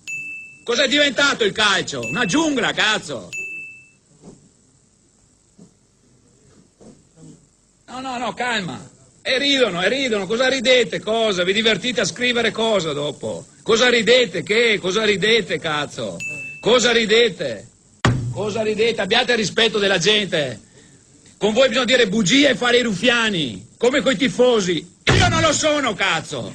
Cos'è 0.64 0.88
diventato 0.88 1.44
il 1.44 1.52
calcio? 1.52 2.02
Una 2.02 2.26
giungla, 2.26 2.72
cazzo. 2.72 3.30
No, 7.96 8.02
no, 8.02 8.18
no, 8.18 8.34
calma. 8.34 8.78
E 9.22 9.38
ridono, 9.38 9.82
e 9.82 9.88
ridono. 9.88 10.28
Cosa 10.28 10.50
ridete? 10.50 11.00
Cosa? 11.00 11.46
Vi 11.46 11.54
divertite 11.54 12.02
a 12.02 12.06
scrivere 12.06 12.52
cosa 12.52 12.92
dopo? 12.92 13.46
Cosa 13.64 13.88
ridete? 13.88 14.44
Che? 14.44 14.78
Cosa 14.82 15.06
ridete, 15.06 15.60
cazzo? 15.60 16.18
Cosa 16.60 16.92
ridete? 16.92 17.66
Cosa 18.34 18.64
ridete? 18.64 19.00
Abbiate 19.00 19.34
rispetto 19.36 19.80
della 19.80 19.98
gente. 19.98 20.60
Con 21.38 21.54
voi 21.54 21.70
bisogna 21.70 21.86
dire 21.86 22.10
bugie 22.10 22.50
e 22.50 22.56
fare 22.56 22.80
i 22.80 22.84
ruffiani. 22.84 23.66
Come 23.78 24.02
coi 24.02 24.18
tifosi. 24.18 24.96
Io 25.18 25.28
non 25.30 25.40
lo 25.40 25.54
sono, 25.54 25.94
cazzo. 25.94 26.52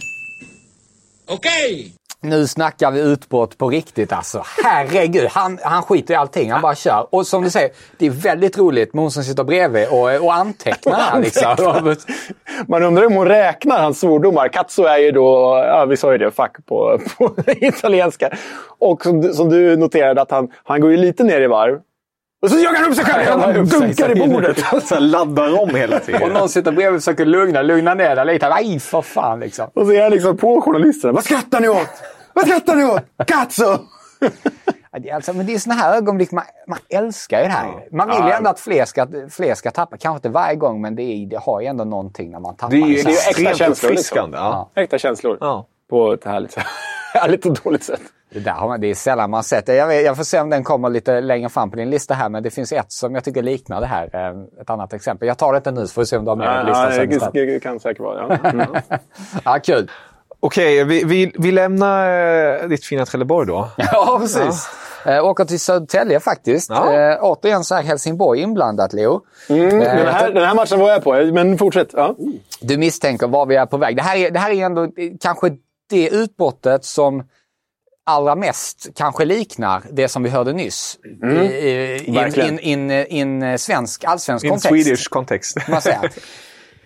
Ok? 1.24 1.99
Nu 2.22 2.46
snackar 2.46 2.90
vi 2.90 3.00
utbrott 3.00 3.58
på 3.58 3.68
riktigt 3.70 4.12
alltså. 4.12 4.42
Herregud, 4.64 5.28
han, 5.30 5.58
han 5.62 5.82
skiter 5.82 6.14
i 6.14 6.16
allting. 6.16 6.52
Han 6.52 6.62
bara 6.62 6.74
kör. 6.74 7.06
Och 7.10 7.26
som 7.26 7.42
du 7.42 7.50
säger, 7.50 7.70
det 7.98 8.06
är 8.06 8.10
väldigt 8.10 8.58
roligt 8.58 8.94
med 8.94 9.02
hon 9.02 9.10
som 9.10 9.22
sitter 9.24 9.44
bredvid 9.44 9.88
och, 9.88 10.24
och 10.24 10.34
antecknar 10.34 10.94
här 10.94 11.20
liksom. 11.20 11.94
Man 12.68 12.82
undrar 12.82 13.06
om 13.06 13.14
hon 13.14 13.26
räknar 13.28 13.82
hans 13.82 14.00
svordomar. 14.00 14.48
Cazzo 14.48 14.82
är 14.84 14.98
ju 14.98 15.12
då, 15.12 15.62
ja 15.66 15.84
vi 15.84 15.96
sa 15.96 16.12
ju 16.12 16.18
det, 16.18 16.30
fuck 16.30 16.66
på, 16.66 17.00
på 17.18 17.34
italienska. 17.46 18.30
Och 18.78 19.02
som, 19.02 19.20
du- 19.20 19.34
som 19.34 19.48
du 19.48 19.76
noterade 19.76 20.22
att 20.22 20.30
han, 20.30 20.48
han 20.64 20.80
går 20.80 20.90
ju 20.90 20.96
lite 20.96 21.24
ner 21.24 21.40
i 21.40 21.46
varv. 21.46 21.78
Och 22.42 22.50
så 22.50 22.58
jagar 22.58 22.80
han 22.80 22.90
upp 22.90 22.96
sig 22.96 23.04
själv! 23.04 23.40
Han 23.40 23.66
dunkar 23.66 24.16
i 24.16 24.28
bordet! 24.28 24.64
Så 24.84 24.98
laddar 24.98 25.60
om 25.60 25.74
hela 25.74 25.98
tiden. 25.98 26.22
Och 26.22 26.32
någon 26.32 26.48
sitter 26.48 26.72
bredvid 26.72 26.96
och 26.96 27.02
försöker 27.02 27.24
lugna, 27.24 27.62
lugna 27.62 27.94
ner 27.94 28.16
det 28.16 28.24
lite. 28.24 28.48
Nej, 28.48 28.80
för 28.80 29.02
fan 29.02 29.40
liksom. 29.40 29.70
Och 29.74 29.86
så 29.86 29.92
är 29.92 30.02
han 30.02 30.12
liksom 30.12 30.36
på 30.36 30.60
journalisterna. 30.60 31.12
Vad 31.12 31.24
skrattar 31.24 31.60
ni 31.60 31.68
åt? 31.68 31.88
Vad 32.34 32.44
skrattar 32.46 32.74
ni 32.76 32.84
åt? 32.84 33.02
Ja, 33.16 33.46
är 34.92 35.14
Alltså, 35.14 35.32
men 35.32 35.46
det 35.46 35.54
är 35.54 35.58
såna 35.58 35.74
här 35.74 35.96
ögonblick 35.96 36.32
man, 36.32 36.44
man 36.68 36.78
älskar 36.88 37.38
ju 37.38 37.44
det 37.44 37.50
här. 37.50 37.68
Man 37.92 38.08
vill 38.08 38.16
ju 38.16 38.28
Ja. 38.28 38.36
ändå 38.36 38.50
att 38.50 38.60
fler 38.60 38.84
ska, 38.84 39.06
fler 39.30 39.54
ska 39.54 39.70
tappa. 39.70 39.96
Kanske 39.96 40.16
inte 40.16 40.28
varje 40.28 40.56
gång, 40.56 40.80
men 40.80 40.96
det, 40.96 41.02
är, 41.02 41.26
det 41.26 41.38
har 41.38 41.60
ju 41.60 41.66
ändå 41.66 41.84
någonting 41.84 42.30
när 42.30 42.40
man 42.40 42.56
tappar. 42.56 42.70
Det 42.76 42.82
är 42.82 42.86
ju 42.86 42.96
så 42.98 43.08
Det 43.08 43.14
är 43.14 43.40
ju 43.40 43.46
äkta 43.46 43.54
känslor. 43.64 43.90
Liksom. 43.90 44.32
ja. 44.32 44.70
Äkta 44.74 44.98
känslor. 44.98 45.38
Ja. 45.40 45.66
På 45.90 46.12
ett 46.12 46.24
härligt, 46.24 46.56
härligt 47.14 47.46
och 47.46 47.56
dåligt 47.64 47.84
sätt. 47.84 48.00
Det, 48.32 48.40
där 48.40 48.52
har 48.52 48.68
man, 48.68 48.80
det 48.80 48.86
är 48.90 48.94
sällan 48.94 49.30
man 49.30 49.42
sett 49.42 49.66
det. 49.66 49.74
Jag, 49.74 49.86
vet, 49.86 50.04
jag 50.04 50.16
får 50.16 50.24
se 50.24 50.40
om 50.40 50.50
den 50.50 50.64
kommer 50.64 50.90
lite 50.90 51.20
längre 51.20 51.48
fram 51.48 51.70
på 51.70 51.76
din 51.76 51.90
lista 51.90 52.14
här, 52.14 52.28
men 52.28 52.42
det 52.42 52.50
finns 52.50 52.72
ett 52.72 52.92
som 52.92 53.14
jag 53.14 53.24
tycker 53.24 53.42
liknar 53.42 53.80
det 53.80 53.86
här. 53.86 54.10
Eh, 54.12 54.60
Ett 54.62 54.70
annat 54.70 54.92
exempel. 54.92 55.28
Jag 55.28 55.38
tar 55.38 55.52
det 55.52 55.56
inte 55.56 55.70
nu 55.70 55.86
så 55.86 55.92
får 55.92 56.02
vi 56.02 56.06
se 56.06 56.16
om 56.16 56.24
du 56.24 56.30
har 56.30 56.36
med 56.36 56.46
Ja, 56.46 56.60
på 56.62 56.66
listan 56.68 56.84
ja, 57.12 57.20
sen 57.20 57.30
det, 57.32 57.60
kan 57.60 57.80
säkert 57.80 58.00
vara. 58.00 58.38
Ja. 58.42 58.50
Mm. 58.50 58.66
Ja, 59.44 59.58
kul. 59.64 59.90
Okej, 60.40 60.84
vi, 60.84 61.04
vi, 61.04 61.32
vi 61.38 61.52
lämnar 61.52 62.08
eh, 62.62 62.68
ditt 62.68 62.84
fina 62.84 63.06
Trelleborg 63.06 63.46
då. 63.46 63.68
Ja, 63.76 64.18
precis. 64.20 64.68
Eh, 65.06 65.24
åker 65.24 65.44
till 65.44 65.60
Södertälje 65.60 66.20
faktiskt. 66.20 66.70
Ja. 66.70 66.94
Eh, 66.94 67.18
återigen 67.20 67.64
så 67.64 67.74
är 67.74 67.82
Helsingborg 67.82 68.40
inblandat, 68.40 68.92
Leo. 68.92 69.20
Mm, 69.48 69.66
Eh, 69.80 69.96
den, 69.96 70.06
här, 70.14 70.30
den 70.30 70.44
här 70.46 70.54
matchen 70.54 70.78
var 70.80 70.90
jag 70.90 71.04
på, 71.04 71.12
men 71.12 71.58
fortsätt. 71.58 71.88
Ja. 71.92 72.14
Du 72.60 72.76
misstänker 72.78 73.26
var 73.28 73.46
vi 73.46 73.56
är 73.56 73.66
på 73.66 73.76
väg. 73.76 73.96
Det 73.96 74.02
här 74.02 74.16
är, 74.16 74.30
det 74.30 74.38
här 74.38 74.50
är 74.50 74.64
ändå 74.66 74.88
kanske 75.20 75.50
det 75.90 76.08
utbrottet 76.08 76.84
som 76.84 77.22
allra 78.10 78.34
mest 78.34 78.88
kanske 78.94 79.24
liknar 79.24 79.82
det 79.92 80.08
som 80.08 80.22
vi 80.22 80.30
hörde 80.30 80.52
nyss. 80.52 80.98
Mm. 81.22 81.36
I, 81.36 81.46
i, 81.46 82.48
in, 82.48 82.58
in, 82.58 82.90
in, 82.90 83.42
in 83.42 83.58
svensk, 83.58 84.04
allsvensk 84.04 84.44
In 84.44 84.50
kontext. 84.50 84.68
Swedish 84.68 85.08
kontext. 85.08 85.56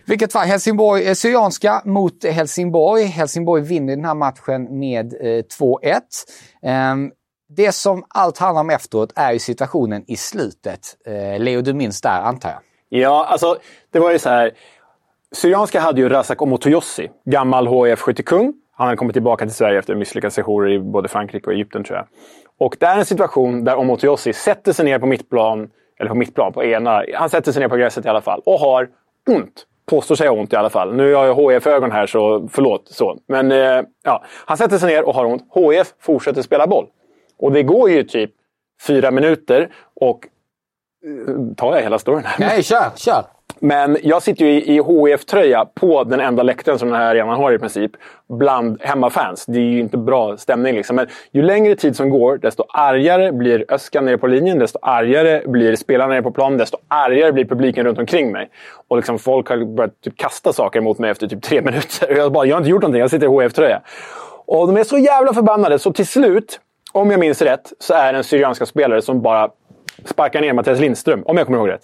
Vilket 0.07 0.33
fall, 0.33 0.47
Helsingborg, 0.47 1.09
eh, 1.09 1.15
Syrianska 1.15 1.83
mot 1.85 2.25
Helsingborg. 2.25 3.05
Helsingborg 3.05 3.63
vinner 3.63 3.97
den 3.97 4.05
här 4.05 4.15
matchen 4.15 4.79
med 4.79 5.15
eh, 5.15 5.45
2-1. 5.59 6.01
Ehm, 6.63 7.11
det 7.57 7.73
som 7.73 8.05
allt 8.09 8.39
handlar 8.39 8.61
om 8.61 8.71
efteråt 8.71 9.13
är 9.17 9.33
ju 9.33 9.39
situationen 9.39 10.05
i 10.07 10.17
slutet. 10.17 10.81
Eh, 11.07 11.43
Leo, 11.43 11.61
du 11.61 11.75
minns 11.75 12.01
där 12.01 12.21
antar 12.21 12.51
jag? 12.51 12.61
Ja, 12.89 13.27
alltså 13.27 13.59
det 13.93 13.99
var 13.99 14.13
ju 14.13 14.19
så 14.19 14.29
här. 14.29 14.53
Syrianska 15.33 15.81
hade 15.81 16.01
ju 16.01 16.09
Razak 16.09 16.43
Omotoyossi, 16.43 17.11
gammal 17.25 17.69
HIF-skyttekung. 17.69 18.53
Han 18.77 18.87
hade 18.87 18.97
kommit 18.97 19.15
tillbaka 19.15 19.45
till 19.45 19.55
Sverige 19.55 19.79
efter 19.79 19.95
misslyckade 19.95 20.31
sessioner 20.31 20.69
i 20.71 20.79
både 20.79 21.09
Frankrike 21.09 21.47
och 21.47 21.53
Egypten 21.53 21.85
tror 21.85 21.97
jag. 21.99 22.07
Och 22.59 22.77
det 22.81 22.87
är 22.87 22.99
en 22.99 23.05
situation 23.05 23.65
där 23.65 23.77
Omotoyossi 23.77 24.33
sätter 24.33 24.73
sig 24.73 24.85
ner 24.85 24.99
på 24.99 25.07
mittplan, 25.07 25.71
eller 25.99 26.09
på 26.11 26.15
mittplan, 26.17 26.53
på 26.53 26.65
ena. 26.65 27.05
Han 27.15 27.31
sätter 27.31 27.53
sig 27.53 27.63
ner 27.63 27.69
på 27.69 27.77
gräset 27.77 28.05
i 28.07 28.09
alla 28.09 28.21
fall 28.21 28.43
och 28.47 28.59
har 28.61 28.89
ont. 29.29 29.67
påstår 29.87 30.15
sig 30.15 30.29
ha 30.29 30.35
ont 30.35 30.53
i 30.53 30.57
alla 30.57 30.71
fall. 30.71 30.95
Nu 30.95 31.15
har 31.15 31.27
jag 31.27 31.35
HIF-ögon 31.53 31.93
här, 31.93 32.07
så 32.07 32.49
förlåt. 32.53 32.89
Så. 32.89 33.19
Men 33.29 33.53
eh, 33.53 33.83
ja, 34.05 34.25
han 34.47 34.57
sätter 34.57 34.79
sig 34.79 34.95
ner 34.95 35.05
och 35.09 35.15
har 35.15 35.25
ont. 35.25 35.43
HIF 35.55 35.95
fortsätter 36.01 36.43
spela 36.43 36.67
boll. 36.67 36.87
Och 37.39 37.53
det 37.53 37.63
går 37.63 37.91
ju 37.91 38.03
typ 38.03 38.31
fyra 38.87 39.11
minuter 39.11 39.73
och... 40.01 40.27
eh, 41.07 41.55
Tar 41.57 41.75
jag 41.75 41.83
hela 41.83 41.99
storyn 41.99 42.25
här? 42.25 42.37
Nej, 42.39 42.63
kör, 42.63 42.91
kör! 42.97 43.25
Men 43.59 43.97
jag 44.03 44.23
sitter 44.23 44.45
ju 44.45 44.51
i, 44.51 44.77
i 44.77 44.83
HIF-tröja 44.83 45.65
på 45.75 46.05
den 46.05 46.21
enda 46.21 46.43
läktaren 46.43 46.79
som 46.79 46.89
den 46.89 47.01
här 47.01 47.11
arenan 47.11 47.37
har 47.37 47.53
i 47.53 47.59
princip. 47.59 47.91
Bland 48.29 48.83
hemmafans. 48.83 49.47
Det 49.47 49.59
är 49.59 49.63
ju 49.63 49.81
inte 49.81 49.97
bra 49.97 50.37
stämning. 50.37 50.75
Liksom. 50.75 50.97
Men 50.97 51.07
ju 51.33 51.43
längre 51.43 51.77
tid 51.77 51.97
som 51.97 52.11
går, 52.11 52.39
desto 52.39 52.65
argare 52.69 53.33
blir 53.33 53.65
Öskan 53.69 54.05
nere 54.05 54.19
på 54.19 54.27
linjen. 54.27 54.59
Desto 54.59 54.79
argare 54.83 55.43
blir 55.47 55.77
spelarna 55.77 56.13
nere 56.13 56.23
på 56.23 56.31
planen. 56.31 56.59
Desto 56.59 56.79
argare 56.89 57.33
blir 57.33 57.45
publiken 57.45 57.87
runt 57.87 57.99
omkring 57.99 58.33
mig. 58.33 58.51
Och 58.89 58.97
liksom 58.97 59.19
folk 59.19 59.49
har 59.49 59.65
börjat 59.65 60.01
typ 60.01 60.17
kasta 60.17 60.53
saker 60.53 60.81
mot 60.81 60.99
mig 60.99 61.11
efter 61.11 61.27
typ 61.27 61.43
tre 61.43 61.63
minuter. 61.63 62.11
Och 62.11 62.17
jag, 62.17 62.33
bara, 62.33 62.47
jag 62.47 62.55
har 62.55 62.61
inte 62.61 62.71
gjort 62.71 62.83
någonting, 62.83 63.01
jag 63.01 63.11
sitter 63.11 63.41
i 63.41 63.43
HIF-tröja. 63.43 63.81
Och 64.47 64.67
de 64.67 64.77
är 64.77 64.85
så 64.85 64.99
jävla 64.99 65.35
förbannade, 65.35 65.79
så 65.79 65.93
till 65.93 66.07
slut, 66.07 66.61
om 66.93 67.11
jag 67.11 67.21
minns 67.21 67.43
rätt, 67.43 67.73
så 67.79 67.95
är 67.95 68.13
det 68.13 68.19
en 68.19 68.25
syrianska 68.25 68.67
spelare 68.67 69.03
som 69.03 69.23
bara 69.23 69.51
sparkar 70.05 70.41
ner 70.41 70.53
Mattias 70.53 70.81
Lindström. 70.81 71.23
Om 71.27 71.37
jag 71.37 71.47
kommer 71.47 71.59
ihåg 71.59 71.69
rätt. 71.69 71.83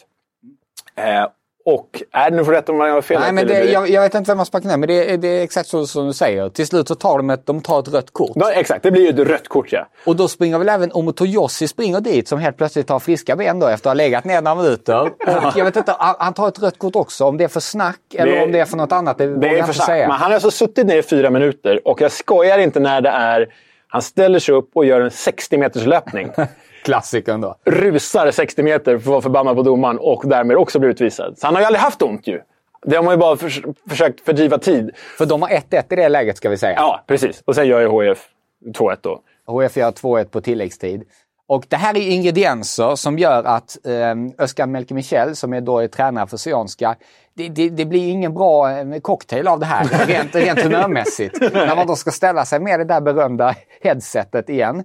Eh, 0.97 1.27
och 1.65 2.03
är 2.13 2.31
det 2.31 2.37
nu 2.37 2.45
för 2.45 2.53
rätt 2.53 2.69
om 2.69 2.81
jag 2.81 2.95
har 2.95 3.03
fel? 3.03 3.21
Nej, 3.21 3.33
men 3.33 3.47
det, 3.47 3.65
jag, 3.65 3.89
jag 3.91 4.03
vet 4.03 4.15
inte 4.15 4.31
vem 4.31 4.37
man 4.37 4.47
sparkar 4.47 4.69
ner, 4.69 4.77
men 4.77 4.89
det, 4.89 5.11
är- 5.13 5.17
det 5.17 5.29
är 5.29 5.43
exakt 5.43 5.69
så 5.69 5.87
som 5.87 6.07
du 6.07 6.13
säger. 6.13 6.49
Till 6.49 6.67
slut 6.67 6.89
så 6.89 6.95
tar 6.95 7.17
de 7.17 7.31
ett, 7.31 7.47
de 7.47 7.61
tar 7.61 7.81
ett 7.81 7.89
rött 7.95 8.13
kort. 8.13 8.31
Ja, 8.35 8.53
exakt, 8.53 8.83
det 8.83 8.91
blir 8.91 9.03
ju 9.03 9.23
ett 9.23 9.29
rött 9.29 9.49
kort 9.49 9.73
ja. 9.73 9.87
Och 10.07 10.17
då 10.17 10.29
springer 10.29 10.59
väl 10.59 10.69
även 10.69 10.93
Omotoyossi 10.93 11.69
springer 11.69 12.01
dit 12.01 12.29
som 12.29 12.39
helt 12.39 12.57
plötsligt 12.57 12.89
har 12.89 12.99
friska 13.01 13.37
ben 13.37 13.59
då 13.61 13.67
efter 13.67 13.91
att 13.91 13.91
ha 13.91 13.95
legat 13.95 14.25
ner 14.25 14.43
några 14.43 14.63
minuter. 14.63 15.01
Och 15.03 15.53
jag 15.57 15.65
vet 15.65 15.77
inte, 15.77 15.95
han, 15.99 16.15
han 16.19 16.35
tar 16.35 16.49
ett 16.49 16.63
rött 16.63 16.79
kort 16.79 16.97
också. 16.97 17.25
Om 17.25 17.37
det 17.37 17.45
är 17.45 17.49
för 17.49 17.61
snack 17.61 18.01
eller 18.15 18.33
Det- 18.33 18.43
om 18.43 18.53
det 18.53 18.59
är 18.61 18.65
för 18.65 18.77
något 18.77 18.93
annat, 18.93 19.19
det, 19.19 19.37
Det 19.37 19.49
är 19.49 19.53
jag 19.57 19.67
för 19.67 19.73
sagt. 19.75 19.87
säga. 19.87 20.09
Men 20.09 20.17
han 20.17 20.27
har 20.31 20.35
alltså 20.35 20.51
suttit 20.51 20.87
ner 20.87 20.97
i 20.97 21.03
fyra 21.03 21.31
minuter 21.31 21.89
och 21.89 22.01
jag 22.01 22.13
skojar 22.13 22.59
inte 22.59 22.81
när 22.81 23.01
det 23.01 23.09
är... 23.11 23.49
Han 23.93 24.03
ställer 24.03 24.39
sig 24.39 24.55
upp 24.55 24.71
och 24.75 24.85
gör 24.85 25.01
en 25.01 25.11
60 25.11 25.59
meters 25.59 25.87
löpning. 25.87 26.31
Klassikern 26.83 27.41
då. 27.41 27.57
Rusar 27.65 28.31
60 28.31 28.63
meter 28.63 28.85
för 28.85 28.97
att 28.99 29.07
vara 29.07 29.21
förbannad 29.21 29.57
på 29.57 29.63
domaren 29.63 29.99
och 29.99 30.23
därmed 30.27 30.57
också 30.57 30.79
blir 30.79 30.91
utvisad. 30.91 31.39
Så 31.39 31.47
han 31.47 31.55
har 31.55 31.63
ju 31.63 31.67
aldrig 31.67 31.81
haft 31.81 32.03
ont 32.03 32.27
ju. 32.27 32.41
Det 32.87 32.97
har 32.97 33.03
man 33.03 33.15
ju 33.15 33.19
bara 33.19 33.37
förs 33.37 33.63
försökt 33.89 34.21
fördriva 34.21 34.59
tid. 34.59 34.91
För 35.19 35.27
de 35.27 35.43
har 35.43 35.49
1-1 35.49 35.93
i 35.93 35.97
det 35.97 36.09
läget 36.09 36.37
ska 36.37 36.49
vi 36.49 36.57
säga. 36.57 36.75
Ja, 36.77 37.05
precis. 37.07 37.43
Och 37.45 37.55
sen 37.55 37.67
gör 37.67 37.81
ju 37.81 38.09
HIF 38.09 38.29
2-1 38.75 38.97
då. 39.01 39.21
HF 39.47 39.77
gör 39.77 39.91
2-1 39.91 40.25
på 40.25 40.41
tilläggstid. 40.41 41.03
Och 41.47 41.65
det 41.69 41.77
här 41.77 41.97
är 41.97 42.09
ingredienser 42.09 42.97
som 42.97 43.19
gör 43.19 43.45
att 43.45 43.87
eh, 43.87 44.45
Özcan 44.45 44.73
Melke 44.73 44.95
Michel, 44.95 45.37
som 45.37 45.53
är 45.53 45.61
då 45.61 45.79
är 45.79 45.89
tränare 45.89 46.27
för 46.27 46.37
Syrianska, 46.37 46.97
det, 47.35 47.49
det, 47.49 47.69
det 47.69 47.85
blir 47.85 48.09
ingen 48.09 48.35
bra 48.35 48.71
eh, 48.71 49.01
cocktail 49.01 49.49
av 49.49 49.61
det 49.61 49.67
här, 49.67 50.07
rent, 50.07 50.35
rent 50.35 50.61
humörmässigt. 50.61 51.41
När 51.53 51.77
man 51.77 51.87
då 51.87 51.97
ska 51.97 52.11
ställa 52.11 52.45
sig 52.45 52.61
med 52.61 52.81
det 52.81 52.85
där 52.85 53.01
berömda 53.01 53.55
headsetet 53.83 54.49
igen. 54.49 54.85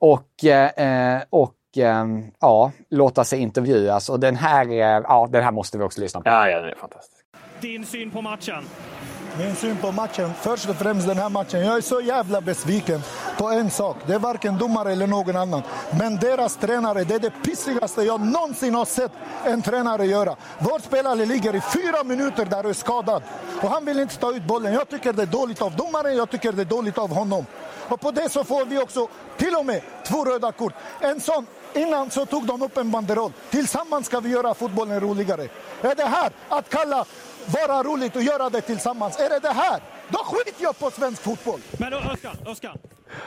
Och, 0.00 0.44
eh, 0.44 1.22
och 1.30 1.54
eh, 1.76 2.06
ja, 2.40 2.72
låta 2.90 3.24
sig 3.24 3.38
intervjuas. 3.38 4.08
Och 4.08 4.20
den 4.20 4.36
här, 4.36 4.68
eh, 4.70 4.76
ja, 4.78 5.28
den 5.32 5.44
här 5.44 5.52
måste 5.52 5.78
vi 5.78 5.84
också 5.84 6.00
lyssna 6.00 6.20
på. 6.20 6.28
Ja, 6.28 6.48
ja, 6.48 6.60
den 6.60 6.70
är 6.70 6.74
fantastisk. 6.74 7.24
Din 7.60 7.86
syn 7.86 8.10
på 8.10 8.22
matchen? 8.22 8.64
Min 9.38 9.54
syn 9.54 9.76
på 9.76 9.92
matchen, 9.92 10.30
först 10.40 10.68
och 10.68 10.76
främst 10.76 11.06
den 11.06 11.18
här 11.18 11.28
matchen. 11.28 11.60
Jag 11.60 11.76
är 11.76 11.80
så 11.80 12.00
jävla 12.00 12.40
besviken 12.40 13.00
på 13.38 13.48
en 13.48 13.70
sak. 13.70 13.96
Det 14.06 14.14
är 14.14 14.18
varken 14.18 14.58
domare 14.58 14.92
eller 14.92 15.06
någon 15.06 15.36
annan. 15.36 15.62
Men 15.98 16.16
deras 16.16 16.56
tränare, 16.56 17.04
det 17.04 17.14
är 17.14 17.18
det 17.18 17.32
pissigaste 17.44 18.02
jag 18.02 18.20
någonsin 18.20 18.74
har 18.74 18.84
sett 18.84 19.12
en 19.44 19.62
tränare 19.62 20.06
göra. 20.06 20.36
Vår 20.58 20.78
spelare 20.78 21.26
ligger 21.26 21.54
i 21.54 21.60
fyra 21.60 22.04
minuter 22.04 22.44
där 22.44 22.64
och 22.64 22.70
är 22.70 22.74
skadad. 22.74 23.22
Och 23.62 23.68
han 23.68 23.84
vill 23.84 24.00
inte 24.00 24.16
ta 24.16 24.32
ut 24.32 24.44
bollen. 24.44 24.72
Jag 24.72 24.88
tycker 24.88 25.12
det 25.12 25.22
är 25.22 25.26
dåligt 25.26 25.62
av 25.62 25.76
domaren, 25.76 26.16
jag 26.16 26.30
tycker 26.30 26.52
det 26.52 26.62
är 26.62 26.64
dåligt 26.64 26.98
av 26.98 27.14
honom. 27.14 27.46
Och 27.90 28.00
på 28.00 28.10
det 28.10 28.28
så 28.28 28.44
får 28.44 28.64
vi 28.64 28.78
också 28.78 29.08
till 29.36 29.54
och 29.54 29.66
med 29.66 29.82
två 30.06 30.24
röda 30.24 30.52
kort. 30.52 30.72
En 31.00 31.20
sån 31.20 31.46
Innan 31.74 32.10
så 32.10 32.26
tog 32.26 32.46
de 32.46 32.62
upp 32.62 32.76
en 32.76 32.90
banderoll. 32.90 33.32
Tillsammans 33.50 34.06
ska 34.06 34.20
vi 34.20 34.30
göra 34.30 34.54
fotbollen 34.54 35.00
roligare. 35.00 35.48
Är 35.82 35.94
det 35.94 36.04
här 36.04 36.32
att 36.48 36.68
kalla 36.68 37.04
vara 37.46 37.82
roligt 37.82 38.16
och 38.16 38.22
göra 38.22 38.50
det 38.50 38.60
tillsammans? 38.60 39.20
Är 39.20 39.28
det 39.28 39.38
det 39.38 39.52
här? 39.52 39.80
Då 40.08 40.18
skiter 40.18 40.62
jag 40.62 40.78
på 40.78 40.90
svensk 40.90 41.22
fotboll! 41.22 41.60
Men 41.78 41.94
Oskar, 41.94 42.32
Oskar. 42.46 42.76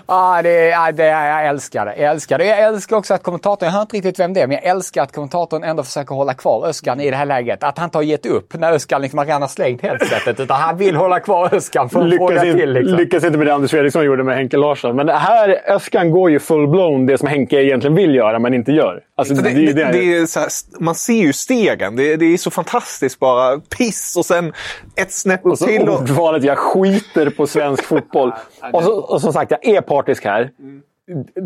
Ah, 0.05 0.41
det, 0.41 0.67
ja, 0.67 0.91
det, 0.91 1.05
jag 1.05 1.45
älskar 1.45 1.85
det. 1.85 1.95
Jag 1.97 2.11
älskar 2.11 2.37
det. 2.37 2.45
Jag 2.45 2.59
älskar 2.59 2.95
också 2.95 3.13
att 3.13 3.23
kommentatorn, 3.23 3.67
jag 3.67 3.73
hör 3.73 3.81
inte 3.81 3.97
riktigt 3.97 4.19
vem 4.19 4.33
det 4.33 4.41
är, 4.41 4.47
men 4.47 4.59
jag 4.63 4.65
älskar 4.65 5.03
att 5.03 5.11
kommentatorn 5.11 5.63
ändå 5.63 5.83
försöker 5.83 6.15
hålla 6.15 6.33
kvar 6.33 6.67
Öskan 6.67 7.01
i 7.01 7.09
det 7.11 7.15
här 7.15 7.25
läget. 7.25 7.63
Att 7.63 7.77
han 7.77 7.85
inte 7.85 7.97
har 7.97 8.03
gett 8.03 8.25
upp 8.25 8.53
när 8.53 8.71
Öskan 8.71 9.01
liksom 9.01 9.19
redan 9.19 9.41
har 9.41 9.49
slängt 9.49 9.81
headsetet, 9.81 10.39
utan 10.39 10.61
han 10.61 10.77
vill 10.77 10.95
hålla 10.95 11.19
kvar 11.19 11.49
Öskan 11.53 11.89
för 11.89 12.01
att 12.01 12.15
fråga 12.15 12.33
Lyckas, 12.33 12.45
in, 12.45 12.57
till. 12.57 12.73
Liksom. 12.73 12.97
lyckas 12.97 13.23
inte 13.23 13.37
med 13.37 13.47
det 13.47 13.53
Anders 13.53 13.71
Fredriksson 13.71 14.05
gjorde 14.05 14.23
med 14.23 14.35
Henke 14.35 14.57
Larsson. 14.57 14.95
Men 14.95 15.05
det 15.05 15.13
här, 15.13 15.61
Öskan 15.67 16.11
går 16.11 16.31
ju 16.31 16.39
full-blown 16.39 17.05
det 17.07 17.17
som 17.17 17.27
Henke 17.27 17.63
egentligen 17.63 17.95
vill 17.95 18.15
göra, 18.15 18.39
men 18.39 18.53
inte 18.53 18.71
gör. 18.71 18.99
Alltså, 19.15 19.33
det, 19.33 19.49
det, 19.49 19.73
det, 19.73 19.81
är 19.81 20.39
här, 20.39 20.49
man 20.79 20.95
ser 20.95 21.13
ju 21.13 21.33
stegen. 21.33 21.95
Det, 21.95 22.15
det 22.15 22.25
är 22.25 22.37
så 22.37 22.51
fantastiskt 22.51 23.19
bara. 23.19 23.59
Piss 23.59 24.15
och 24.17 24.25
sen 24.25 24.53
ett 24.95 25.11
snäpp 25.11 25.45
upp 25.45 25.51
Och 25.51 25.57
så 25.57 25.65
till. 25.65 25.89
Och... 25.89 26.01
ordvalet, 26.01 26.43
jag 26.43 26.57
skiter 26.57 27.29
på 27.29 27.47
svensk 27.47 27.83
fotboll. 27.83 28.33
Och, 28.73 28.83
så, 28.83 28.93
och 28.93 29.21
som 29.21 29.33
sagt, 29.33 29.51
jag 29.51 29.72
är 29.75 29.81
partisk 29.81 30.25
här. 30.25 30.51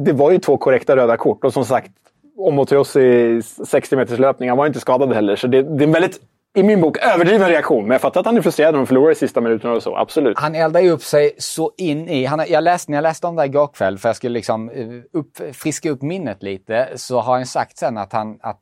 Det 0.05 0.13
var 0.13 0.31
ju 0.31 0.39
två 0.39 0.57
korrekta 0.57 0.95
röda 0.95 1.17
kort. 1.17 1.43
Och 1.43 1.53
som 1.53 1.65
sagt, 1.65 1.91
Omotoyossi 2.37 3.41
60 3.41 3.95
meters 3.95 4.19
löpning, 4.19 4.49
han 4.49 4.57
var 4.57 4.67
inte 4.67 4.79
skadad 4.79 5.13
heller. 5.13 5.35
Så 5.35 5.47
det, 5.47 5.61
det 5.61 5.83
är 5.83 5.87
en 5.87 5.91
väldigt, 5.91 6.19
i 6.55 6.63
min 6.63 6.81
bok, 6.81 6.97
överdriven 6.97 7.47
reaktion. 7.47 7.83
Men 7.83 7.91
jag 7.91 8.01
fattar 8.01 8.19
att 8.19 8.25
han 8.25 8.37
är 8.37 8.41
frustrerad 8.41 8.73
när 8.73 8.79
de 8.79 8.87
förlorar 8.87 9.11
i 9.11 9.15
sista 9.15 9.41
minuterna 9.41 9.73
och 9.73 9.83
så. 9.83 9.95
Absolut. 9.95 10.39
Han 10.39 10.55
eldar 10.55 10.79
ju 10.79 10.89
upp 10.89 11.01
sig 11.01 11.35
så 11.37 11.71
in 11.77 12.09
i... 12.09 12.25
Han, 12.25 12.45
jag 12.47 12.63
läste, 12.63 12.91
när 12.91 12.97
jag 12.97 13.03
läste 13.03 13.27
om 13.27 13.35
det 13.35 13.41
här 13.41 13.49
igår 13.49 13.67
kväll, 13.67 13.97
för 13.97 14.09
jag 14.09 14.15
skulle 14.15 14.33
liksom 14.33 14.69
eh, 14.69 14.87
upp, 15.13 15.55
friska 15.55 15.89
upp 15.89 16.01
minnet 16.01 16.43
lite, 16.43 16.89
så 16.95 17.19
har 17.19 17.33
han 17.33 17.45
sagt 17.45 17.77
sen 17.77 17.97
att 17.97 18.13
han, 18.13 18.39
att 18.41 18.61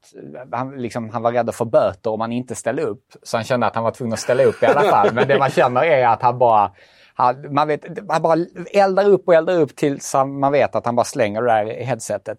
han, 0.52 0.78
liksom, 0.78 1.10
han 1.10 1.22
var 1.22 1.32
rädd 1.32 1.50
att 1.50 1.56
få 1.56 1.66
böter 1.66 2.12
om 2.12 2.22
han 2.22 2.32
inte 2.32 2.56
ställde 2.56 2.82
upp. 2.82 3.04
Så 3.24 3.38
han 3.38 3.44
kände 3.44 3.68
att 3.68 3.76
han 3.76 3.84
var 3.84 3.92
tvungen 3.92 4.14
att 4.14 4.20
ställa 4.20 4.44
upp 4.44 4.64
i 4.64 4.66
alla 4.66 4.82
fall. 4.82 5.14
Men 5.14 5.28
det 5.28 5.40
man 5.40 5.50
känner 5.50 5.84
är 5.84 6.08
att 6.08 6.22
han 6.22 6.38
bara... 6.38 6.72
Han, 7.18 7.54
man 7.54 7.68
vet, 7.68 7.86
han 8.10 8.22
bara 8.22 8.46
eldar 8.74 9.10
upp 9.10 9.28
och 9.28 9.34
eldar 9.34 9.60
upp 9.60 9.76
tills 9.76 10.16
man 10.40 10.52
vet 10.52 10.76
att 10.76 10.86
han 10.86 10.96
bara 10.96 11.06
slänger 11.06 11.42
det 11.42 11.48
där 11.48 11.84
headsetet. 11.84 12.38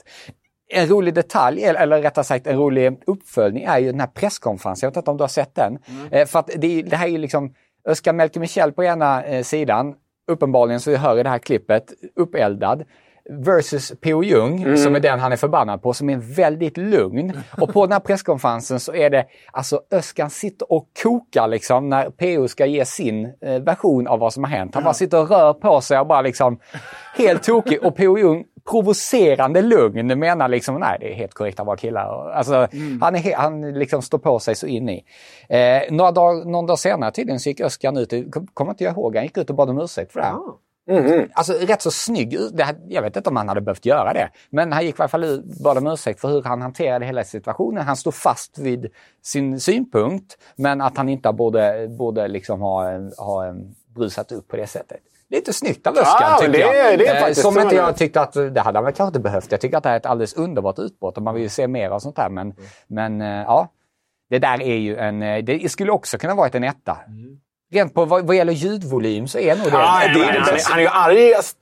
En 0.68 0.86
rolig 0.86 1.14
detalj, 1.14 1.64
eller, 1.64 2.02
rättare 2.02 2.24
sagt 2.24 2.46
en 2.46 2.58
rolig 2.58 3.02
uppföljning, 3.06 3.64
är 3.64 3.78
ju 3.78 3.90
den 3.90 4.00
här 4.00 4.06
presskonferensen. 4.06 4.86
Jag 4.86 4.90
vet 4.90 4.96
inte 4.96 5.10
om 5.10 5.16
du 5.16 5.22
har 5.22 5.28
sett 5.28 5.54
den? 5.54 5.78
Eh, 6.10 6.26
för 6.26 6.38
att 6.38 6.50
det, 6.56 6.82
det 6.82 6.96
här 6.96 7.06
är 7.06 7.10
ju 7.10 7.18
liksom 7.18 7.54
Özcan 7.88 8.16
Melke 8.16 8.40
Michel 8.40 8.72
på 8.72 8.84
ena 8.84 9.24
eh, 9.24 9.42
sidan, 9.42 9.94
uppenbarligen 10.30 10.80
så 10.80 10.96
hör 10.96 11.18
i 11.18 11.22
det 11.22 11.28
här 11.28 11.38
klippet, 11.38 11.92
uppeldad. 12.16 12.84
Versus 13.30 13.92
P.O. 14.00 14.22
Jung, 14.24 14.62
Mm. 14.62 14.76
som 14.76 14.94
är 14.94 15.00
den 15.00 15.18
han 15.20 15.32
är 15.32 15.36
förbannad 15.36 15.82
på, 15.82 15.92
som 15.92 16.10
är 16.10 16.16
väldigt 16.16 16.76
lugn. 16.76 17.32
Och 17.60 17.72
på 17.72 17.86
den 17.86 17.92
här 17.92 18.00
presskonferensen 18.00 18.80
så 18.80 18.94
är 18.94 19.10
det, 19.10 19.26
alltså 19.52 19.80
Özcan 19.90 20.30
sitter 20.30 20.72
och 20.72 20.86
kokar 21.02 21.48
liksom 21.48 21.88
när 21.88 22.10
P.O. 22.10 22.48
ska 22.48 22.66
ge 22.66 22.84
sin 22.84 23.24
eh, 23.40 23.62
version 23.62 24.06
av 24.06 24.18
vad 24.18 24.32
som 24.32 24.44
har 24.44 24.50
hänt. 24.50 24.74
Han 24.74 24.84
bara 24.84 24.94
sitter 24.94 25.20
och 25.20 25.30
rör 25.30 25.52
på 25.54 25.80
sig 25.80 25.98
och 25.98 26.06
bara 26.06 26.22
liksom 26.22 26.58
helt 27.16 27.42
tokig. 27.42 27.84
Och 27.84 27.96
P.O. 27.96 28.18
Jung 28.18 28.44
provocerande 28.70 29.62
lugn 29.62 30.18
menar 30.18 30.48
liksom, 30.48 30.74
nej 30.80 30.96
det 31.00 31.12
är 31.12 31.14
helt 31.14 31.34
korrekt 31.34 31.60
av 31.60 31.66
våra 31.66 31.76
killar. 31.76 32.30
Alltså, 32.30 32.68
Han, 33.00 33.14
är, 33.16 33.36
han 33.36 33.72
liksom 33.72 34.02
står 34.02 34.18
på 34.18 34.38
sig 34.38 34.54
så 34.54 34.66
in 34.66 34.88
i. 34.88 35.04
Eh, 35.48 35.82
några 35.94 36.12
dag, 36.12 36.46
någon 36.46 36.66
dag 36.66 36.78
senare 36.78 37.10
tydligen 37.12 37.40
så 37.40 37.48
gick 37.48 37.60
Özcan 37.60 37.96
ut, 37.96 38.12
kom- 38.32 38.46
kommer 38.54 38.70
inte 38.72 38.84
jag 38.84 38.92
ihåg, 38.92 39.14
han 39.16 39.24
gick 39.24 39.38
ut 39.38 39.50
och 39.50 39.56
bad 39.56 39.70
om 39.70 39.78
ursäkt 39.80 40.12
för 40.12 40.20
det 40.20 40.26
här. 40.26 40.34
Alltså 41.32 41.52
rätt 41.52 41.82
så 41.82 41.90
snygg. 41.90 42.38
Det 42.52 42.76
Jag 42.88 43.02
vet 43.02 43.16
inte 43.16 43.30
om 43.30 43.36
han 43.36 43.48
hade 43.48 43.60
behövt 43.60 43.86
göra 43.86 44.12
det. 44.12 44.30
Men 44.50 44.72
han 44.72 44.84
gick 44.86 44.98
i 44.98 45.02
alla 45.02 45.08
fall 45.08 45.24
ut 45.24 45.44
bad 45.64 45.78
om 45.78 45.86
ursäkt 45.86 46.20
för 46.20 46.28
hur 46.28 46.42
han 46.42 46.62
hanterade 46.62 47.06
hela 47.06 47.24
situationen. 47.24 47.86
Han 47.86 47.96
stod 47.96 48.14
fast 48.14 48.58
vid 48.58 48.86
sin 49.22 49.60
synpunkt. 49.60 50.38
Men 50.56 50.80
att 50.80 50.96
han 50.96 51.08
inte 51.08 51.32
borde, 51.32 51.88
borde 51.98 52.28
liksom 52.28 52.60
ha, 52.60 52.92
ha 53.18 53.54
brusat 53.94 54.32
upp 54.32 54.48
på 54.48 54.56
det 54.56 54.66
sättet. 54.66 54.98
Lite 55.30 55.52
snyggt 55.52 55.86
av 55.86 55.98
Özcan 55.98 56.16
Ja, 56.20 56.36
tycker 56.40 56.52
det 56.52 56.58
jag. 56.58 56.98
det 56.98 57.06
är 57.06 57.14
Eh, 57.14 57.20
faktiskt 57.20 57.42
Som 57.42 57.58
inte 57.58 57.74
jag 57.74 57.96
tyckte 57.96 58.20
att 58.20 58.32
det 58.32 58.60
hade 58.60 58.78
han 58.78 58.84
väl 58.84 58.94
kanske 58.94 59.08
inte 59.08 59.20
behövt. 59.20 59.50
Jag 59.52 59.60
tycker 59.60 59.76
att 59.76 59.82
det 59.82 59.88
här 59.88 59.94
är 59.96 60.00
ett 60.00 60.06
alldeles 60.06 60.34
underbart 60.34 60.78
utbrott 60.78 61.16
och 61.16 61.22
man 61.22 61.34
vill 61.34 61.42
ju 61.42 61.48
se 61.48 61.68
mer 61.68 61.90
av 61.90 61.98
sånt 61.98 62.18
här. 62.18 62.28
Men, 62.28 62.54
men 62.86 63.20
eh, 63.20 63.28
ja, 63.28 63.68
det 64.30 64.38
där 64.38 64.62
är 64.62 64.76
ju 64.76 64.96
en... 64.96 65.22
eh, 65.22 65.44
Det 65.44 65.68
skulle 65.72 65.92
också 65.92 66.18
kunna 66.18 66.34
varit 66.34 66.54
en 66.54 66.64
etta. 66.64 66.98
Rent 67.72 67.94
på 67.94 68.04
vad, 68.04 68.26
vad 68.26 68.36
gäller 68.36 68.52
ljudvolym 68.52 69.28
så 69.28 69.38
är 69.38 69.56
nog 69.56 69.64
det... 69.66 69.70
Ja, 69.70 70.00
det 70.14 70.20
är 70.24 70.32
det 70.32 70.52
bästa. 70.52 70.70
Han 70.70 70.78
är 70.78 70.82
ju 70.82 70.88
argast. 70.88 71.56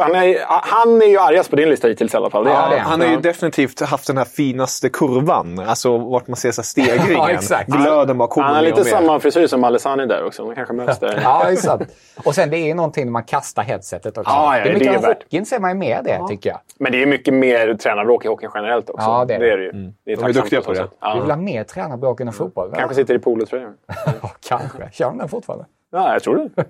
Han 0.00 0.14
är, 0.14 0.36
han 0.46 1.02
är 1.02 1.06
ju 1.06 1.18
argast 1.18 1.50
på 1.50 1.56
din 1.56 1.68
lista 1.68 1.88
hittills 1.88 2.14
i 2.14 2.16
alla 2.16 2.30
fall. 2.30 2.44
Det 2.44 2.50
är 2.50 2.54
Ja, 2.54 2.78
han. 2.78 3.00
har 3.00 3.08
ju 3.08 3.16
definitivt 3.20 3.80
haft 3.80 4.06
den 4.06 4.18
här 4.18 4.24
finaste 4.24 4.88
kurvan. 4.88 5.58
Alltså 5.58 5.98
vart 5.98 6.26
man 6.28 6.36
ser 6.36 6.52
så 6.52 6.60
här 6.60 6.64
stegringen. 6.66 7.12
Ja, 7.12 7.30
exakt. 7.30 7.70
Glöden 7.70 8.18
bara 8.18 8.28
kommer 8.28 8.46
Han 8.46 8.56
har 8.56 8.62
lite 8.62 8.84
samma 8.84 9.20
frisyr 9.20 9.46
som 9.46 9.64
Alessani 9.64 10.06
där 10.06 10.24
också. 10.26 10.44
Man 10.44 10.54
kanske 10.54 10.74
möts 10.74 10.98
där. 10.98 11.20
Ja, 11.24 11.42
det 11.44 11.52
är 11.52 11.56
sant. 11.56 11.82
Och 12.24 12.34
sen 12.34 12.50
det 12.50 12.56
är 12.70 12.74
någonting 12.74 13.04
när 13.04 13.12
man 13.12 13.24
kastar 13.24 13.62
headsetet 13.62 14.18
också. 14.18 14.30
Ja, 14.30 14.56
ja, 14.58 14.64
det 14.64 14.68
är 14.68 14.72
det 14.72 14.78
mycket 14.78 14.92
är 14.92 14.96
av 14.96 15.02
värt. 15.02 15.22
hockeyn 15.22 15.46
ser 15.46 15.58
man 15.58 15.70
ju 15.70 15.76
mer 15.76 16.02
det, 16.02 16.20
tycker 16.28 16.50
jag. 16.50 16.58
Men 16.78 16.92
det 16.92 17.02
är 17.02 17.06
mycket 17.06 17.34
mer 17.34 17.74
tränarbråk 17.74 18.24
i 18.24 18.28
hockeyn 18.28 18.50
generellt 18.54 18.90
också. 18.90 19.06
Ja, 19.06 19.24
det 19.24 19.34
är 19.34 19.38
det. 19.40 19.46
det, 19.46 19.52
är 19.52 19.56
det 19.56 19.64
ju. 19.64 19.92
Det 20.04 20.12
är 20.12 20.16
De 20.16 20.24
är 20.24 20.32
duktiga 20.32 20.60
på 20.60 20.72
det. 20.72 20.88
Ja. 21.00 21.14
Vi 21.14 21.20
vill 21.20 21.30
ha 21.30 21.36
mer 21.36 21.64
tränarbråk 21.64 22.20
än 22.20 22.32
fotboll. 22.32 22.72
Kanske 22.76 22.94
sitter 22.94 23.14
i 23.14 23.18
polotröjan. 23.18 23.72
Ja, 24.22 24.30
kanske. 24.48 24.90
Kör 24.92 25.04
de 25.06 25.18
den 25.18 25.28
fortfarande? 25.28 25.49
Ja, 25.92 26.12
jag 26.12 26.22
tror 26.22 26.36
det. 26.54 26.64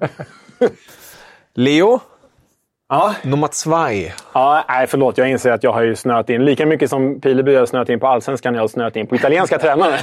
Leo, 1.55 2.01
Ja, 2.93 3.15
nummer 3.23 3.49
två. 3.65 4.11
ja 4.35 4.65
nej, 4.69 4.87
förlåt. 4.87 5.19
Jag 5.19 5.31
inser 5.31 5.51
att 5.53 5.63
jag 5.63 5.73
har 5.73 5.83
ju 5.83 5.97
snöat 5.97 6.31
in 6.31 6.45
lika 6.45 6.67
mycket 6.67 6.91
som 6.91 7.21
Pileby 7.21 7.55
har 7.55 7.67
snöat 7.67 7.89
in 7.89 8.01
på 8.01 8.07
allsvenskan. 8.07 8.55
Jag 8.55 8.63
har 8.63 8.69
snöat 8.69 8.97
in 8.97 9.07
på 9.07 9.15
italienska 9.15 9.59
tränare. 9.59 9.99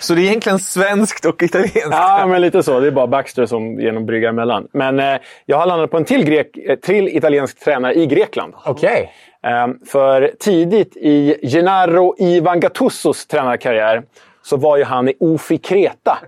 Så 0.00 0.14
det 0.14 0.20
är 0.20 0.24
egentligen 0.24 0.58
svenskt 0.58 1.24
och 1.24 1.42
italienskt. 1.42 1.88
Ja, 1.90 2.26
men 2.28 2.40
lite 2.40 2.62
så. 2.62 2.80
Det 2.80 2.86
är 2.86 2.90
bara 2.90 3.06
Baxter 3.06 3.46
som 3.46 3.80
ger 3.80 3.92
någon 3.92 4.06
brygga 4.06 4.28
emellan. 4.28 4.68
Men 4.72 5.00
eh, 5.00 5.16
jag 5.46 5.56
har 5.56 5.66
landat 5.66 5.90
på 5.90 5.96
en 5.96 6.04
till, 6.04 6.24
grek, 6.24 6.56
eh, 6.56 6.76
till 6.76 7.08
italiensk 7.08 7.64
tränare 7.64 7.94
i 7.94 8.06
Grekland. 8.06 8.54
Okej. 8.64 9.12
Ehm, 9.42 9.78
för 9.86 10.30
tidigt 10.40 10.96
i 10.96 11.38
Gennaro 11.48 12.14
Ivan 12.18 12.60
Gattusos 12.60 13.26
tränarkarriär 13.26 14.02
så 14.42 14.56
var 14.56 14.76
ju 14.76 14.84
han 14.84 15.08
i 15.08 15.14
Ofi 15.20 15.58
Kreta. 15.58 16.18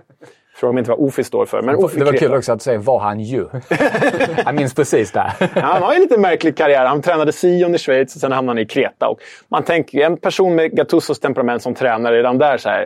Fråga 0.55 0.73
mig 0.73 0.81
inte 0.81 0.91
vad 0.91 0.99
Ofi 0.99 1.23
står 1.23 1.45
för, 1.45 1.61
men 1.61 1.75
Ofi 1.75 1.99
Det 1.99 2.05
var 2.05 2.13
kul 2.13 2.33
också 2.33 2.51
att 2.51 2.59
du 2.59 2.63
säger 2.63 2.79
var 2.79 2.99
han 2.99 3.19
ju. 3.19 3.47
jag 4.45 4.55
minns 4.55 4.73
precis 4.73 5.11
det. 5.11 5.33
Ja, 5.39 5.61
han 5.61 5.83
har 5.83 5.93
ju 5.93 5.99
lite 5.99 6.17
märklig 6.17 6.57
karriär. 6.57 6.85
Han 6.85 7.01
tränade 7.01 7.31
Sion 7.31 7.75
i 7.75 7.77
Schweiz 7.77 8.15
och 8.15 8.21
sen 8.21 8.31
hamnade 8.31 8.59
han 8.59 8.63
i 8.63 8.65
Kreta. 8.65 9.07
Och 9.07 9.19
man 9.47 9.63
tänker, 9.63 10.05
en 10.05 10.17
person 10.17 10.55
med 10.55 10.71
Gattusos 10.71 11.19
temperament 11.19 11.61
som 11.61 11.73
tränare 11.73 12.17
redan 12.17 12.37
där 12.37 12.57
så 12.57 12.69
här. 12.69 12.85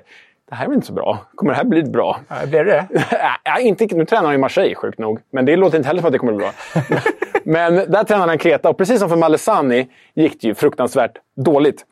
Det 0.49 0.55
här 0.55 0.67
är 0.67 0.73
inte 0.73 0.87
så 0.87 0.93
bra. 0.93 1.17
Kommer 1.35 1.51
det 1.51 1.57
här 1.57 1.63
bli 1.63 1.83
bra? 1.83 2.19
Blev 2.47 2.65
det 2.65 2.87
ja, 3.43 3.59
inte, 3.59 3.85
Nu 3.95 4.05
tränar 4.05 4.25
han 4.25 4.35
i 4.35 4.37
Marseille, 4.37 4.75
sjukt 4.75 4.99
nog. 4.99 5.19
Men 5.31 5.45
det 5.45 5.55
låter 5.55 5.77
inte 5.77 5.87
heller 5.87 6.01
som 6.01 6.07
att 6.07 6.13
det 6.13 6.19
kommer 6.19 6.33
bli 6.33 6.45
bra. 6.45 6.53
Men 7.43 7.75
där 7.75 8.03
tränade 8.03 8.31
han 8.31 8.37
Kreta 8.37 8.69
och 8.69 8.77
precis 8.77 8.99
som 8.99 9.09
för 9.09 9.15
Malesani 9.15 9.87
gick 10.13 10.41
det 10.41 10.47
ju 10.47 10.55
fruktansvärt 10.55 11.17
dåligt. 11.35 11.85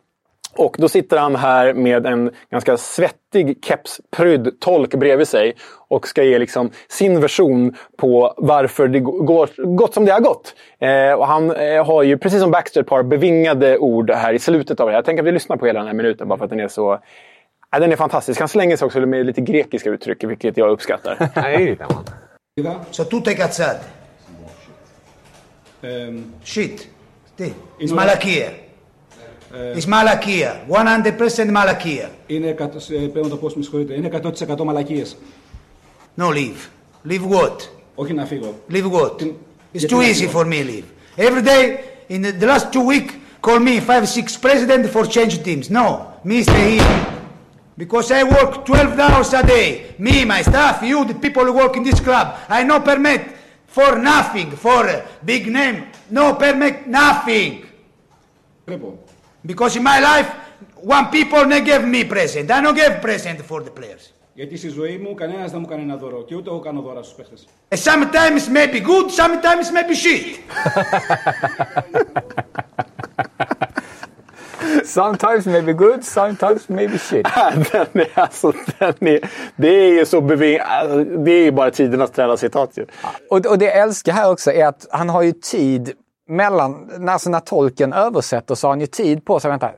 Och 0.58 0.76
då 0.80 0.90
sitter 0.90 1.18
han 1.18 1.36
här 1.36 1.74
med 1.74 2.06
en 2.06 2.32
ganska 2.52 2.78
svettig 2.78 3.66
kepsprydd 3.66 4.60
tolk 4.60 4.96
bredvid 4.96 5.28
sig 5.28 5.56
och 5.88 6.08
ska 6.08 6.24
ge 6.24 6.40
liksom 6.40 6.72
sin 6.90 7.22
version 7.22 7.76
på 7.98 8.34
varför 8.38 8.88
det 8.88 9.00
går, 9.00 9.76
gått 9.76 9.94
som 9.94 10.06
det 10.06 10.12
har 10.12 10.20
gått. 10.20 10.56
Eh, 10.80 11.14
och 11.14 11.28
han 11.28 11.52
eh, 11.52 11.86
har 11.86 12.04
ju, 12.04 12.18
precis 12.18 12.42
som 12.42 12.52
Baxter, 12.52 12.82
ett 12.82 12.88
par 12.88 13.04
bevingade 13.04 13.78
ord 13.78 14.12
här 14.12 14.34
i 14.34 14.40
slutet 14.40 14.80
av 14.80 14.88
det. 14.88 14.94
Jag 14.94 15.06
tänker 15.06 15.24
att 15.24 15.28
vi 15.28 15.32
lyssnar 15.32 15.58
på 15.58 15.66
hela 15.66 15.80
den 15.80 15.88
här 15.88 15.96
minuten 15.96 16.28
bara 16.28 16.38
för 16.38 16.46
att 16.46 16.52
den 16.52 16.60
är 16.60 16.68
så... 16.68 17.00
Ja, 17.72 17.80
den 17.80 17.92
är 17.92 17.96
fantastisk. 17.96 18.40
Han 18.40 18.50
slänger 18.50 18.78
sig 18.78 18.86
också 18.86 19.00
med 19.00 19.26
lite 19.26 19.42
grekiska 19.42 19.90
uttryck, 19.90 20.24
vilket 20.24 20.58
jag 20.58 20.70
uppskattar. 20.70 21.18
So 22.92 23.04
tutte 23.04 23.34
cazzate. 23.34 23.86
Ehm, 25.82 26.34
Shit. 26.44 26.88
Sì. 27.38 27.54
In 27.80 27.96
It's 29.77 29.87
una- 29.87 29.97
malachia. 29.97 30.51
It's 30.67 30.69
malachia. 30.69 31.47
100% 31.47 31.51
malachia. 31.51 32.11
Είναι, 32.27 32.49
εκατό- 32.49 32.79
ε, 32.79 32.95
πρέπει 32.97 33.21
να 33.21 33.29
το 33.29 33.37
πω, 33.37 33.51
με 33.55 33.63
συγχωρείτε, 33.63 33.95
είναι 33.95 34.07
100% 34.07 34.65
μαλακίες. 34.65 35.17
No 36.17 36.25
leave. 36.29 36.69
Leave 37.09 37.29
what? 37.39 37.57
Όχι 37.95 38.13
να 38.15 38.25
φύγω. 38.27 38.55
Leave 38.73 38.91
what? 38.91 39.11
It's 39.21 39.27
Γιατί 39.73 39.95
too 39.95 39.99
να 39.99 40.05
easy 40.09 40.15
φύγω. 40.15 40.31
for 40.41 40.45
me 40.47 40.65
leave. 40.71 40.85
Every 41.19 41.43
day, 41.43 41.65
in 42.09 42.23
the, 42.23 42.33
the 42.33 42.47
last 42.47 42.67
two 42.73 42.85
week, 42.93 43.09
call 43.47 43.59
me 43.61 43.81
five, 43.81 44.05
six 44.09 44.27
president 44.47 44.87
for 44.95 45.05
change 45.17 45.35
teams. 45.47 45.67
No, 45.71 45.87
me 46.25 46.43
stay 46.43 46.69
here. 46.79 47.07
Because 47.83 48.11
I 48.11 48.23
work 48.37 48.65
12 48.65 48.99
hours 48.99 49.33
a 49.35 49.43
day. 49.57 49.69
Me, 49.99 50.25
my 50.25 50.43
staff, 50.43 50.77
you, 50.91 50.99
the 51.05 51.15
people 51.27 51.45
who 51.49 51.53
work 51.63 51.75
in 51.77 51.83
this 51.91 52.01
club. 52.01 52.27
I 52.49 52.63
no 52.65 52.77
permit 52.81 53.23
for 53.77 53.91
nothing, 54.11 54.49
for 54.67 54.81
a 54.97 54.99
big 55.31 55.43
name. 55.59 55.77
No 56.19 56.25
permit 56.35 56.77
nothing. 57.01 57.53
Πρέπει. 58.65 58.87
Because 59.47 59.77
in 59.77 59.83
my 59.83 59.99
life, 60.01 60.29
one 60.97 61.07
people 61.11 61.45
they 61.49 61.61
give 61.61 61.85
me 61.85 62.05
present. 62.05 62.51
I 62.51 62.61
don't 62.61 62.77
give 62.77 63.01
present 63.01 63.39
for 63.51 63.61
the 63.63 63.71
players. 63.71 64.13
Γιατί 64.35 64.57
στη 64.57 64.69
ζωή 64.69 64.97
μου 64.97 65.15
κανένας 65.15 65.51
δεν 65.51 65.61
μου 65.61 65.67
κάνει 65.67 65.83
ένα 65.83 65.97
δώρο 65.97 66.25
και 66.25 66.35
ούτε 66.35 66.51
εγώ 66.51 66.61
κάνω 66.61 66.81
δώρα 66.81 67.03
στους 67.03 67.15
παίχτες. 67.15 67.47
And 67.69 67.79
sometimes 67.79 68.49
maybe 68.49 68.81
good, 68.81 69.11
sometimes 69.11 69.71
maybe 69.73 69.95
shit. 69.95 70.25
Sometimes 74.85 75.47
maybe 75.47 75.73
good, 75.73 76.05
sometimes 76.05 76.69
maybe 76.69 76.99
shit. 76.99 77.27
den 77.73 78.03
är, 78.03 78.11
alltså, 78.15 78.53
den 78.79 79.09
är, 79.09 79.31
det 79.57 79.69
är 79.69 79.89
ju 79.89 80.07
så 80.07 80.21
beving... 80.21 80.59
alltså, 80.59 81.05
Det 81.05 81.33
är 81.33 81.45
ju 81.45 81.53
bara 81.53 81.71
tidernas 81.71 82.11
tränarcitat 82.11 82.71
ju. 82.77 82.87
Och, 83.31 83.47
och 83.47 83.59
det 83.59 83.65
jag 83.65 83.77
älskar 83.77 84.13
här 84.13 84.31
också 84.31 84.53
är 84.53 84.67
att 84.67 84.87
han 84.91 85.09
har 85.09 85.23
ju 85.23 85.33
tid 85.33 85.93
mellan, 86.28 86.90
alltså 87.10 87.30
när 87.30 87.40
tolken 87.40 87.94
översätter 87.94 88.56
så 88.56 88.68
har 88.68 88.72
han 88.72 88.82
ju 88.82 88.88
tid 88.88 89.26
på 89.26 89.40
sig. 89.40 89.52
Vänta, 89.52 89.72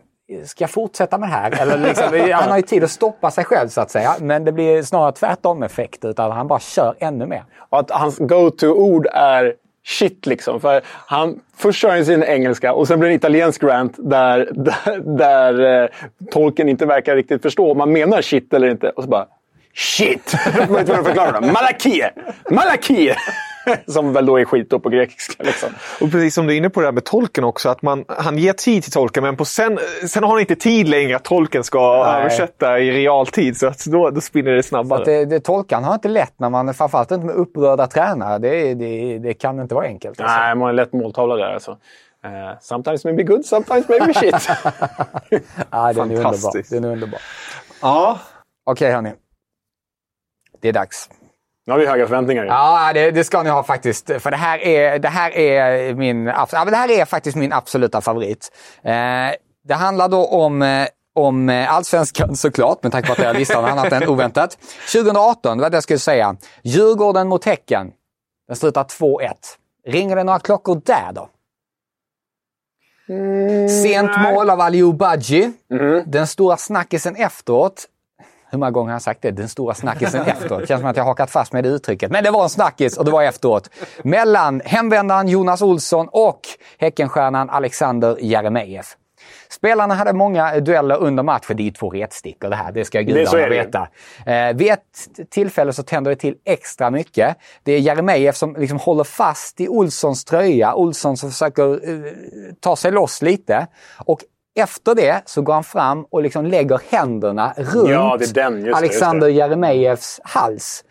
ska 0.45 0.63
jag 0.63 0.71
fortsätta 0.71 1.17
med 1.17 1.29
det 1.29 1.33
här? 1.33 1.61
Eller 1.61 1.77
liksom, 1.77 2.31
han 2.33 2.49
har 2.49 2.57
ju 2.57 2.63
tid 2.63 2.83
att 2.83 2.91
stoppa 2.91 3.31
sig 3.31 3.43
själv 3.43 3.67
så 3.67 3.81
att 3.81 3.91
säga. 3.91 4.15
Men 4.19 4.45
det 4.45 4.51
blir 4.51 4.83
snarare 4.83 5.11
tvärtom 5.11 5.63
effekt 5.63 6.05
utan 6.05 6.31
han 6.31 6.47
bara 6.47 6.59
kör 6.59 6.95
ännu 6.99 7.25
mer. 7.25 7.43
Och 7.69 7.79
att 7.79 7.91
hans 7.91 8.17
go-to-ord 8.17 9.07
är 9.13 9.53
shit 9.85 10.25
liksom. 10.25 10.61
För 10.61 10.81
han, 10.85 11.39
först 11.57 11.79
kör 11.79 11.89
han 11.89 12.05
sin 12.05 12.23
engelska 12.23 12.73
och 12.73 12.87
sen 12.87 12.99
blir 12.99 13.09
det 13.09 13.13
en 13.13 13.17
italiensk 13.17 13.63
rant 13.63 13.95
där, 13.97 14.49
där, 14.55 15.17
där 15.17 15.83
eh, 15.83 15.89
tolken 16.31 16.69
inte 16.69 16.85
verkar 16.85 17.15
riktigt 17.15 17.41
förstå 17.41 17.71
om 17.71 17.77
man 17.77 17.91
menar 17.91 18.21
shit 18.21 18.53
eller 18.53 18.69
inte. 18.69 18.89
Och 18.89 19.03
så 19.03 19.09
bara 19.09 19.27
shit! 19.75 20.35
Man 20.57 20.77
vet 20.77 20.89
vad 20.89 20.97
de 20.97 21.05
förklarar. 21.05 21.41
Malakie! 21.41 22.11
Malakie! 22.51 23.15
Som 23.87 24.13
väl 24.13 24.25
då 24.25 24.39
är 24.39 24.45
skit 24.45 24.69
då 24.69 24.79
på 24.79 24.89
grekiska. 24.89 25.43
Liksom. 25.43 25.69
Och 26.01 26.11
precis 26.11 26.33
som 26.33 26.47
du 26.47 26.53
är 26.53 26.57
inne 26.57 26.69
på 26.69 26.79
det 26.79 26.87
här 26.87 26.91
med 26.91 27.05
tolken 27.05 27.43
också, 27.43 27.69
att 27.69 27.81
man, 27.81 28.05
han 28.07 28.37
ger 28.37 28.53
tid 28.53 28.83
till 28.83 28.91
tolken 28.91 29.23
men 29.23 29.37
på 29.37 29.45
sen, 29.45 29.79
sen 30.07 30.23
har 30.23 30.29
han 30.29 30.39
inte 30.39 30.55
tid 30.55 30.89
längre 30.89 31.15
att 31.15 31.23
tolken 31.23 31.63
ska 31.63 32.03
Nej. 32.05 32.21
översätta 32.21 32.79
i 32.79 32.91
realtid. 32.91 33.57
Så 33.57 33.67
att 33.67 33.85
då, 33.85 34.09
då 34.09 34.21
spinner 34.21 34.51
det 34.51 34.63
snabbare. 34.63 35.03
det, 35.05 35.25
det, 35.25 35.39
tolkan 35.39 35.83
har 35.83 35.93
inte 35.93 36.09
lätt 36.09 36.39
när 36.39 36.49
man, 36.49 36.73
framförallt 36.73 37.11
inte 37.11 37.25
med 37.25 37.35
upprörda 37.35 37.87
tränare. 37.87 38.37
Det, 38.37 38.73
det, 38.73 39.19
det 39.19 39.33
kan 39.33 39.59
inte 39.59 39.75
vara 39.75 39.85
enkelt. 39.85 40.21
Alltså. 40.21 40.37
Nej, 40.37 40.55
man 40.55 40.61
har 40.61 40.69
en 40.69 40.75
lätt 40.75 40.93
måltavla 40.93 41.35
där 41.35 41.53
alltså. 41.53 41.77
Eh, 42.23 42.59
sometimes 42.61 43.05
maybe 43.05 43.23
good, 43.23 43.45
sometimes 43.45 43.89
maybe 43.89 44.13
shit. 44.13 44.35
Ja, 45.71 45.93
den 45.93 45.97
är 45.97 46.01
underbar. 46.01 46.23
Fantastiskt. 46.23 46.69
Den 46.69 46.83
är 46.83 46.91
underbar. 46.91 47.19
Ja. 47.81 48.19
Okej 48.63 48.91
hörni. 48.91 49.13
Det 50.61 50.69
är 50.69 50.73
dags. 50.73 51.09
Nu 51.65 51.73
har 51.73 51.79
vi 51.79 51.85
höga 51.87 52.07
förväntningar. 52.07 52.45
Ja, 52.45 52.91
det, 52.93 53.11
det 53.11 53.23
ska 53.23 53.43
ni 53.43 53.49
ha 53.49 53.63
faktiskt. 53.63 54.11
För 54.19 54.31
det 54.31 54.37
här 54.37 54.59
är, 54.59 54.99
det 54.99 55.07
här 55.07 55.31
är, 55.37 55.93
min, 55.93 56.25
ja, 56.25 56.47
men 56.51 56.67
det 56.67 56.75
här 56.75 56.91
är 56.91 57.05
faktiskt 57.05 57.37
min 57.37 57.53
absoluta 57.53 58.01
favorit. 58.01 58.51
Eh, 58.83 58.93
det 59.67 59.73
handlar 59.73 60.09
då 60.09 60.25
om, 60.25 60.61
eh, 60.61 60.87
om 61.15 61.49
eh, 61.49 61.73
allsvenskan 61.73 62.35
såklart, 62.35 62.83
med 62.83 62.91
tanke 62.91 63.07
på 63.07 63.13
att 63.13 63.19
jag 63.19 63.35
listan 63.35 63.63
har 63.63 63.71
annat 63.71 63.91
än 63.91 64.07
oväntat. 64.09 64.57
2018, 64.93 65.57
det 65.57 65.61
var 65.61 65.69
det 65.69 65.75
jag 65.75 65.83
skulle 65.83 65.99
säga. 65.99 66.35
Djurgården 66.63 67.27
mot 67.27 67.45
Häcken. 67.45 67.91
Den 68.47 68.55
slutar 68.55 68.83
2-1. 68.83 69.33
Ringer 69.87 70.15
det 70.15 70.23
några 70.23 70.39
klockor 70.39 70.81
där 70.85 71.11
då? 71.13 71.29
Sent 73.83 74.11
mål 74.21 74.49
av 74.49 74.61
Aliou 74.61 74.93
Badji. 74.93 75.51
Den 76.05 76.27
stora 76.27 76.57
snackisen 76.57 77.15
efteråt. 77.15 77.85
Hur 78.51 78.59
många 78.59 78.71
gånger 78.71 78.87
har 78.87 78.95
jag 78.95 79.01
sagt 79.01 79.21
det? 79.21 79.31
Den 79.31 79.49
stora 79.49 79.73
snackisen 79.73 80.25
efteråt. 80.25 80.61
Det 80.61 80.67
känns 80.67 80.81
som 80.81 80.89
att 80.89 80.97
jag 80.97 81.03
har 81.03 81.09
hakat 81.09 81.31
fast 81.31 81.53
med 81.53 81.63
det 81.63 81.69
uttrycket. 81.69 82.11
Men 82.11 82.23
det 82.23 82.31
var 82.31 82.43
en 82.43 82.49
snackis 82.49 82.97
och 82.97 83.05
det 83.05 83.11
var 83.11 83.23
efteråt. 83.23 83.69
Mellan 84.03 84.61
hemvändaren 84.65 85.27
Jonas 85.27 85.61
Olsson 85.61 86.07
och 86.11 86.39
Häckenstjärnan 86.77 87.49
Alexander 87.49 88.17
Jeremejeff. 88.19 88.95
Spelarna 89.49 89.95
hade 89.95 90.13
många 90.13 90.59
dueller 90.59 90.97
under 90.97 91.23
matchen. 91.23 91.57
Det 91.57 91.63
är 91.63 91.65
ju 91.65 91.71
två 91.71 91.89
retstickor 91.89 92.49
det 92.49 92.55
här, 92.55 92.71
det 92.71 92.85
ska 92.85 93.01
gudarna 93.01 93.47
veta. 93.47 93.87
Eh, 94.25 94.53
vid 94.53 94.71
ett 94.71 95.29
tillfälle 95.29 95.73
så 95.73 95.83
tänder 95.83 96.11
det 96.11 96.15
till 96.15 96.35
extra 96.45 96.89
mycket. 96.89 97.37
Det 97.63 97.71
är 97.71 97.79
Jeremejeff 97.79 98.35
som 98.35 98.55
liksom 98.55 98.77
håller 98.77 99.03
fast 99.03 99.61
i 99.61 99.67
Olssons 99.67 100.25
tröja. 100.25 100.73
Olsson 100.73 101.17
som 101.17 101.31
försöker 101.31 101.89
eh, 101.89 102.13
ta 102.59 102.75
sig 102.75 102.91
loss 102.91 103.21
lite. 103.21 103.67
Och 103.97 104.19
efter 104.55 104.95
det 104.95 105.21
så 105.25 105.41
går 105.41 105.53
han 105.53 105.63
fram 105.63 106.05
och 106.11 106.21
liksom 106.21 106.45
lägger 106.45 106.81
händerna 106.89 107.53
runt 107.57 107.89
Ja, 107.89 108.17
den. 108.33 108.63
Det, 108.63 108.73
Alexander 108.73 109.27
Jeremejeffs 109.27 110.19
hals. 110.23 110.83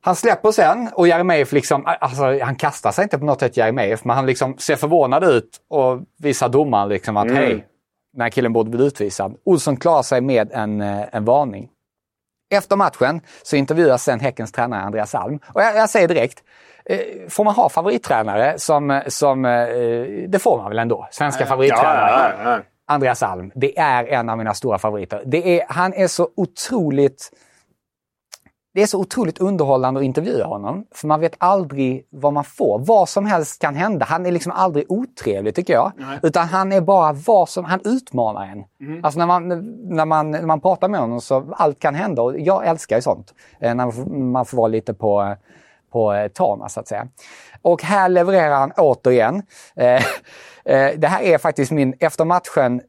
Han 0.00 0.16
släpper 0.16 0.50
sen 0.50 0.88
och 0.94 1.08
Jeremejeff 1.08 1.52
liksom, 1.52 1.82
alltså 2.00 2.38
han 2.44 2.56
kastar 2.56 2.92
sig 2.92 3.02
inte 3.02 3.18
på 3.18 3.24
något 3.24 3.40
sätt 3.40 3.56
Jeremejeff, 3.56 4.04
men 4.04 4.16
han 4.16 4.26
liksom 4.26 4.58
ser 4.58 4.76
förvånad 4.76 5.24
ut 5.24 5.60
och 5.70 6.00
visar 6.18 6.48
domaren 6.48 6.88
liksom 6.88 7.16
att 7.16 7.24
Mm. 7.24 7.36
hej, 7.36 7.66
den 8.12 8.20
här 8.20 8.30
killen 8.30 8.52
borde 8.52 8.70
bli 8.70 8.86
utvisad. 8.86 9.36
Olsson 9.44 9.76
klarar 9.76 10.02
sig 10.02 10.20
med 10.20 10.52
en, 10.52 10.80
eh, 10.80 11.02
en 11.12 11.24
varning. 11.24 11.68
Efter 12.54 12.76
matchen 12.76 13.20
så 13.42 13.56
intervjuas 13.56 14.04
sen 14.04 14.20
Häckens 14.20 14.52
tränare 14.52 14.80
Andreas 14.82 15.14
Alm. 15.14 15.38
Och 15.54 15.62
jag, 15.62 15.76
jag 15.76 15.90
säger 15.90 16.08
direkt, 16.08 16.42
får 17.28 17.44
man 17.44 17.54
ha 17.54 17.68
favorittränare 17.68 18.58
som, 18.58 19.02
som 19.06 19.44
eh, 19.44 19.50
det 20.28 20.38
får 20.42 20.58
man 20.58 20.68
väl 20.68 20.78
ändå, 20.78 21.08
svenska 21.10 21.46
favorittränare. 21.46 22.34
Ja, 22.44 22.50
ja. 22.50 22.58
Andreas 22.86 23.22
Alm, 23.22 23.52
det 23.54 23.78
är 23.78 24.06
en 24.06 24.28
av 24.28 24.38
mina 24.38 24.54
stora 24.54 24.78
favoriter. 24.78 25.22
Det 25.26 25.60
är, 25.60 25.66
han 25.68 25.92
är 25.92 26.06
så 26.06 26.28
otroligt 26.36 27.30
det 28.74 28.82
är 28.82 28.86
så 28.86 29.00
otroligt 29.00 29.38
underhållande 29.38 30.00
att 30.00 30.04
intervjua 30.04 30.46
honom. 30.46 30.86
För 30.94 31.08
man 31.08 31.20
vet 31.20 31.34
aldrig 31.38 32.06
vad 32.10 32.32
man 32.32 32.44
får. 32.44 32.78
Vad 32.78 33.08
som 33.08 33.26
helst 33.26 33.60
kan 33.60 33.74
hända. 33.74 34.06
Han 34.08 34.26
är 34.26 34.32
liksom 34.32 34.52
aldrig 34.52 34.84
otrevlig 34.88 35.54
tycker 35.54 35.72
jag. 35.72 35.92
Nej. 35.96 36.18
Utan 36.22 36.48
han 36.48 36.72
är 36.72 36.80
bara 36.80 37.12
vad 37.12 37.48
som, 37.48 37.64
han 37.64 37.80
utmanar 37.84 38.46
en. 38.46 38.64
Mm. 38.80 39.04
Alltså 39.04 39.18
när 39.18 39.26
man, 39.26 39.48
när, 39.88 40.04
man, 40.04 40.30
när 40.30 40.46
man 40.46 40.60
pratar 40.60 40.88
med 40.88 41.00
honom 41.00 41.20
så 41.20 41.54
allt 41.56 41.78
kan 41.78 41.94
hända. 41.94 42.22
Och 42.22 42.40
jag 42.40 42.66
älskar 42.66 42.96
ju 42.96 43.02
sånt. 43.02 43.34
Eh, 43.60 43.74
när 43.74 43.84
man 43.84 43.92
får, 43.92 44.04
man 44.10 44.44
får 44.44 44.56
vara 44.56 44.68
lite 44.68 44.94
på, 44.94 45.36
på 45.94 46.12
eh, 46.12 46.28
tama 46.28 46.68
så 46.68 46.80
att 46.80 46.88
säga. 46.88 47.08
Och 47.62 47.82
här 47.82 48.08
levererar 48.08 48.54
han 48.54 48.72
återigen. 48.76 49.42
Eh, 49.76 50.02
eh, 50.64 50.98
det 50.98 51.08
här 51.08 51.22
är 51.22 51.38
faktiskt 51.38 51.72
min, 51.72 51.94
efter 52.00 52.24
matchen, 52.24 52.80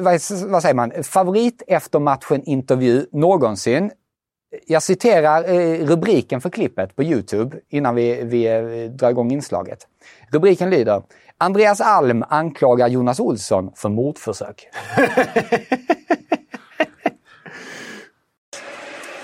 vad, 0.00 0.62
säger 0.62 0.74
man, 0.74 0.92
favorit 1.02 1.62
efter 1.66 1.98
matchen 1.98 2.42
intervju 2.44 3.06
någonsin. 3.12 3.90
Jag 4.66 4.82
citerar 4.82 5.42
rubriken 5.86 6.40
för 6.40 6.50
klippet 6.50 6.96
på 6.96 7.02
Youtube 7.02 7.56
innan 7.68 7.94
vi, 7.94 8.24
vi 8.24 8.88
drar 8.88 9.10
igång 9.10 9.32
inslaget. 9.32 9.86
Rubriken 10.32 10.70
lyder 10.70 11.02
Andreas 11.38 11.80
Alm 11.80 12.24
anklagar 12.28 12.88
Jonas 12.88 13.20
Olsson 13.20 13.72
för 13.76 13.88
mordförsök. 13.88 14.68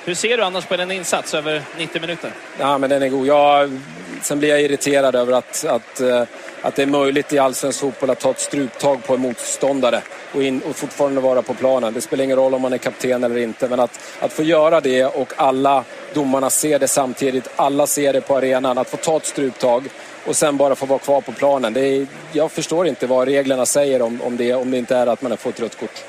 Hur 0.07 0.14
ser 0.14 0.36
du 0.36 0.42
annars 0.42 0.66
på 0.66 0.76
den 0.76 0.90
insats 0.90 1.34
över 1.34 1.62
90 1.78 2.00
minuter? 2.00 2.30
Ja, 2.59 2.78
men 2.78 2.90
den 2.90 3.02
är 3.02 3.09
god. 3.09 3.26
Jag, 3.26 3.80
sen 4.22 4.38
blir 4.38 4.48
jag 4.48 4.62
irriterad 4.62 5.14
över 5.14 5.32
att, 5.32 5.64
att, 5.64 6.00
eh, 6.00 6.22
att 6.62 6.74
det 6.76 6.82
är 6.82 6.86
möjligt 6.86 7.32
i 7.32 7.38
allsvensk 7.38 7.80
fotboll 7.80 8.11
att 8.11 8.20
ta 8.20 8.30
ett 8.30 8.40
struptag 8.40 9.04
på 9.04 9.14
en 9.14 9.20
motståndare 9.20 10.00
och, 10.34 10.42
in, 10.42 10.61
och 10.68 10.76
fortfarande 10.76 11.20
vara 11.20 11.42
på 11.42 11.54
planen. 11.54 11.94
Det 11.94 12.00
spelar 12.00 12.24
ingen 12.24 12.36
roll 12.36 12.54
om 12.54 12.62
man 12.62 12.72
är 12.72 12.78
kapten 12.78 13.24
eller 13.24 13.36
inte, 13.36 13.68
men 13.68 13.80
att, 13.80 14.00
att 14.20 14.32
få 14.32 14.42
göra 14.42 14.80
det 14.80 15.04
och 15.04 15.32
alla 15.36 15.84
domarna 16.14 16.50
ser 16.50 16.78
det 16.78 16.88
samtidigt, 16.88 17.48
alla 17.57 17.86
ser 17.86 18.12
det 18.12 18.20
på 18.20 18.36
arenan, 18.36 18.78
att 18.78 18.88
få 18.90 18.96
ta 18.96 19.16
ett 19.16 19.26
struptag 19.26 19.88
och 20.26 20.36
sen 20.36 20.57
bara 20.57 20.74
få 20.74 20.86
vara 20.86 20.98
kvar 20.98 21.20
på 21.20 21.32
planen. 21.32 21.72
Det 21.72 21.80
är, 21.80 22.07
jag 22.32 22.52
förstår 22.52 22.86
inte 22.86 23.07
vad 23.07 23.28
reglerna 23.28 23.66
säger 23.66 24.02
om, 24.02 24.22
om 24.22 24.36
det, 24.36 24.54
om 24.54 24.70
det 24.70 24.78
inte 24.78 24.96
är 24.96 25.07
att 25.07 25.22
man 25.22 25.32
har 25.32 25.36
fått 25.36 25.61
rött 25.61 25.80
kort. 25.80 26.04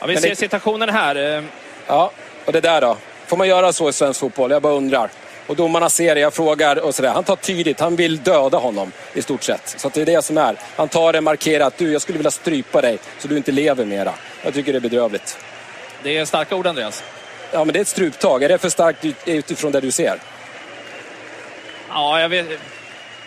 Ja, 0.00 0.06
vi 0.06 0.12
Men 0.12 0.22
ser 0.22 0.28
det- 0.28 0.36
situationen 0.36 0.88
här. 0.88 1.44
Ja, 1.86 2.10
och 2.44 2.52
det 2.52 2.60
där 2.60 2.80
då? 2.80 2.96
Får 3.26 3.36
man 3.36 3.48
göra 3.48 3.72
så 3.72 3.88
i 3.88 3.92
svensk 3.92 4.20
fotboll? 4.20 4.50
Jag 4.50 4.62
bara 4.62 4.72
undrar. 4.72 5.10
Och 5.46 5.56
domarna 5.56 5.90
ser 5.90 6.14
det, 6.14 6.20
jag 6.20 6.34
frågar 6.34 6.76
och 6.84 6.94
sådär. 6.94 7.10
Han 7.10 7.24
tar 7.24 7.36
tydligt, 7.36 7.80
han 7.80 7.96
vill 7.96 8.22
döda 8.22 8.58
honom 8.58 8.92
i 9.14 9.22
stort 9.22 9.42
sett. 9.42 9.74
Så 9.78 9.88
det 9.88 10.02
är 10.02 10.06
det 10.06 10.22
som 10.24 10.38
är. 10.38 10.56
Han 10.76 10.88
tar 10.88 11.12
det, 11.12 11.20
markerar 11.20 11.66
att 11.66 11.78
du, 11.78 11.92
jag 11.92 12.02
skulle 12.02 12.18
vilja 12.18 12.30
strypa 12.30 12.80
dig 12.80 12.98
så 13.18 13.28
du 13.28 13.36
inte 13.36 13.52
lever 13.52 13.84
mera. 13.84 14.12
Jag 14.44 14.54
tycker 14.54 14.72
det 14.72 14.78
är 14.78 14.80
bedrövligt. 14.80 15.38
Det 16.02 16.16
är 16.18 16.24
starka 16.24 16.56
ord, 16.56 16.66
Andreas. 16.66 17.02
Ja, 17.52 17.64
men 17.64 17.72
det 17.72 17.78
är 17.78 17.80
ett 17.80 17.88
struptag. 17.88 18.42
Är 18.42 18.48
det 18.48 18.58
för 18.58 18.68
starkt 18.68 19.04
ut- 19.04 19.16
utifrån 19.26 19.72
det 19.72 19.80
du 19.80 19.90
ser? 19.90 20.18
Ja, 21.88 22.20
jag 22.20 22.28
vet. 22.28 22.46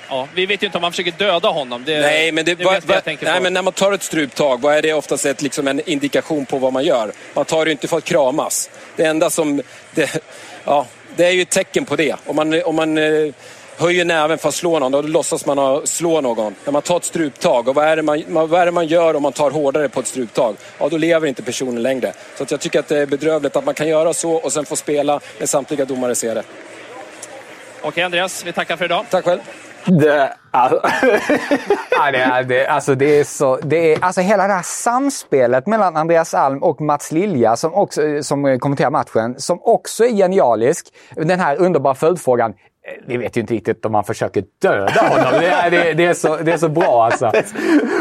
Ja, 0.09 0.27
vi 0.35 0.45
vet 0.45 0.63
ju 0.63 0.65
inte 0.65 0.77
om 0.77 0.83
han 0.83 0.91
försöker 0.91 1.11
döda 1.11 1.49
honom. 1.49 1.83
Det, 1.85 1.99
nej, 2.01 2.31
men, 2.31 2.45
det, 2.45 2.55
det 2.55 2.63
vad- 2.63 3.03
tänker 3.03 3.25
nej, 3.25 3.41
men 3.41 3.53
när 3.53 3.61
man 3.61 3.73
tar 3.73 3.91
ett 3.91 4.03
struptag, 4.03 4.61
vad 4.61 4.75
är 4.77 4.81
det 4.81 4.93
oftast 4.93 5.25
ett, 5.25 5.41
liksom 5.41 5.67
en 5.67 5.89
indikation 5.89 6.45
på 6.45 6.57
vad 6.57 6.73
man 6.73 6.83
gör? 6.83 7.11
Man 7.33 7.45
tar 7.45 7.65
det 7.65 7.69
ju 7.69 7.71
inte 7.71 7.87
för 7.87 7.97
att 7.97 8.03
kramas. 8.03 8.69
Det 8.95 9.03
enda 9.05 9.29
som... 9.29 9.61
Det, 9.95 10.21
ja, 10.65 10.85
det 11.15 11.25
är 11.25 11.31
ju 11.31 11.41
ett 11.41 11.49
tecken 11.49 11.85
på 11.85 11.95
det. 11.95 12.15
Om 12.25 12.35
man, 12.35 12.63
om 12.63 12.75
man 12.75 12.97
eh, 12.97 13.33
höjer 13.77 14.05
näven 14.05 14.37
för 14.37 14.49
att 14.49 14.55
slå 14.55 14.79
någon, 14.79 14.91
då 14.91 15.01
låtsas 15.01 15.45
man 15.45 15.87
slå 15.87 16.21
någon. 16.21 16.55
När 16.65 16.71
man 16.71 16.81
tar 16.81 16.97
ett 16.97 17.03
struptag, 17.05 17.67
och 17.67 17.75
vad 17.75 17.85
är, 17.87 17.95
det 17.95 18.01
man, 18.01 18.23
man- 18.27 18.47
vad 18.49 18.61
är 18.61 18.65
det 18.65 18.71
man 18.71 18.87
gör 18.87 19.13
om 19.15 19.23
man 19.23 19.33
tar 19.33 19.51
hårdare 19.51 19.89
på 19.89 19.99
ett 19.99 20.07
struptag? 20.07 20.55
Ja, 20.79 20.89
då 20.89 20.97
lever 20.97 21.27
inte 21.27 21.43
personen 21.43 21.83
längre. 21.83 22.13
Så 22.37 22.43
att 22.43 22.51
jag 22.51 22.59
tycker 22.59 22.79
att 22.79 22.87
det 22.87 22.97
är 22.97 23.05
bedrövligt 23.05 23.55
att 23.55 23.65
man 23.65 23.73
kan 23.73 23.87
göra 23.87 24.13
så 24.13 24.31
och 24.33 24.53
sen 24.53 24.65
få 24.65 24.75
spela 24.75 25.19
när 25.39 25.47
samtliga 25.47 25.85
domare 25.85 26.15
ser 26.15 26.35
det. 26.35 26.43
Okej, 27.81 28.03
Andreas. 28.03 28.45
Vi 28.45 28.53
tackar 28.53 28.77
för 28.77 28.85
idag. 28.85 29.05
Tack 29.09 29.25
själv. 29.25 29.39
Det, 29.87 30.33
alltså, 30.51 30.79
ja, 31.91 32.11
det, 32.11 32.17
är, 32.17 32.43
det, 32.43 32.67
alltså, 32.67 32.95
det 32.95 33.19
är 33.19 33.23
så, 33.23 33.57
det 33.63 33.93
är, 33.93 34.03
alltså 34.03 34.21
hela 34.21 34.47
det 34.47 34.53
här 34.53 34.61
samspelet 34.63 35.67
mellan 35.67 35.97
Andreas 35.97 36.33
Alm 36.33 36.63
och 36.63 36.81
Mats 36.81 37.11
Lilja 37.11 37.55
som, 37.55 37.73
också, 37.73 38.01
som 38.23 38.59
kommenterar 38.59 38.89
matchen, 38.91 39.35
som 39.39 39.59
också 39.61 40.05
är 40.05 40.09
genialisk. 40.09 40.85
Den 41.15 41.39
här 41.39 41.57
underbara 41.61 41.95
följdfrågan. 41.95 42.51
eh, 42.51 43.03
Vi 43.07 43.17
vet 43.17 43.37
ju 43.37 43.41
inte 43.41 43.53
riktigt 43.53 43.85
om 43.85 43.91
man 43.91 44.03
försöker 44.03 44.43
döda 44.61 45.01
honom. 45.01 45.39
Det 45.39 45.47
är, 45.47 45.71
det, 45.71 45.93
det 45.93 46.05
är, 46.05 46.13
så, 46.13 46.37
det 46.37 46.51
är 46.51 46.57
så 46.57 46.69
bra 46.69 47.05
alltså. 47.05 47.31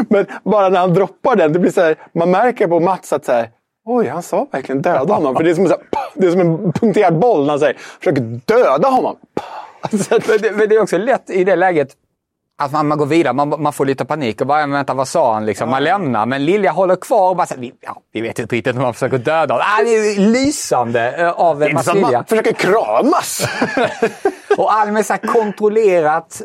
Men 0.08 0.26
bara 0.44 0.68
när 0.68 0.80
han 0.80 0.94
droppar 0.94 1.36
den, 1.36 1.52
det 1.52 1.58
blir 1.58 1.70
så 1.72 1.80
här, 1.80 1.96
man 2.14 2.30
märker 2.30 2.66
på 2.68 2.80
Mats 2.80 3.12
att 3.12 3.24
så 3.24 3.32
här, 3.32 3.48
oj, 3.86 4.08
han 4.08 4.22
sa 4.22 4.46
verkligen 4.52 4.82
döda 4.82 5.14
honom. 5.14 5.36
För 5.36 5.44
det 5.44 5.50
är 5.50 5.54
som 5.54 5.66
så 5.66 5.72
här, 5.72 5.82
det 6.14 6.26
är 6.26 6.30
som 6.30 6.40
en 6.40 6.72
punkterad 6.72 7.18
boll 7.18 7.42
när 7.42 7.50
han 7.50 7.58
säger, 7.58 7.76
försöker 7.98 8.40
döda 8.46 8.88
honom. 8.88 9.16
men, 10.10 10.38
det, 10.40 10.52
men 10.52 10.68
det 10.68 10.74
är 10.74 10.82
också 10.82 10.98
lätt 10.98 11.30
i 11.30 11.44
det 11.44 11.56
läget 11.56 11.88
att 12.58 12.72
man, 12.72 12.86
man 12.86 12.98
går 12.98 13.06
vidare, 13.06 13.32
man, 13.32 13.48
man 13.62 13.72
får 13.72 13.86
lite 13.86 14.04
panik 14.04 14.40
och 14.40 14.46
bara, 14.46 14.60
"Men 14.60 14.70
vänta 14.70 14.94
vad 14.94 15.08
sa 15.08 15.34
han 15.34 15.46
liksom? 15.46 15.70
Man 15.70 15.84
lämnar, 15.84 16.26
men 16.26 16.44
Lilja 16.44 16.70
håller 16.70 16.96
kvar 16.96 17.30
och 17.30 17.36
bara 17.36 17.46
säger, 17.46 17.60
vi, 17.60 17.72
ja, 17.80 18.02
vi 18.12 18.20
vet 18.20 18.38
inte 18.38 18.56
riktigt 18.56 18.76
om 18.76 18.82
man 18.82 18.94
försöker 18.94 19.18
döda 19.18 19.54
honom. 19.54 19.66
Ah, 19.78 19.82
det 19.84 19.90
är 19.90 20.20
lysande 20.20 21.12
eh, 21.12 21.30
av 21.30 21.58
Det 21.58 21.66
är 21.66 21.70
inte 21.70 21.82
så 21.82 21.90
att 21.90 22.00
man 22.00 22.24
försöker 22.24 22.52
kramas. 22.52 23.46
och 24.58 24.72
Alm 24.72 24.96
är 24.96 25.02
så 25.02 25.14
kontrollerat 25.18 26.42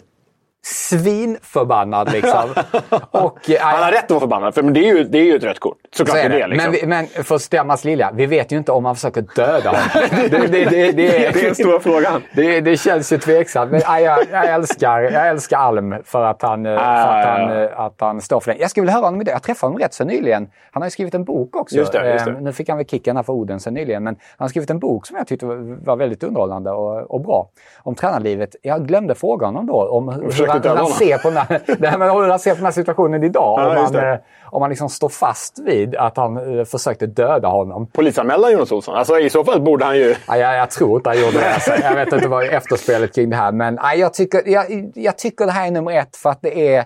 svinförbannad 0.65 2.11
liksom. 2.11 2.49
och, 3.11 3.49
eh, 3.49 3.61
Han 3.61 3.83
har 3.83 3.91
rätt 3.91 4.03
att 4.03 4.09
vara 4.09 4.19
förbannad, 4.19 4.55
för 4.55 4.63
men 4.63 4.73
det, 4.73 4.79
är 4.79 4.95
ju, 4.95 5.03
det 5.03 5.17
är 5.17 5.23
ju 5.23 5.35
ett 5.35 5.43
rött 5.43 5.59
kort. 5.59 5.77
Såklart 5.95 6.17
Så 6.17 6.23
är 6.23 6.29
det. 6.29 6.37
det. 6.37 6.47
liksom. 6.47 6.71
men, 6.71 6.81
vi, 6.81 6.87
men 6.87 7.23
för 7.23 7.35
att 7.35 7.41
stämma 7.41 7.77
Lilja, 7.83 8.11
vi 8.13 8.25
vet 8.25 8.51
ju 8.51 8.57
inte 8.57 8.71
om 8.71 8.85
han 8.85 8.95
försöker 8.95 9.21
döda 9.35 9.69
honom. 9.69 9.83
det, 10.29 10.47
det, 10.47 10.65
det, 10.65 10.91
det, 10.91 11.25
är 11.25 11.45
den 11.45 11.55
stora 11.55 11.79
frågan. 11.79 12.21
Det, 12.35 12.61
det 12.61 12.77
känns 12.77 13.13
ju 13.13 13.17
tveksamt. 13.17 13.71
Men 13.71 13.81
jag, 13.87 14.19
jag, 14.31 14.45
älskar, 14.45 15.01
jag 15.01 15.27
älskar 15.27 15.57
Alm 15.57 15.95
för 16.03 16.23
att 16.23 16.41
han, 16.41 16.65
eh, 16.65 16.75
för 16.75 16.83
att 16.83 17.25
han, 17.25 17.41
ja. 17.41 17.63
eh, 17.63 17.79
att 17.79 17.95
han 17.99 18.21
står 18.21 18.39
för 18.39 18.51
det. 18.53 18.57
Jag 18.59 18.69
skulle 18.69 18.81
vilja 18.81 18.93
höra 18.93 19.05
honom 19.05 19.21
idag. 19.21 19.33
Jag 19.33 19.43
träffade 19.43 19.69
honom 19.69 19.79
rätt 19.79 19.93
så 19.93 20.03
nyligen. 20.03 20.49
Han 20.71 20.81
har 20.81 20.87
ju 20.87 20.91
skrivit 20.91 21.13
en 21.13 21.23
bok 21.23 21.55
också. 21.55 21.75
Just 21.75 21.91
det, 21.91 22.13
just 22.13 22.25
det. 22.25 22.31
Eh, 22.31 22.37
Nu 22.41 22.53
fick 22.53 22.69
han 22.69 22.77
väl 22.77 22.87
kicken 22.87 23.15
här 23.15 23.23
för 23.23 23.33
orden 23.33 23.59
sen 23.59 23.73
nyligen. 23.73 24.03
Men 24.03 24.15
han 24.37 24.45
har 24.45 24.49
skrivit 24.49 24.69
en 24.69 24.79
bok 24.79 25.07
som 25.07 25.17
jag 25.17 25.27
tyckte 25.27 25.45
var, 25.45 25.95
väldigt 25.95 26.23
underhållande 26.23 26.71
och, 26.71 27.11
och 27.11 27.21
bra. 27.21 27.49
Om 27.77 27.95
tränarlivet. 27.95 28.55
Jag 28.61 28.87
glömde 28.87 29.15
fråga 29.15 29.45
honom 29.45 29.65
då 29.65 29.89
om 29.89 30.09
hur, 30.09 30.47
han, 30.47 30.61
hur, 30.63 30.69
han 30.69 30.87
ser 30.87 31.17
på 31.17 31.29
den 31.29 31.37
här, 31.37 31.61
nej, 31.79 31.97
men 31.97 32.09
hur 32.09 32.29
han 32.29 32.39
ser 32.39 32.51
på 32.51 32.55
den 32.55 32.65
här 32.65 32.71
situationen 32.71 33.23
idag. 33.23 33.59
Ja, 33.59 33.69
om, 33.69 33.95
han, 33.95 34.17
om 34.51 34.61
han 34.61 34.69
liksom 34.69 34.89
står 34.89 35.09
fast 35.09 35.59
vid 35.59 35.95
att 35.95 36.17
han 36.17 36.59
eh, 36.59 36.65
försökte 36.65 37.05
döda 37.05 37.47
honom. 37.47 37.87
Polisanmäla 37.87 38.51
Jonas 38.51 38.71
Olsson. 38.71 38.95
Alltså, 38.95 39.19
I 39.19 39.29
så 39.29 39.43
fall 39.43 39.61
borde 39.61 39.85
han 39.85 39.97
ju... 39.97 40.15
Ja, 40.27 40.37
jag, 40.37 40.57
jag 40.57 40.71
tror 40.71 40.97
inte 40.97 41.09
han 41.09 41.19
gjorde 41.19 41.39
det. 41.39 41.53
Alltså, 41.53 41.71
jag 41.83 41.95
vet 41.95 42.13
inte 42.13 42.27
vad 42.27 42.45
efterspelet 42.45 43.15
kring 43.15 43.29
det 43.29 43.35
här. 43.35 43.51
Men 43.51 43.79
ja, 43.81 43.93
jag, 43.93 44.13
tycker, 44.13 44.43
jag, 44.45 44.91
jag 44.95 45.17
tycker 45.17 45.45
det 45.45 45.51
här 45.51 45.67
är 45.67 45.71
nummer 45.71 45.91
ett 45.91 46.15
för 46.15 46.29
att 46.29 46.41
det 46.41 46.75
är 46.75 46.85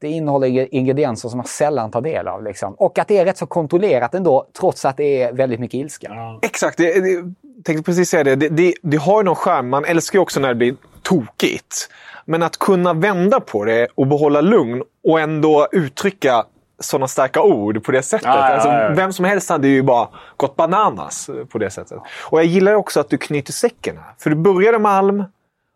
det 0.00 0.08
innehåller 0.08 0.74
ingredienser 0.74 1.28
som 1.28 1.36
man 1.36 1.46
sällan 1.46 1.90
tar 1.90 2.00
del 2.00 2.28
av. 2.28 2.44
Liksom. 2.44 2.74
Och 2.74 2.98
att 2.98 3.08
det 3.08 3.18
är 3.18 3.24
rätt 3.24 3.38
så 3.38 3.46
kontrollerat 3.46 4.14
ändå, 4.14 4.46
trots 4.58 4.84
att 4.84 4.96
det 4.96 5.22
är 5.22 5.32
väldigt 5.32 5.60
mycket 5.60 5.78
ilska. 5.78 6.10
Exakt, 6.42 6.78
det, 6.78 7.00
det, 7.00 7.10
jag 7.10 7.64
tänkte 7.64 7.82
precis 7.82 8.10
säga 8.10 8.24
det. 8.24 8.36
Det, 8.36 8.48
det. 8.48 8.74
det 8.82 8.96
har 8.96 9.20
ju 9.20 9.24
någon 9.24 9.36
charm. 9.36 9.68
Man 9.68 9.84
älskar 9.84 10.18
ju 10.18 10.22
också 10.22 10.40
när 10.40 10.48
det 10.48 10.54
blir 10.54 10.76
tokigt. 11.02 11.88
Men 12.24 12.42
att 12.42 12.58
kunna 12.58 12.92
vända 12.92 13.40
på 13.40 13.64
det 13.64 13.88
och 13.94 14.06
behålla 14.06 14.40
lugn 14.40 14.82
och 15.04 15.20
ändå 15.20 15.68
uttrycka 15.72 16.44
sådana 16.80 17.08
starka 17.08 17.42
ord 17.42 17.84
på 17.84 17.92
det 17.92 18.02
sättet. 18.02 18.26
Ja, 18.26 18.36
ja, 18.36 18.54
alltså, 18.54 18.68
ja, 18.68 18.82
ja. 18.82 18.90
Vem 18.94 19.12
som 19.12 19.24
helst 19.24 19.50
hade 19.50 19.68
ju 19.68 19.82
bara 19.82 20.08
gått 20.36 20.56
bananas 20.56 21.30
på 21.48 21.58
det 21.58 21.70
sättet. 21.70 21.98
Och 22.24 22.38
jag 22.38 22.44
gillar 22.46 22.74
också 22.74 23.00
att 23.00 23.10
du 23.10 23.18
knyter 23.18 23.52
säcken 23.52 23.96
här. 23.96 24.14
För 24.18 24.30
du 24.30 24.36
började 24.36 24.78
med 24.78 24.92
Alm 24.92 25.24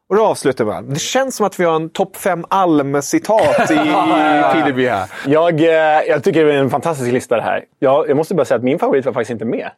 och 0.08 0.16
du 0.16 0.22
avslutar 0.22 0.64
med 0.64 0.76
Alm. 0.76 0.94
Det 0.94 1.00
känns 1.00 1.36
som 1.36 1.46
att 1.46 1.60
vi 1.60 1.64
har 1.64 1.76
en 1.76 1.90
topp 1.90 2.16
fem 2.16 2.44
Alm-citat 2.48 3.70
i, 3.70 3.74
i 3.74 4.52
Pideby 4.52 4.86
här. 4.86 5.10
Jag, 5.26 5.60
eh, 5.60 6.02
jag 6.08 6.24
tycker 6.24 6.44
det 6.44 6.54
är 6.54 6.58
en 6.58 6.70
fantastisk 6.70 7.12
lista 7.12 7.36
det 7.36 7.42
här. 7.42 7.64
Jag, 7.78 8.08
jag 8.08 8.16
måste 8.16 8.34
bara 8.34 8.44
säga 8.44 8.58
att 8.58 8.64
min 8.64 8.78
favorit 8.78 9.06
var 9.06 9.12
faktiskt 9.12 9.30
inte 9.30 9.44
med. 9.44 9.70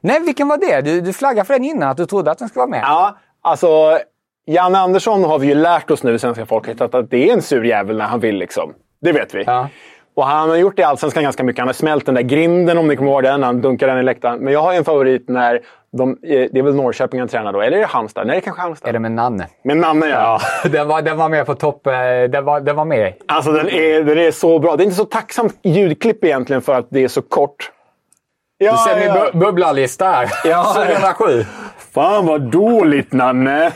Nej, 0.00 0.20
vilken 0.20 0.48
var 0.48 0.56
det? 0.56 0.80
Du, 0.80 1.00
du 1.00 1.12
flaggade 1.12 1.46
för 1.46 1.54
den 1.54 1.64
innan, 1.64 1.88
att 1.88 1.96
du 1.96 2.06
trodde 2.06 2.30
att 2.30 2.38
den 2.38 2.48
skulle 2.48 2.60
vara 2.60 2.70
med. 2.70 2.82
Ja, 2.84 3.16
alltså 3.42 3.98
Janne 4.46 4.78
Andersson 4.78 5.24
har 5.24 5.38
vi 5.38 5.46
ju 5.46 5.54
lärt 5.54 5.90
oss 5.90 6.02
nu, 6.02 6.18
svenska 6.18 6.46
folket, 6.46 6.80
att, 6.80 6.94
att 6.94 7.10
det 7.10 7.28
är 7.28 7.32
en 7.32 7.42
sur 7.42 7.64
jävel 7.64 7.96
när 7.96 8.04
han 8.04 8.20
vill. 8.20 8.36
liksom. 8.36 8.74
Det 9.00 9.12
vet 9.12 9.34
vi. 9.34 9.44
Och 10.14 10.26
han 10.26 10.48
har 10.50 10.56
gjort 10.56 10.76
det 10.76 10.82
i 10.82 10.84
Allsvenskan 10.84 11.22
ganska 11.22 11.44
mycket. 11.44 11.58
Han 11.60 11.68
har 11.68 11.72
smält 11.72 12.06
den 12.06 12.14
där 12.14 12.22
grinden, 12.22 12.78
om 12.78 12.88
ni 12.88 12.96
kommer 12.96 13.10
ihåg 13.10 13.22
den. 13.22 13.42
Han 13.42 13.60
dunkar 13.60 13.86
den 13.86 13.98
i 13.98 14.02
läktaren. 14.02 14.38
Men 14.38 14.52
jag 14.52 14.60
har 14.62 14.72
en 14.74 14.84
favorit 14.84 15.28
när 15.28 15.60
de, 15.98 16.10
eh, 16.10 16.16
det 16.52 16.58
är 16.58 16.62
väl 16.62 16.74
Norrköping 16.74 17.20
han 17.20 17.28
tränar 17.28 17.52
då, 17.52 17.60
eller 17.60 17.76
är 17.76 17.80
det 17.80 17.86
Halmstad? 17.86 18.26
Nej, 18.26 18.34
det 18.36 18.38
är 18.38 18.44
kanske 18.44 18.62
Halmstad. 18.62 18.88
Är 18.88 18.92
det 18.92 18.98
med 18.98 19.12
Nanne? 19.12 19.46
Med 19.64 19.76
Nanne, 19.76 20.06
ja. 20.06 20.40
Ja, 20.64 20.68
den 20.68 20.88
var, 20.88 21.02
den 21.02 21.16
var 21.16 21.28
med 21.28 21.46
på 21.46 21.54
topp. 21.54 21.86
eh, 21.86 21.92
Den 22.30 22.44
var, 22.44 22.60
den 22.60 22.76
var 22.76 22.84
med. 22.84 23.12
Alltså 23.28 23.52
den 23.52 23.68
är, 23.68 24.02
den 24.04 24.18
är 24.18 24.30
så 24.30 24.58
bra. 24.58 24.76
Det 24.76 24.82
är 24.82 24.84
inte 24.84 24.96
så 24.96 25.04
tacksamt 25.04 25.58
ljudklipp 25.62 26.24
egentligen 26.24 26.62
för 26.62 26.74
att 26.74 26.86
det 26.90 27.04
är 27.04 27.08
så 27.08 27.22
kort. 27.22 27.70
Ja, 28.58 28.72
du 28.72 28.78
ser 28.90 28.98
min 29.00 29.08
ja. 29.08 29.30
bu- 29.32 29.38
bubblarlista 29.38 30.04
här. 30.10 30.28
Ja. 30.44 30.64
2007. 31.18 31.44
Fan 31.94 32.26
vad 32.26 32.40
dåligt 32.40 33.12
Nanne! 33.12 33.66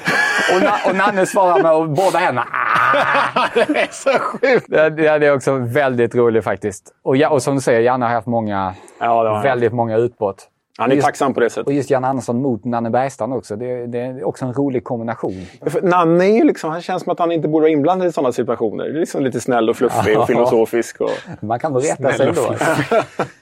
Och, 0.55 0.61
Na- 0.62 0.89
och 0.91 0.97
Nanne 0.97 1.26
svarar 1.26 1.62
med 1.62 1.91
båda 1.91 2.18
händerna. 2.18 2.47
Det 3.55 3.80
är 3.80 3.89
så 3.93 4.11
sjukt! 4.18 4.66
Det, 4.68 4.91
det 4.91 5.18
det 5.18 5.26
är 5.26 5.34
också 5.34 5.53
väldigt 5.59 6.14
roligt 6.14 6.45
faktiskt. 6.45 6.95
Och, 7.03 7.16
ja, 7.16 7.28
och 7.28 7.43
som 7.43 7.55
du 7.55 7.61
säger, 7.61 7.80
Janne 7.80 8.07
har 8.07 8.12
haft 8.12 8.26
många, 8.26 8.74
Ja, 9.01 9.41
väldigt 9.43 9.72
många 9.72 9.97
utbrott. 9.97 10.49
Han 10.78 10.91
är 10.91 10.95
Just- 10.95 11.07
tacksam 11.07 11.34
på 11.34 11.41
det 11.41 11.51
sättet. 11.51 11.66
Och 11.66 11.72
just 11.72 11.91
Jan 11.91 12.05
Andersson 12.05 12.43
mot 12.43 12.64
Nanne 12.64 12.91
Bergstrand 12.91 13.32
också. 13.34 13.57
Det, 13.57 13.87
det 13.87 13.99
är 13.99 14.24
också 14.26 14.45
en 14.45 14.53
rolig 14.53 14.84
kombination. 14.84 15.47
För 15.66 15.82
Nanne 15.82 16.24
är 16.24 16.34
ju 16.37 16.45
liksom, 16.45 16.70
han 16.70 16.80
känns 16.82 17.03
som 17.03 17.12
att 17.12 17.18
han 17.18 17.32
inte 17.32 17.49
borde 17.49 17.62
vara 17.62 17.70
inblandad 17.72 18.09
i 18.09 18.12
sådana 18.12 18.32
situationer. 18.32 18.84
Det 18.84 18.91
är 18.91 19.01
liksom 19.01 19.22
lite 19.24 19.41
snäll 19.41 19.70
och 19.70 19.76
fluffig 19.76 20.16
och 20.16 20.22
Ja. 20.22 20.26
filosofisk. 20.26 21.01
Och... 21.01 21.11
Man 21.41 21.59
kan 21.59 21.72
nog 21.72 21.84
rätta 21.84 22.12
sig 22.12 22.28
och 22.28 22.37
ändå. 22.37 22.55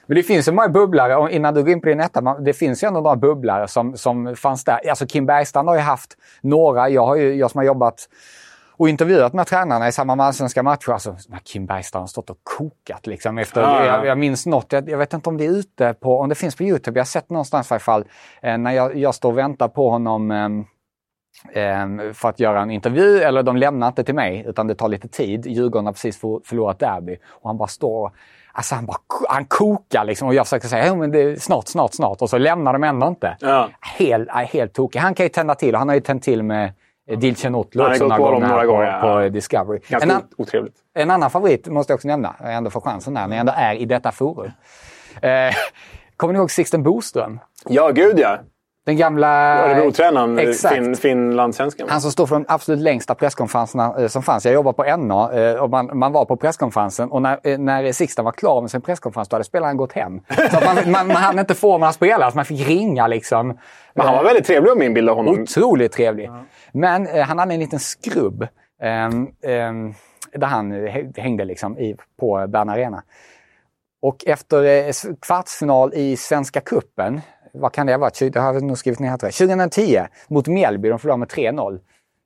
Men 0.05 0.15
det 0.15 0.23
finns 0.23 0.47
ju 0.47 0.51
många 0.51 0.69
bubblare, 0.69 1.15
och 1.15 1.29
innan 1.29 1.53
du 1.53 1.61
går 1.63 1.71
in 1.71 1.81
på 1.81 1.87
din 1.89 1.99
etta, 1.99 2.21
det 2.39 2.53
finns 2.53 2.83
ju 2.83 2.87
ändå 2.87 3.01
några 3.01 3.15
bubblare 3.15 3.67
som, 3.67 3.97
som 3.97 4.35
fanns 4.35 4.63
där. 4.63 4.89
Alltså 4.89 5.05
Kim 5.07 5.25
Bergstrand 5.25 5.67
har 5.69 5.75
ju 5.75 5.81
haft 5.81 6.17
några, 6.41 6.89
jag, 6.89 7.05
har 7.05 7.15
ju, 7.15 7.35
jag 7.35 7.51
som 7.51 7.59
har 7.59 7.65
jobbat 7.65 7.95
och 8.77 8.89
intervjuat 8.89 9.33
med 9.33 9.47
tränarna 9.47 9.87
i 9.87 9.91
samband 9.91 10.17
med 10.17 10.25
allsvenska 10.25 10.63
matcher. 10.63 10.91
Alltså, 10.91 11.15
Kim 11.43 11.65
Bergstrand 11.65 12.01
har 12.03 12.07
stått 12.07 12.29
och 12.29 12.37
kokat 12.43 13.07
liksom 13.07 13.37
efter, 13.37 13.61
Ja, 13.61 13.85
ja. 13.85 13.95
jag, 13.97 14.05
jag 14.05 14.17
minns 14.17 14.45
något, 14.45 14.71
jag, 14.71 14.89
jag 14.89 14.97
vet 14.97 15.13
inte 15.13 15.29
om 15.29 15.37
det 15.37 15.45
är 15.45 15.51
ute 15.51 15.93
på, 15.93 16.19
om 16.19 16.29
det 16.29 16.35
finns 16.35 16.55
på 16.55 16.63
Youtube, 16.63 16.99
jag 16.99 17.03
har 17.03 17.07
sett 17.07 17.29
någonstans 17.29 17.71
i 17.71 17.73
alla 17.73 17.79
fall, 17.79 18.05
eh, 18.41 18.57
när 18.57 18.71
jag, 18.71 18.95
jag 18.95 19.15
står 19.15 19.31
och 19.31 19.37
väntar 19.37 19.67
på 19.67 19.89
honom 19.89 20.31
ehm, 20.31 20.65
ehm, 21.53 22.13
för 22.13 22.29
att 22.29 22.39
göra 22.39 22.61
en 22.61 22.71
intervju, 22.71 23.19
eller 23.19 23.43
de 23.43 23.57
lämnar 23.57 23.87
inte 23.87 24.03
till 24.03 24.15
mig, 24.15 24.43
utan 24.47 24.67
det 24.67 24.75
tar 24.75 24.87
lite 24.89 25.07
tid. 25.07 25.45
Djurgården 25.45 25.85
har 25.85 25.93
precis 25.93 26.19
för- 26.19 26.41
förlorat 26.45 26.79
derby 26.79 27.17
och 27.29 27.49
han 27.49 27.57
bara 27.57 27.67
står 27.67 28.11
Alltså 28.57 28.75
han, 28.75 28.85
bara, 28.85 28.97
han 29.29 29.45
kokar 29.45 30.03
liksom 30.05 30.27
och 30.27 30.33
jag 30.33 30.45
försöker 30.45 30.67
säga 30.67 30.95
men 30.95 31.11
det 31.11 31.21
är 31.21 31.35
snart, 31.35 31.67
snart, 31.67 31.93
snart 31.93 32.21
och 32.21 32.29
så 32.29 32.37
lämnar 32.37 32.73
de 32.73 32.83
ändå 32.83 33.07
inte. 33.07 33.37
Ja. 33.39 33.69
Helt, 33.81 34.29
helt 34.31 34.73
tokig. 34.73 34.99
Han 34.99 35.13
kan 35.15 35.25
ju 35.25 35.29
tända 35.29 35.55
till 35.55 35.73
och 35.75 35.79
han 35.79 35.87
har 35.89 35.95
ju 35.95 36.01
tänt 36.01 36.23
till 36.23 36.43
med 36.43 36.65
eh, 36.65 36.71
Dilchen 37.07 37.55
Otlo 37.55 37.83
Han 37.83 37.91
har 37.91 37.95
också 37.95 38.07
gått 38.07 38.17
några 38.17 38.31
gånger, 38.31 38.47
några 38.47 38.65
gånger, 38.65 39.01
på, 39.01 39.07
på 39.07 39.29
Discovery. 39.29 39.77
En, 39.77 39.91
Ganska 39.91 40.15
an, 40.15 40.23
otrevligt. 40.37 40.75
en 40.93 41.11
annan 41.11 41.29
favorit 41.31 41.67
måste 41.67 41.91
jag 41.91 41.95
också 41.97 42.07
nämna, 42.07 42.35
jag 42.39 42.53
ändå 42.53 42.69
får 42.69 42.81
chansen 42.81 43.13
där, 43.13 43.27
när 43.27 43.35
jag 43.35 43.39
ändå 43.39 43.53
är 43.55 43.75
i 43.75 43.85
detta 43.85 44.11
forum. 44.11 44.51
Eh, 45.21 45.31
kommer 46.17 46.33
ni 46.33 46.39
ihåg 46.39 46.51
Sixten 46.51 46.83
Boström? 46.83 47.39
Ja, 47.65 47.89
gud 47.91 48.19
ja. 48.19 48.39
Den 48.85 48.97
gamla... 48.97 49.27
Örebro-tränaren, 49.65 50.39
Exakt. 50.39 50.75
fin, 50.75 50.95
finlandssvenskan. 50.95 51.87
Han 51.89 52.01
som 52.01 52.11
står 52.11 52.25
för 52.27 52.35
de 52.35 52.45
absolut 52.47 52.79
längsta 52.79 53.15
presskonferenserna 53.15 53.95
eh, 53.99 54.07
som 54.07 54.23
fanns. 54.23 54.45
Jag 54.45 54.53
jobbade 54.53 54.75
på 54.75 54.97
NA 54.97 55.33
eh, 55.33 55.55
och 55.55 55.69
man, 55.69 55.97
man 55.97 56.11
var 56.11 56.25
på 56.25 56.37
presskonferensen 56.37 57.11
och 57.11 57.21
när, 57.21 57.39
eh, 57.43 57.57
när 57.57 57.91
Sixten 57.91 58.25
var 58.25 58.31
klar 58.31 58.61
med 58.61 58.71
sin 58.71 58.81
presskonferens 58.81 59.29
då 59.29 59.35
hade 59.35 59.43
spelaren 59.43 59.77
gått 59.77 59.93
hem. 59.93 60.21
Så 60.51 60.65
man, 60.65 60.91
man, 60.91 61.07
man 61.07 61.15
hann 61.15 61.39
inte 61.39 61.55
få 61.55 61.77
några 61.77 61.93
spelare, 61.93 62.31
så 62.31 62.35
man 62.35 62.45
fick 62.45 62.67
ringa 62.67 63.07
liksom. 63.07 63.57
Men 63.93 64.05
han 64.05 64.15
var 64.15 64.23
väldigt 64.23 64.45
trevlig 64.45 64.71
om 64.71 64.79
min 64.79 64.93
bild 64.93 65.09
av 65.09 65.15
honom. 65.15 65.39
Otroligt 65.41 65.91
trevlig. 65.91 66.29
Men 66.71 67.07
eh, 67.07 67.25
han 67.25 67.39
hade 67.39 67.53
en 67.53 67.59
liten 67.59 67.79
skrubb 67.79 68.47
ehm, 68.81 69.27
ehm, 69.43 69.93
där 70.33 70.47
han 70.47 70.71
eh, 70.71 70.77
hä- 70.77 71.19
hängde 71.19 71.45
liksom 71.45 71.77
i, 71.77 71.95
på 72.19 72.47
Bern 72.47 72.69
Arena. 72.69 73.03
Och 74.01 74.25
efter 74.27 74.63
eh, 74.63 74.93
kvartsfinal 75.21 75.93
i 75.93 76.17
Svenska 76.17 76.61
Kuppen, 76.61 77.21
vad 77.59 77.71
kan 77.73 77.87
det 77.87 77.97
vara? 77.97 78.09
Tjugo- 78.09 78.31
Jag 78.35 78.41
har 78.41 78.59
nog 78.61 78.77
skrivit 78.77 78.99
ner 78.99 79.09
här 79.09 79.17
tror 79.17 79.27
jag. 79.27 79.33
2010 79.49 79.99
mot 80.27 80.47
Mjällby, 80.47 80.89
de 80.89 80.99
förlorade 80.99 81.19
med 81.19 81.27
3-0. 81.29 81.79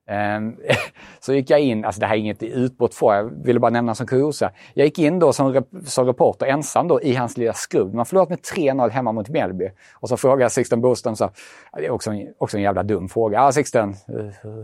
Ehm, 0.09 0.55
så 1.19 1.33
gick 1.33 1.49
jag 1.49 1.59
in, 1.59 1.85
alltså 1.85 2.01
det 2.01 2.07
här 2.07 2.15
är 2.15 2.19
inget 2.19 2.43
utbrott 2.43 2.93
för, 2.95 3.13
jag 3.13 3.43
ville 3.45 3.59
bara 3.59 3.71
nämna 3.71 3.95
som 3.95 4.07
kuriosa. 4.07 4.51
Jag 4.73 4.85
gick 4.85 4.99
in 4.99 5.19
då 5.19 5.33
som, 5.33 5.53
rep- 5.53 5.85
som 5.85 6.05
reporter 6.05 6.45
ensam 6.45 6.87
då 6.87 7.01
i 7.01 7.15
hans 7.15 7.37
lilla 7.37 7.53
skrubb. 7.53 7.93
Man 7.93 8.05
förlorat 8.05 8.29
med 8.29 8.39
3-0 8.39 8.89
hemma 8.89 9.11
mot 9.11 9.29
Mjällby. 9.29 9.69
Och 9.93 10.09
så 10.09 10.17
frågade 10.17 10.41
jag 10.41 10.51
Sixten 10.51 10.81
Boström 10.81 11.15
så, 11.15 11.29
det 11.77 11.85
är 11.85 11.89
också 11.89 12.11
en, 12.11 12.27
också 12.37 12.57
en 12.57 12.63
jävla 12.63 12.83
dum 12.83 13.09
fråga. 13.09 13.37
Ja 13.37 13.51
Sixten, 13.51 13.95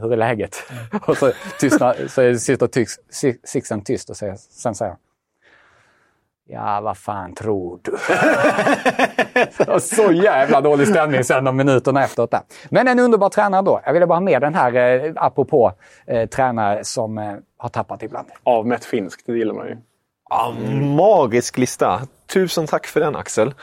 hur 0.02 0.14
är 0.14 0.18
läget? 0.18 0.56
och 1.08 1.18
så, 1.18 1.32
tystna, 1.60 1.94
så 2.08 2.36
sitter 2.36 2.68
tyst, 2.68 3.00
Sixten 3.44 3.82
tyst 3.82 4.10
och 4.10 4.18
säger, 4.18 4.36
sen 4.36 4.76
säger 4.76 4.92
han, 4.92 5.00
Ja, 6.48 6.82
vad 6.82 6.98
fan 6.98 7.34
tror 7.34 7.80
du? 7.84 7.92
Var 9.66 9.80
så 9.80 10.12
jävla 10.12 10.62
dålig 10.62 10.88
stämning 10.88 11.24
sen 11.24 11.44
de 11.44 11.58
minuterna 11.58 12.04
efteråt. 12.04 12.32
Där. 12.32 12.42
Men 12.70 12.88
en 12.88 13.00
underbar 13.00 13.30
tränare 13.30 13.62
då. 13.62 13.82
Jag 13.86 13.94
ville 13.94 14.08
bara 14.08 14.16
ha 14.16 14.22
med 14.22 14.42
den 14.42 14.56
här, 14.56 14.76
eh, 15.06 15.14
apropå 15.16 15.74
eh, 16.08 16.30
tränare 16.30 16.84
som 16.84 17.18
eh, 17.18 17.34
har 17.58 17.70
tappat 17.70 18.04
ibland. 18.04 18.28
Avmätt 18.44 18.86
finskt, 18.86 19.26
det 19.26 19.38
gillar 19.38 19.54
man 19.54 19.68
ju. 19.68 19.78
Ja, 20.30 20.54
magisk 20.82 21.58
lista. 21.58 22.02
Tusen 22.34 22.68
tack 22.68 22.88
för 22.88 23.00
den 23.00 23.16
Axel. 23.16 23.54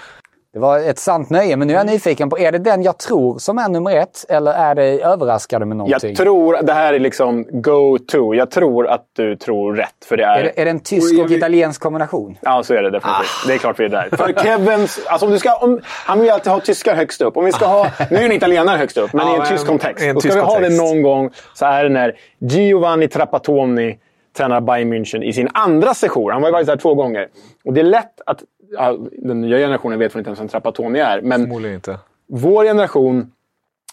Det 0.52 0.58
var 0.58 0.78
ett 0.78 0.98
sant 0.98 1.30
nöje, 1.30 1.56
men 1.56 1.68
nu 1.68 1.74
är 1.74 1.78
jag 1.78 1.86
nyfiken 1.86 2.30
på, 2.30 2.38
är 2.38 2.52
det 2.52 2.58
den 2.58 2.82
jag 2.82 2.98
tror 2.98 3.38
som 3.38 3.58
är 3.58 3.68
nummer 3.68 3.96
ett? 3.96 4.24
Eller 4.28 4.52
är 4.52 4.74
det 4.74 5.02
överraskade 5.02 5.66
med 5.66 5.76
någonting? 5.76 6.08
Jag 6.10 6.16
tror 6.16 6.62
det 6.62 6.72
här 6.72 6.94
är 6.94 6.98
liksom 6.98 7.46
go-to. 7.50 8.34
Jag 8.34 8.50
tror 8.50 8.86
att 8.86 9.06
du 9.16 9.36
tror 9.36 9.74
rätt. 9.74 9.88
För 10.04 10.16
det 10.16 10.24
är... 10.24 10.38
Är 10.38 10.42
det, 10.42 10.60
är 10.60 10.64
det 10.64 10.70
en 10.70 10.80
tysk 10.80 11.18
och 11.24 11.30
italiensk 11.30 11.80
kombination? 11.80 12.38
Ja, 12.40 12.62
så 12.62 12.74
är 12.74 12.82
det 12.82 12.90
definitivt. 12.90 13.46
Det 13.46 13.52
är 13.54 13.58
klart 13.58 13.80
vi 13.80 13.84
är 13.84 13.88
där. 13.88 14.08
För 14.12 14.32
Kevins... 14.42 15.00
Alltså 15.06 15.26
om 15.26 15.32
du 15.32 15.38
ska, 15.38 15.56
om, 15.56 15.80
han 15.84 16.18
vill 16.18 16.26
ju 16.26 16.32
alltid 16.32 16.52
ha 16.52 16.60
tyskar 16.60 16.94
högst 16.94 17.20
upp. 17.20 17.36
Om 17.36 17.44
vi 17.44 17.52
ska 17.52 17.66
ha, 17.66 17.90
nu 18.10 18.16
är 18.16 18.24
en 18.24 18.32
italienare 18.32 18.76
högst 18.76 18.96
upp, 18.96 19.12
men 19.12 19.26
Ja, 19.26 19.36
i 19.36 19.40
en 19.40 19.46
tysk 19.46 19.66
kontext. 19.66 20.04
i 20.04 20.08
en 20.08 20.14
Då 20.14 20.20
ska 20.20 20.34
vi 20.34 20.40
ha 20.40 20.60
det 20.60 20.76
någon 20.76 21.02
gång 21.02 21.30
så 21.54 21.66
är 21.66 21.82
det 21.84 21.90
när 21.90 22.16
Giovanni 22.38 23.08
Trapattoni 23.08 23.98
tränar 24.32 24.60
Bayern 24.60 24.92
München 24.92 25.22
i 25.22 25.32
sin 25.32 25.48
andra 25.54 25.94
session. 25.94 26.32
Han 26.32 26.42
var 26.42 26.48
ju 26.48 26.52
varit 26.52 26.66
där 26.66 26.76
två 26.76 26.94
gånger. 26.94 27.28
Och 27.64 27.72
det 27.72 27.80
är 27.80 27.84
lätt 27.84 28.20
att... 28.26 28.42
Ja, 28.70 28.98
den 29.12 29.40
nya 29.40 29.58
generationen 29.58 29.98
vet 29.98 30.14
väl 30.14 30.18
inte 30.20 30.28
ens 30.28 30.40
vem 30.40 30.48
Trapattoni 30.48 30.98
är. 30.98 31.20
Men 31.20 31.40
Förmodligen 31.40 31.74
inte. 31.74 31.98
vår 32.26 32.64
generation 32.64 33.32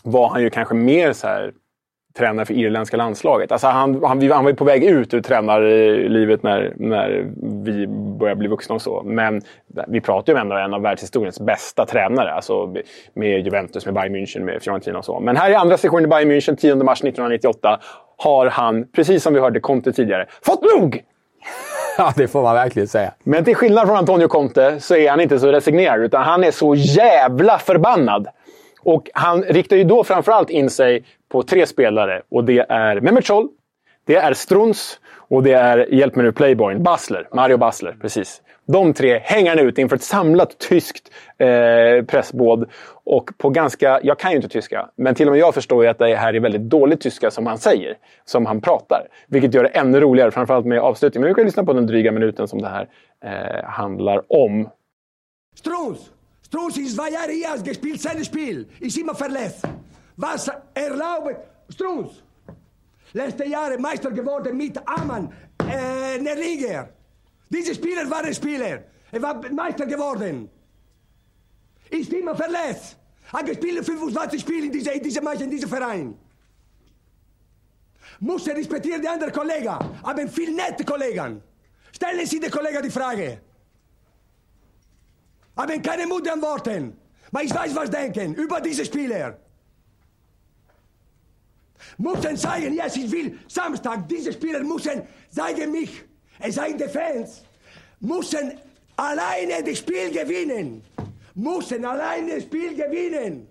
var 0.03 0.29
han 0.29 0.41
ju 0.41 0.49
kanske 0.49 0.75
mer 0.75 1.13
så 1.13 1.27
här 1.27 1.53
tränare 2.19 2.45
för 2.45 2.53
irländska 2.53 2.97
landslaget. 2.97 3.51
Alltså 3.51 3.67
han, 3.67 4.03
han, 4.03 4.31
han 4.31 4.43
var 4.43 4.51
ju 4.51 4.55
på 4.55 4.65
väg 4.65 4.83
ut 4.83 5.13
ur 5.13 5.21
tränarlivet 5.21 6.43
när, 6.43 6.73
när 6.75 7.25
vi 7.65 7.87
började 7.87 8.39
bli 8.39 8.47
vuxna 8.47 8.75
och 8.75 8.81
så. 8.81 9.03
Men 9.05 9.41
vi 9.87 10.01
pratar 10.01 10.33
ju 10.33 10.39
om 10.39 10.51
en 10.51 10.73
av 10.73 10.81
världshistoriens 10.81 11.39
bästa 11.39 11.85
tränare. 11.85 12.33
Alltså 12.33 12.75
med 13.13 13.45
Juventus, 13.45 13.85
med 13.85 13.93
Bayern 13.93 14.15
München, 14.15 14.39
med 14.39 14.61
Fiorentina 14.61 14.97
och 14.97 15.05
så. 15.05 15.19
Men 15.19 15.37
här 15.37 15.51
i 15.51 15.55
andra 15.55 15.77
sessionen 15.77 16.05
i 16.05 16.07
Bayern 16.07 16.31
München, 16.31 16.55
10 16.55 16.75
mars 16.75 16.99
1998, 16.99 17.79
har 18.17 18.47
han, 18.47 18.87
precis 18.87 19.23
som 19.23 19.33
vi 19.33 19.39
hörde 19.39 19.59
Conte 19.59 19.91
tidigare, 19.91 20.25
fått 20.45 20.61
nog! 20.75 21.03
Ja, 21.97 22.13
det 22.15 22.27
får 22.27 22.41
man 22.41 22.55
verkligen 22.55 22.87
säga. 22.87 23.13
Men 23.23 23.45
till 23.45 23.55
skillnad 23.55 23.87
från 23.87 23.97
Antonio 23.97 24.27
Conte 24.27 24.79
så 24.79 24.95
är 24.95 25.09
han 25.09 25.21
inte 25.21 25.39
så 25.39 25.51
resignerad, 25.51 26.01
utan 26.01 26.23
han 26.23 26.43
är 26.43 26.51
så 26.51 26.75
jävla 26.75 27.59
förbannad. 27.59 28.27
Och 28.83 29.09
han 29.13 29.43
riktar 29.43 29.75
ju 29.75 29.83
då 29.83 30.03
framförallt 30.03 30.49
in 30.49 30.69
sig 30.69 31.03
på 31.29 31.43
tre 31.43 31.65
spelare. 31.65 32.21
Och 32.29 32.43
det 32.43 32.65
är 32.69 33.01
Mehmet 33.01 33.27
Scholl, 33.27 33.49
det 34.05 34.15
är 34.15 34.33
Struns 34.33 34.99
och 35.29 35.43
det 35.43 35.53
är, 35.53 35.93
hjälp 35.93 36.15
mig 36.15 36.25
nu, 36.25 36.31
Playboyn, 36.31 36.83
Basler. 36.83 37.27
Mario 37.33 37.57
Basler, 37.57 37.97
precis. 38.01 38.41
De 38.65 38.93
tre 38.93 39.19
hänger 39.23 39.49
han 39.55 39.59
ut 39.59 39.77
inför 39.77 39.95
ett 39.95 40.03
samlat 40.03 40.59
tyskt 40.59 41.11
eh, 41.37 42.05
pressbåd. 42.05 42.69
Och 43.03 43.29
på 43.37 43.49
ganska, 43.49 43.99
jag 44.03 44.19
kan 44.19 44.31
ju 44.31 44.37
inte 44.37 44.49
tyska, 44.49 44.89
men 44.95 45.15
till 45.15 45.27
och 45.27 45.31
med 45.31 45.39
jag 45.41 45.53
förstår 45.53 45.83
ju 45.83 45.89
att 45.89 45.97
det 45.97 46.15
här 46.15 46.33
är 46.33 46.39
väldigt 46.39 46.61
dålig 46.61 46.99
tyska 46.99 47.31
som 47.31 47.45
han 47.45 47.57
säger. 47.57 47.97
Som 48.25 48.45
han 48.45 48.61
pratar. 48.61 49.07
Vilket 49.27 49.53
gör 49.53 49.63
det 49.63 49.69
ännu 49.69 49.99
roligare, 49.99 50.31
framförallt 50.31 50.65
med 50.65 50.79
avslutningen. 50.79 51.21
Men 51.21 51.29
vi 51.29 51.35
kan 51.35 51.45
lyssna 51.45 51.63
på 51.63 51.73
den 51.73 51.87
dryga 51.87 52.11
minuten 52.11 52.47
som 52.47 52.61
det 52.61 52.69
här 52.69 52.87
eh, 53.25 53.69
handlar 53.69 54.21
om. 54.33 54.69
Struns! 55.55 56.11
Struns, 56.41 56.77
in 56.77 56.89
zwei 56.89 57.09
Jahre 57.09 57.31
hier 57.31 57.47
hat 57.47 57.67
gespielt 57.67 58.01
sein 58.01 58.25
Spiel. 58.25 58.65
Ist 58.79 58.97
immer 58.97 59.13
verletzt. 59.13 59.65
Was 60.19 60.51
erlaubt 60.73 61.37
Strunz? 61.69 62.11
Letzte 63.13 63.45
Jahre 63.45 63.77
Meister 63.77 64.11
geworden 64.11 64.57
mit 64.57 64.77
Amann, 64.85 65.31
äh, 65.65 66.19
Nerlinger. 66.19 66.89
Diese 67.49 67.73
Spieler 67.73 68.07
waren 68.09 68.33
Spieler. 68.33 68.83
Er 69.11 69.21
war 69.21 69.35
Meister 69.49 69.85
geworden. 69.85 70.49
Ist 71.89 72.11
immer 72.11 72.35
verletzt. 72.35 72.97
Hat 73.31 73.45
gespielt 73.45 73.85
25 73.85 74.41
Spiele 74.41 74.65
in 74.65 74.71
dieser 74.73 74.91
in 74.91 75.03
diese 75.03 75.21
in 75.21 75.49
diesem 75.49 75.69
Verein. 75.69 76.19
Muss 78.19 78.45
er 78.45 78.57
respektieren 78.57 79.01
die 79.01 79.07
anderen 79.07 79.31
Kollegen. 79.31 79.79
Haben 80.03 80.27
viel 80.27 80.53
nette 80.53 80.83
Kollegen. 80.83 81.41
Stellen 81.93 82.25
Sie 82.25 82.41
den 82.41 82.51
Kollegen 82.51 82.83
die 82.83 82.91
Frage. 82.91 83.39
Haben 85.55 85.81
keine 85.81 86.05
Mut 86.05 86.27
antworten. 86.27 86.97
Aber 87.31 87.43
ich 87.43 87.55
weiß, 87.55 87.73
was 87.73 87.89
denken 87.89 88.33
über 88.33 88.59
diese 88.59 88.83
Spieler. 88.83 89.48
Müssen 91.97 92.37
zeigen, 92.37 92.73
yes, 92.73 92.95
ich 92.95 93.11
will 93.11 93.37
Samstag, 93.47 94.07
diese 94.07 94.33
Spieler 94.33 94.63
müssen 94.63 95.01
zeigen 95.29 95.71
mich. 95.71 96.03
Es 96.39 96.55
sei 96.55 96.73
die 96.73 96.85
Fans. 96.85 97.43
Müssen 97.99 98.53
alleine 98.95 99.63
das 99.63 99.77
Spiel 99.77 100.11
gewinnen. 100.11 100.83
Müssen 101.35 101.85
alleine 101.85 102.35
das 102.35 102.43
Spiel 102.43 102.75
gewinnen. 102.75 103.47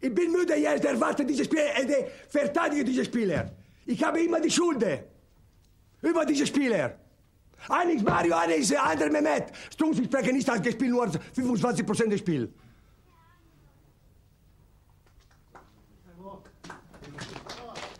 Ich 0.00 0.14
bin 0.14 0.32
müde 0.32 0.56
jetzt, 0.56 0.84
erwarte 0.84 1.24
diese 1.24 1.44
Spieler, 1.44 1.78
äh, 1.78 2.06
verteidige 2.28 2.84
diese 2.84 3.04
Spieler. 3.04 3.52
Ich 3.86 4.02
habe 4.02 4.20
immer 4.20 4.40
die 4.40 4.50
Schuld 4.50 4.84
über 6.02 6.24
diese 6.24 6.46
Spieler. 6.46 6.98
Einiges 7.68 8.02
Mario, 8.02 8.34
einiges 8.34 8.74
andere 8.74 9.10
Mehmet. 9.10 9.44
Strunz, 9.72 9.98
ich 10.00 10.06
spreche 10.06 10.32
nicht 10.32 10.48
als 10.50 10.62
gespielt, 10.62 10.90
nur 10.90 11.06
25% 11.06 12.08
des 12.08 12.18
Spiels. 12.20 12.50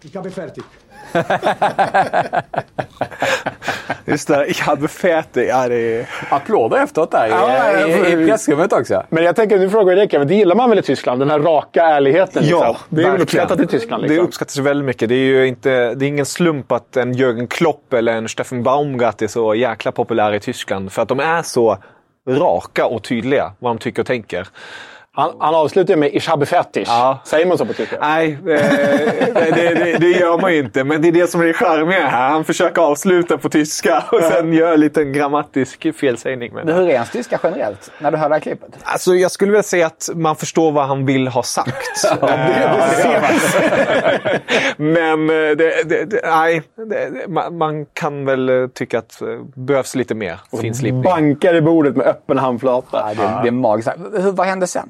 Ich 0.04 0.16
habe 0.16 0.30
fertig. 0.30 0.64
Just 4.04 4.28
det, 4.28 4.46
ich 4.46 4.60
habe 4.62 4.88
fertig. 4.88 5.48
Ja, 5.48 5.68
det 5.68 5.74
är... 6.00 6.08
Applåder 6.30 6.82
efteråt 6.82 7.10
där 7.10 7.26
Ja, 7.28 7.86
i, 7.86 7.92
i, 7.92 8.22
i 8.22 8.26
pressrummet 8.26 8.72
också. 8.72 9.02
Men 9.08 9.24
jag 9.24 9.36
tänker, 9.36 9.58
nu 9.58 9.70
frågar 9.70 9.92
jag 9.92 9.98
dig 9.98 10.08
Kevin, 10.10 10.28
det 10.28 10.34
gillar 10.34 10.54
man 10.56 10.68
väl 10.70 10.78
i 10.78 10.82
Tyskland? 10.82 11.20
Den 11.20 11.30
här 11.30 11.38
raka 11.38 11.82
ärligheten. 11.84 12.42
Ja, 12.46 12.68
liksom. 12.68 12.76
Det 12.88 13.00
är 13.02 13.04
verkligen. 13.04 13.22
uppskattat 13.22 13.60
i 13.60 13.66
Tyskland? 13.66 14.02
Det 14.02 14.08
Liksom. 14.08 14.26
uppskattas 14.26 14.56
väldigt 14.58 14.86
mycket. 14.86 15.08
Det 15.08 15.14
är 15.14 15.18
ju 15.26 15.46
inte, 15.46 15.94
det 15.94 16.04
är 16.04 16.08
ingen 16.08 16.26
slump 16.26 16.72
att 16.72 16.96
en 16.96 17.14
Jürgen 17.14 17.46
Klopp 17.46 17.92
eller 17.92 18.12
en 18.12 18.28
Steffen 18.28 18.62
Baumgart 18.62 19.22
är 19.22 19.26
så 19.26 19.54
jäkla 19.54 19.92
populära 19.92 20.36
i 20.36 20.40
Tyskland. 20.40 20.92
För 20.92 21.02
att 21.02 21.08
de 21.08 21.20
är 21.20 21.42
så 21.42 21.78
raka 22.28 22.86
och 22.86 23.02
tydliga 23.02 23.52
vad 23.58 23.70
de 23.70 23.78
tycker 23.78 24.02
och 24.02 24.06
tänker. 24.06 24.48
Han, 25.14 25.32
han 25.38 25.54
avslutar 25.54 25.96
med 25.96 26.14
Ich 26.14 26.28
habe 26.28 26.46
fertig. 26.46 26.86
Säger 27.24 27.46
man 27.46 27.58
så 27.58 27.66
på 27.66 27.72
tyska? 27.72 27.96
Nej, 28.00 28.32
eh, 28.32 28.44
det, 29.34 29.74
det, 29.74 29.98
det 29.98 30.10
gör 30.10 30.38
man 30.40 30.52
ju 30.52 30.58
inte. 30.58 30.84
Men 30.84 31.02
det 31.02 31.08
är 31.08 31.12
det 31.12 31.30
som 31.30 31.40
är 31.40 31.44
det 31.44 31.52
charmiga 31.52 32.06
här. 32.06 32.30
Han 32.30 32.44
försöker 32.44 32.82
avsluta 32.82 33.38
på 33.38 33.48
tyska 33.48 34.04
och 34.12 34.20
sen 34.22 34.52
gör 34.52 34.72
en 34.72 34.80
liten 34.80 35.12
grammatisk 35.12 35.94
felsägning. 35.94 36.54
Med 36.54 36.66
Men 36.66 36.74
hur 36.74 36.88
är 36.88 36.96
hans 36.98 37.10
tyska 37.10 37.38
generellt, 37.42 37.90
när 37.98 38.10
du 38.10 38.16
hör 38.16 38.28
det 38.28 38.34
här 38.34 38.40
klippet? 38.40 38.70
Alltså, 38.82 39.14
jag 39.14 39.30
skulle 39.30 39.50
vilja 39.50 39.62
säga 39.62 39.86
att 39.86 40.10
man 40.14 40.36
förstår 40.36 40.72
vad 40.72 40.86
han 40.86 41.06
vill 41.06 41.28
ha 41.28 41.42
sagt. 41.42 42.04
Men 44.76 45.30
eh, 45.30 45.34
det, 45.34 45.82
det, 45.84 46.04
det, 46.04 46.20
nej, 46.24 46.62
det, 46.76 46.84
det, 46.84 47.28
man, 47.28 47.58
man 47.58 47.86
kan 47.86 48.24
väl 48.24 48.48
eh, 48.48 48.66
tycka 48.66 48.98
att 48.98 49.18
det 49.54 49.60
behövs 49.60 49.94
lite 49.94 50.14
mer 50.14 50.40
finslipning. 50.60 51.02
Bankar 51.02 51.54
i 51.54 51.60
bordet 51.60 51.96
med 51.96 52.06
öppen 52.06 52.38
handflata. 52.38 53.04
Ja, 53.08 53.14
det, 53.14 53.42
det 53.42 53.48
är 53.48 53.52
magiskt. 53.52 53.90
Vad 54.32 54.46
hände 54.46 54.66
sen? 54.66 54.88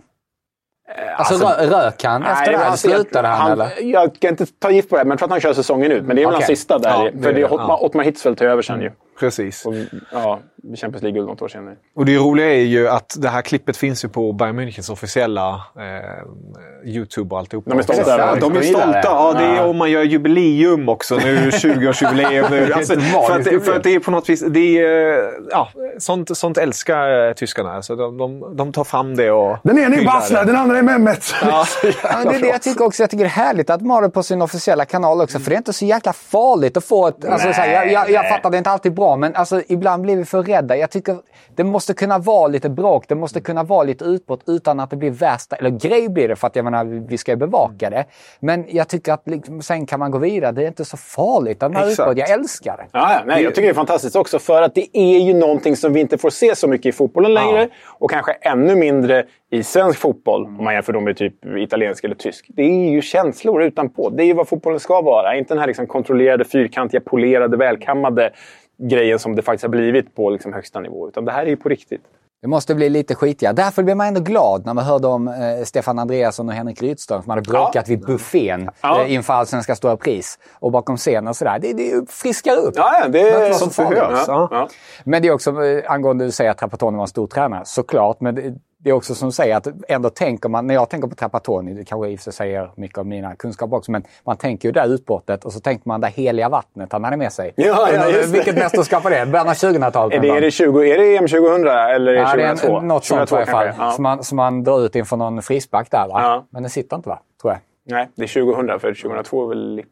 Alltså, 1.17 1.47
alltså- 1.47 1.63
rö, 1.77 1.85
rök 1.85 2.05
han 2.05 2.23
efter 2.23 2.35
Nej, 2.45 2.53
det 2.53 2.59
här? 2.59 2.71
alltså, 2.71 2.89
jag- 2.89 3.01
Slutade 3.01 3.29
han, 3.29 3.41
han 3.41 3.53
eller? 3.53 3.71
Jag 3.83 4.11
kan 4.21 4.31
inte 4.31 4.47
ta 4.47 4.71
gift 4.71 4.91
på 4.91 4.97
det, 4.97 5.05
men 5.05 5.11
jag 5.11 5.19
tror 5.19 5.27
att 5.27 5.31
han 5.31 5.41
kör 5.41 5.53
säsongen 5.53 5.93
ut. 5.93 6.05
Men 6.05 6.17
det 6.17 6.23
är 6.23 6.27
väl 6.27 6.35
Okej. 6.35 6.35
hans 6.35 6.59
sista 6.59 6.79
där. 6.79 6.91
Ja, 6.91 7.23
för 7.23 7.33
det 7.33 7.41
är 7.41 7.53
Ottmar, 7.53 7.67
ja. 7.69 7.79
Ottmar 7.81 8.05
Hitzfeldt 8.05 8.39
tar 8.39 8.47
över 8.47 8.63
sen 8.63 8.81
ju. 8.81 8.91
Precis. 9.23 9.67
Och, 9.67 9.75
ja, 10.13 10.41
Champions 10.77 11.03
League-guld 11.03 11.27
något 11.29 11.43
år 11.43 11.49
senare. 11.49 11.75
Och 11.97 12.05
det 12.05 12.17
roliga 12.17 12.47
är 12.47 12.65
ju 12.65 12.89
att 12.89 13.17
det 13.19 13.29
här 13.29 13.43
klippet 13.43 13.77
finns 13.77 14.05
ju 14.05 14.09
på 14.09 14.33
Bayern 14.33 14.61
Münchens 14.61 14.93
officiella 14.93 15.63
eh, 15.77 16.89
YouTube 16.89 17.35
och 17.35 17.39
alltihopa. 17.39 17.71
De 17.71 17.79
är 17.79 17.83
stolta 17.83 18.19
Ja. 18.19 18.37
De 18.41 18.57
är 18.57 18.63
stolta. 18.63 19.01
Ja, 19.05 19.35
det 19.39 19.45
är, 19.45 19.67
och 19.67 19.75
man 19.75 19.91
gör 19.91 20.03
jubileum 20.03 20.89
också 20.89 21.17
nu. 21.17 21.37
20-årsjubileum 21.51 22.51
nu. 22.51 22.73
Alltså, 22.73 23.01
för, 23.01 23.39
att, 23.39 23.65
för 23.65 23.77
att 23.77 23.83
det 23.83 23.95
är 23.95 24.01
på 24.01 24.11
något 24.11 24.29
vis... 24.29 24.45
Det 24.49 24.79
är, 24.79 25.33
ja, 25.51 25.69
sånt, 25.99 26.37
sånt 26.37 26.59
älskar 26.59 27.29
eh, 27.29 27.33
tyskarna. 27.33 27.73
Alltså, 27.73 27.97
de, 27.97 28.19
de, 28.19 28.57
de 28.57 28.73
tar 28.73 28.85
fram 28.85 29.17
det 29.17 29.31
och 29.31 29.59
Den 29.63 29.79
ene 29.79 29.97
är 29.97 30.05
Basler, 30.05 30.45
den 30.45 30.57
andra 30.57 30.79
är 30.79 30.83
Mehmet. 30.83 31.35
Ja. 31.43 31.67
Ja, 32.03 32.25
det 32.25 32.37
är 32.37 32.41
det 32.41 32.47
jag 32.47 32.63
tycker 32.63 32.85
också. 32.85 33.03
Jag 33.03 33.11
tycker 33.11 33.25
det 33.25 33.29
är 33.29 33.45
härligt 33.45 33.71
att 33.71 33.81
de 33.81 33.91
har 33.91 34.03
det 34.03 34.11
på 34.11 34.23
sin 34.23 34.43
officiella 34.43 34.85
kanal 34.85 35.21
också. 35.21 35.39
För 35.39 35.51
det 35.51 35.57
är 35.57 35.59
inte 35.59 35.73
så 35.73 35.85
jäkla 35.85 36.13
farligt 36.13 36.77
att 36.77 36.85
få 36.85 37.09
ett... 37.09 37.25
Alltså, 37.25 37.53
så 37.53 37.61
här, 37.61 37.73
jag, 37.73 37.93
jag, 37.93 38.11
jag 38.11 38.29
fattar, 38.29 38.51
det 38.51 38.57
är 38.57 38.59
inte 38.59 38.71
alltid 38.71 38.95
bra. 38.95 39.12
Men 39.17 39.35
alltså, 39.35 39.63
ibland 39.69 40.03
blir 40.03 40.17
vi 40.17 40.25
för 40.25 40.43
rädda. 40.43 40.77
Jag 40.77 40.91
tycker 40.91 41.17
det 41.55 41.65
måste 41.65 41.95
kunna 41.95 42.19
vara 42.19 42.49
lite 42.49 42.71
bråk. 42.71 43.05
Det 43.09 43.15
måste 43.15 43.41
kunna 43.41 43.63
vara 43.63 43.83
lite 43.83 44.05
utbrott 44.05 44.43
utan 44.47 44.81
att 44.81 44.91
det 44.91 44.97
blir 44.97 45.11
värsta... 45.11 45.57
Eller 45.57 45.71
grej 45.71 46.09
blir 46.09 46.29
det 46.29 46.37
för 46.37 46.47
att 46.47 46.57
jag 46.57 46.65
menar, 46.65 46.85
vi 46.85 47.19
ska 47.19 47.33
ju 47.33 47.37
bevaka 47.37 47.91
det. 47.91 48.05
Men 48.41 48.65
jag 48.69 48.89
tycker 48.89 49.13
att 49.13 49.23
liksom, 49.29 49.63
sen 49.63 49.87
kan 49.87 50.01
man 50.01 50.11
gå 50.11 50.19
vidare. 50.19 50.53
Det 50.53 50.63
är 50.63 50.69
inte 50.69 50.85
så 50.85 50.97
farligt. 50.97 51.63
Att 51.63 51.73
man 51.73 51.89
utbrott. 51.89 52.17
Jag 52.17 52.31
älskar 52.31 52.77
det. 52.77 52.87
Ja, 52.93 53.13
ja, 53.13 53.23
nej, 53.27 53.43
jag 53.43 53.55
tycker 53.55 53.69
det 53.69 53.73
är 53.73 53.75
fantastiskt 53.75 54.17
också 54.17 54.39
för 54.39 54.63
att 54.63 54.75
det 54.75 54.99
är 54.99 55.19
ju 55.19 55.35
någonting 55.35 55.77
som 55.77 55.93
vi 55.93 56.01
inte 56.01 56.19
får 56.19 56.31
se 56.31 56.57
så 56.57 56.69
mycket 56.69 56.87
i 56.87 56.93
fotbollen 56.93 57.35
längre. 57.35 57.69
Och 57.87 58.11
kanske 58.11 58.33
ännu 58.33 58.77
mindre 58.77 59.25
i 59.51 59.63
svensk 59.63 59.99
fotboll 59.99 60.45
om 60.45 60.65
man 60.65 60.75
jämför 60.75 60.93
dem 60.93 61.05
med 61.05 61.17
typ 61.17 61.45
italiensk 61.57 62.05
eller 62.05 62.15
tysk. 62.15 62.47
Det 62.49 62.63
är 62.63 62.91
ju 62.91 63.03
känslor 63.03 63.63
utanpå. 63.63 64.11
Det 64.11 64.23
är 64.23 64.27
ju 64.27 64.33
vad 64.33 64.49
fotbollen 64.49 64.81
ska 64.81 65.01
vara. 65.01 65.37
Inte 65.37 65.55
den 65.55 65.61
här 65.61 65.67
liksom 65.67 65.87
kontrollerade, 65.87 66.45
fyrkantiga, 66.45 67.01
polerade, 67.01 67.57
välkammade 67.57 68.33
grejen 68.79 69.19
som 69.19 69.37
det 69.37 69.43
faktiskt 69.43 69.63
har 69.63 69.69
blivit 69.71 70.15
på 70.15 70.31
liksom 70.31 70.53
högsta 70.53 70.81
nivå. 70.81 71.09
Utan 71.09 71.25
det 71.25 71.33
här 71.33 71.43
är 71.43 71.47
ju 71.47 71.57
på 71.57 71.69
riktigt. 71.69 72.03
Det 72.43 72.49
måste 72.49 72.75
bli 72.75 72.89
lite 72.89 73.15
skitigare. 73.15 73.55
Därför 73.55 73.83
blir 73.83 73.95
man 73.95 74.07
ändå 74.07 74.21
glad 74.21 74.67
när 74.67 74.75
man 74.75 74.85
hörde 74.85 75.07
om 75.09 75.29
eh, 75.29 75.65
Stefan 75.65 75.99
Andreasson 75.99 76.49
och 76.49 76.55
Henrik 76.55 76.83
Rydström 76.83 77.23
som 77.23 77.31
hade 77.31 77.43
bråkat 77.43 77.89
vid 77.89 78.01
buffén 78.01 78.71
Ja. 78.81 79.03
eh, 79.03 79.13
inför 79.15 79.33
Allsvenska 79.33 79.75
stora 79.75 79.97
pris. 79.97 80.39
Och 80.61 80.73
bakom 80.73 80.97
scenen 80.97 81.29
och 81.29 81.37
sådär. 81.37 81.59
Det, 81.61 81.73
det 81.73 82.11
friskar 82.13 82.57
upp. 82.57 82.75
Ja, 82.77 82.99
ja, 83.03 83.09
det 83.09 83.21
är 83.21 83.41
vara 83.41 83.55
som 83.55 83.85
behövs. 83.89 84.25
Ja, 84.29 84.49
ja. 84.51 84.69
Men 85.05 85.23
det 85.23 85.29
är 85.29 85.33
också 85.33 85.65
eh, 85.65 85.93
angående 85.93 86.25
du 86.25 86.31
säger 86.31 86.51
att 86.51 86.59
Trapattoni 86.59 86.97
var 86.97 87.05
en 87.05 87.09
stor 87.09 87.27
tränare. 87.27 87.63
Såklart, 87.65 88.21
men 88.21 88.35
det, 88.35 88.55
det 88.85 88.91
är 88.91 88.95
också 88.95 89.15
som 89.15 89.29
du 89.29 89.33
säger 89.33 89.57
att 89.57 89.69
ändå 89.89 90.11
tänker 90.11 90.49
man, 90.49 90.67
när 90.67 90.75
jag 90.75 90.89
tänker 90.91 91.09
på 91.09 91.15
Trapattoni, 91.15 91.75
det 91.75 91.85
kanske 91.85 92.09
i 92.09 92.15
och 92.17 92.19
för 92.19 92.25
sig 92.25 92.33
säger 92.33 92.71
mycket 92.77 92.99
av 92.99 93.07
mina 93.07 93.37
kunskaper 93.37 93.77
också, 93.77 93.91
men 93.91 94.05
man 94.25 94.37
tänker 94.37 94.69
ju 94.69 94.73
det 94.73 94.81
där 94.81 94.89
utbrottet 94.89 95.45
och 95.45 95.53
så 95.53 95.61
tänker 95.61 95.89
man 95.89 96.01
det 96.01 96.09
heliga 96.09 96.49
vattnet 96.49 96.93
han 96.93 97.05
hade 97.05 97.17
med 97.17 97.33
sig. 97.33 97.53
Ja, 97.57 97.89
ja, 97.93 98.09
just 98.09 98.23
det. 98.27 98.33
Vilket 98.33 98.55
mästerskap 98.55 99.05
var 99.05 99.11
det? 99.11 99.27
Början 99.27 99.49
av 99.49 99.55
2000-talet? 99.55 100.17
Är 100.17 100.21
det, 100.21 100.29
är, 100.29 100.41
det 100.41 100.51
20, 100.51 100.83
är 100.83 100.99
det 100.99 101.17
EM 101.17 101.27
2000 101.29 101.67
eller 101.67 102.13
är 102.13 102.17
Ja, 102.17 102.37
det 102.37 102.43
det 102.43 102.57
2002? 102.57 102.77
är 102.77 102.81
en, 102.81 102.89
något 102.89 103.05
sånt 103.05 103.23
i 103.23 103.27
2002 103.27 103.37
alla 103.37 103.73
fall. 103.73 103.87
ja. 103.87 103.93
Som, 103.93 104.03
man, 104.03 104.25
som 104.25 104.37
man 104.37 104.65
drar 104.65 104.81
ut 104.87 104.97
inför 104.97 105.17
någon 105.17 105.43
frisback 105.43 105.91
där 105.91 106.09
va? 106.09 106.23
Ja. 106.23 106.47
Men 106.51 106.63
den 106.63 106.71
sitter 106.71 106.97
inte 106.97 107.09
va? 107.09 107.19
Tror 107.43 107.53
jag. 107.53 107.61
Nej, 107.97 108.09
det 108.15 108.23
är 108.23 108.55
2000 108.55 108.81
för 108.81 108.95
2002 109.03 109.45
är 109.45 109.49
väl... 109.49 109.83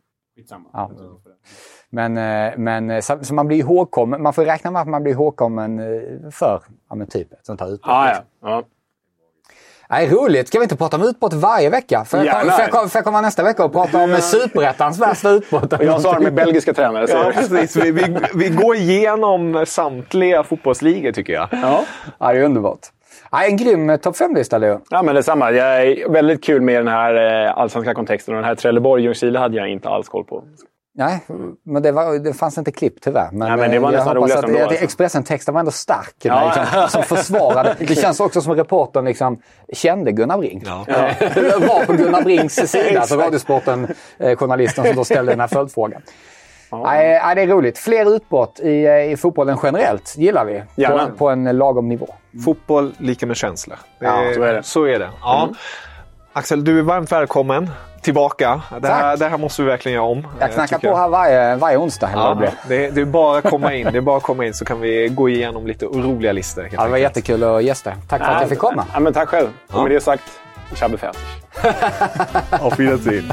Ja. 0.73 0.91
Men, 1.91 2.17
eh, 2.17 2.53
men 2.59 2.91
eh, 2.91 3.01
så, 3.01 3.19
så 3.23 3.35
man 3.35 3.47
blir 3.47 3.59
ihågkommen. 3.59 4.23
Man 4.23 4.33
får 4.33 4.45
räkna 4.45 4.71
med 4.71 4.83
att 4.83 4.89
man 4.89 5.03
blir 5.03 5.13
ihågkommen 5.13 5.79
eh, 5.79 6.31
för 6.31 6.63
ja, 6.89 6.95
men 6.95 7.07
typ 7.07 7.33
ett 7.33 7.47
sånt 7.47 7.61
här 7.61 7.69
utbrott. 7.75 7.91
Ja, 7.95 8.07
liksom. 8.07 8.25
ja. 8.43 8.51
ja. 8.51 8.63
Nej, 9.91 10.09
roligt. 10.11 10.49
Ska 10.49 10.59
vi 10.59 10.63
inte 10.63 10.77
prata 10.77 10.97
om 10.97 11.03
utbrott 11.03 11.33
varje 11.33 11.71
vecka? 11.71 12.05
För 12.05 12.17
jag, 12.19 12.27
Gärna. 12.27 12.53
för 12.53 12.63
jag, 12.63 12.71
kom- 12.71 12.89
för 12.91 12.99
jag 12.99 13.05
kommer 13.05 13.23
nästa 13.23 13.43
vecka 13.43 13.65
och 13.65 13.73
prata 13.73 13.99
om 13.99 14.17
superettans 14.21 14.99
värsta 15.01 15.31
utbrott. 15.31 15.73
Jag 15.81 16.01
sa 16.01 16.13
det 16.13 16.21
med 16.21 16.35
belgiska 16.35 16.75
tränare. 16.75 17.09
Så 17.09 17.17
Ja, 17.17 17.33
precis. 17.35 17.77
Vi, 17.77 17.91
vi, 17.91 18.17
vi 18.35 18.49
går 18.49 18.77
igenom 18.77 19.65
samtliga 19.67 20.43
fotbollsligor 20.43 21.13
tycker 21.13 21.33
jag. 21.33 21.49
Ja. 21.53 21.85
Ja, 22.19 22.33
det 22.33 22.39
är 22.39 22.43
underbart. 22.45 22.79
Ja, 23.31 23.45
en 23.45 23.57
grym 23.57 23.91
eh, 23.91 23.97
topp 23.97 24.17
5-lista, 24.17 24.59
Leo. 24.59 24.81
Ja, 24.91 25.03
men 25.03 25.15
detsamma. 25.15 25.51
Jag 25.51 25.83
är 25.87 26.09
väldigt 26.13 26.45
kul 26.45 26.61
med 26.63 26.77
den 26.77 26.89
här 26.89 27.45
eh, 27.47 27.59
allsvenska 27.59 27.95
kontexten. 27.95 28.35
Och 28.35 28.41
den 28.41 28.49
här 28.49 28.55
Trelleborg-Ljungskile 28.55 29.39
hade 29.39 29.57
jag 29.57 29.69
inte 29.69 29.89
alls 29.89 30.09
koll 30.09 30.25
på. 30.25 30.45
Nej, 30.95 31.25
men 31.65 31.83
det, 31.83 31.93
var, 31.93 32.19
det 32.19 32.33
fanns 32.33 32.59
inte 32.59 32.73
klipp 32.73 33.01
tyvärr. 33.01 33.29
Men, 33.33 33.49
Nej, 33.49 33.57
men 33.57 33.71
det 33.71 33.79
var 33.79 33.89
eh, 33.89 33.95
jag 33.95 33.99
nästan 33.99 34.17
hoppas 34.17 34.31
roligast 34.31 34.45
att 34.45 34.51
ändå, 34.51 34.63
alltså. 34.65 34.85
Expressen-texten 34.85 35.55
var 35.55 35.59
ändå 35.59 35.71
stark. 35.71 36.15
Ja. 36.23 36.55
Liksom, 36.57 36.89
som 36.89 37.03
försvarade. 37.17 37.77
Det 37.79 37.95
känns 37.95 38.21
också 38.21 38.41
som 38.41 38.55
reportern 38.55 39.05
liksom, 39.05 39.43
kände 39.73 40.13
Gunnar 40.13 40.39
Brink. 40.39 40.63
Ja. 40.67 40.85
Eller 41.19 41.69
var 41.69 41.85
på 41.85 41.93
Gunnar 41.93 42.23
Brinks 42.23 42.55
sida. 42.55 43.01
Alltså 43.01 43.17
Radiosporten-journalisten 43.17 44.85
som 44.85 44.97
då 44.97 45.05
ställde 45.05 45.33
den 45.33 45.41
här 45.41 45.49
följdfrågan. 45.49 46.03
Nej, 46.73 47.21
nej, 47.25 47.35
det 47.35 47.43
är 47.43 47.47
roligt. 47.47 47.79
Fler 47.79 48.17
utbrott 48.17 48.61
i, 48.61 48.85
eh, 48.87 49.13
i 49.13 49.17
fotbollen 49.17 49.59
generellt 49.63 50.15
gillar 50.17 50.45
vi. 50.45 50.63
Gärna. 50.75 51.07
På, 51.07 51.17
på 51.17 51.29
en 51.29 51.45
lagom 51.45 51.89
nivå. 51.89 52.15
Fotboll 52.45 52.93
lika 52.99 53.27
med 53.27 53.37
känslor. 53.37 53.79
Det 53.99 54.07
Ja, 54.07 54.25
så 54.35 54.43
är 54.43 54.55
det. 54.55 54.63
Så 54.63 54.85
är 54.85 54.99
det. 54.99 55.09
Ja. 55.21 55.49
Axel, 56.33 56.65
du 56.65 56.79
är 56.79 56.83
varmt 56.83 57.13
välkommen 57.13 57.71
tillbaka. 58.03 58.61
Det 58.81 58.89
här, 58.89 59.17
det 59.17 59.29
här 59.29 59.39
måste 59.39 59.63
vi 59.63 59.69
verkligen 59.69 59.95
göra 59.97 60.07
om. 60.07 60.27
Jag 60.41 60.49
eh, 60.49 60.55
knackar 60.55 60.77
tycker 60.79 60.91
på 60.91 60.97
här 60.97 61.09
varje, 61.09 61.57
varje 61.57 61.77
onsdag. 61.77 62.07
Det 62.07 62.13
Ja, 62.15 62.51
det, 62.69 62.91
det 62.91 63.01
är 63.01 63.05
bara 63.05 63.39
att 63.39 63.51
komma 63.51 63.75
in. 63.75 63.89
Det 63.93 63.99
är 63.99 64.03
bara 64.03 64.17
att 64.17 64.23
komma 64.23 64.45
in 64.47 64.55
så 64.55 64.65
kan 64.65 64.81
vi 64.81 65.09
gå 65.09 65.29
igenom 65.29 65.67
lite 65.67 65.85
roliga 65.87 66.33
listor. 66.33 66.63
helt 66.63 66.75
Ja, 66.75 66.83
det 66.83 66.89
var 66.89 66.97
enkelt. 66.97 67.17
jättekul 67.17 67.45
att 67.45 67.65
gästa. 67.65 67.93
Tack 68.09 68.21
för 68.25 68.29
att 68.33 68.41
jag 68.41 68.49
fick 68.49 68.59
komma. 68.59 68.85
Ja, 68.93 69.01
men 69.01 69.13
tack 69.13 69.29
själv. 69.29 69.49
Och 69.73 69.83
med 69.83 69.91
det 69.91 70.01
sagt, 70.01 70.25
habe 70.81 70.97
fertig. 70.99 71.21
Auf 72.61 72.79
Wiedersehen. 72.79 73.33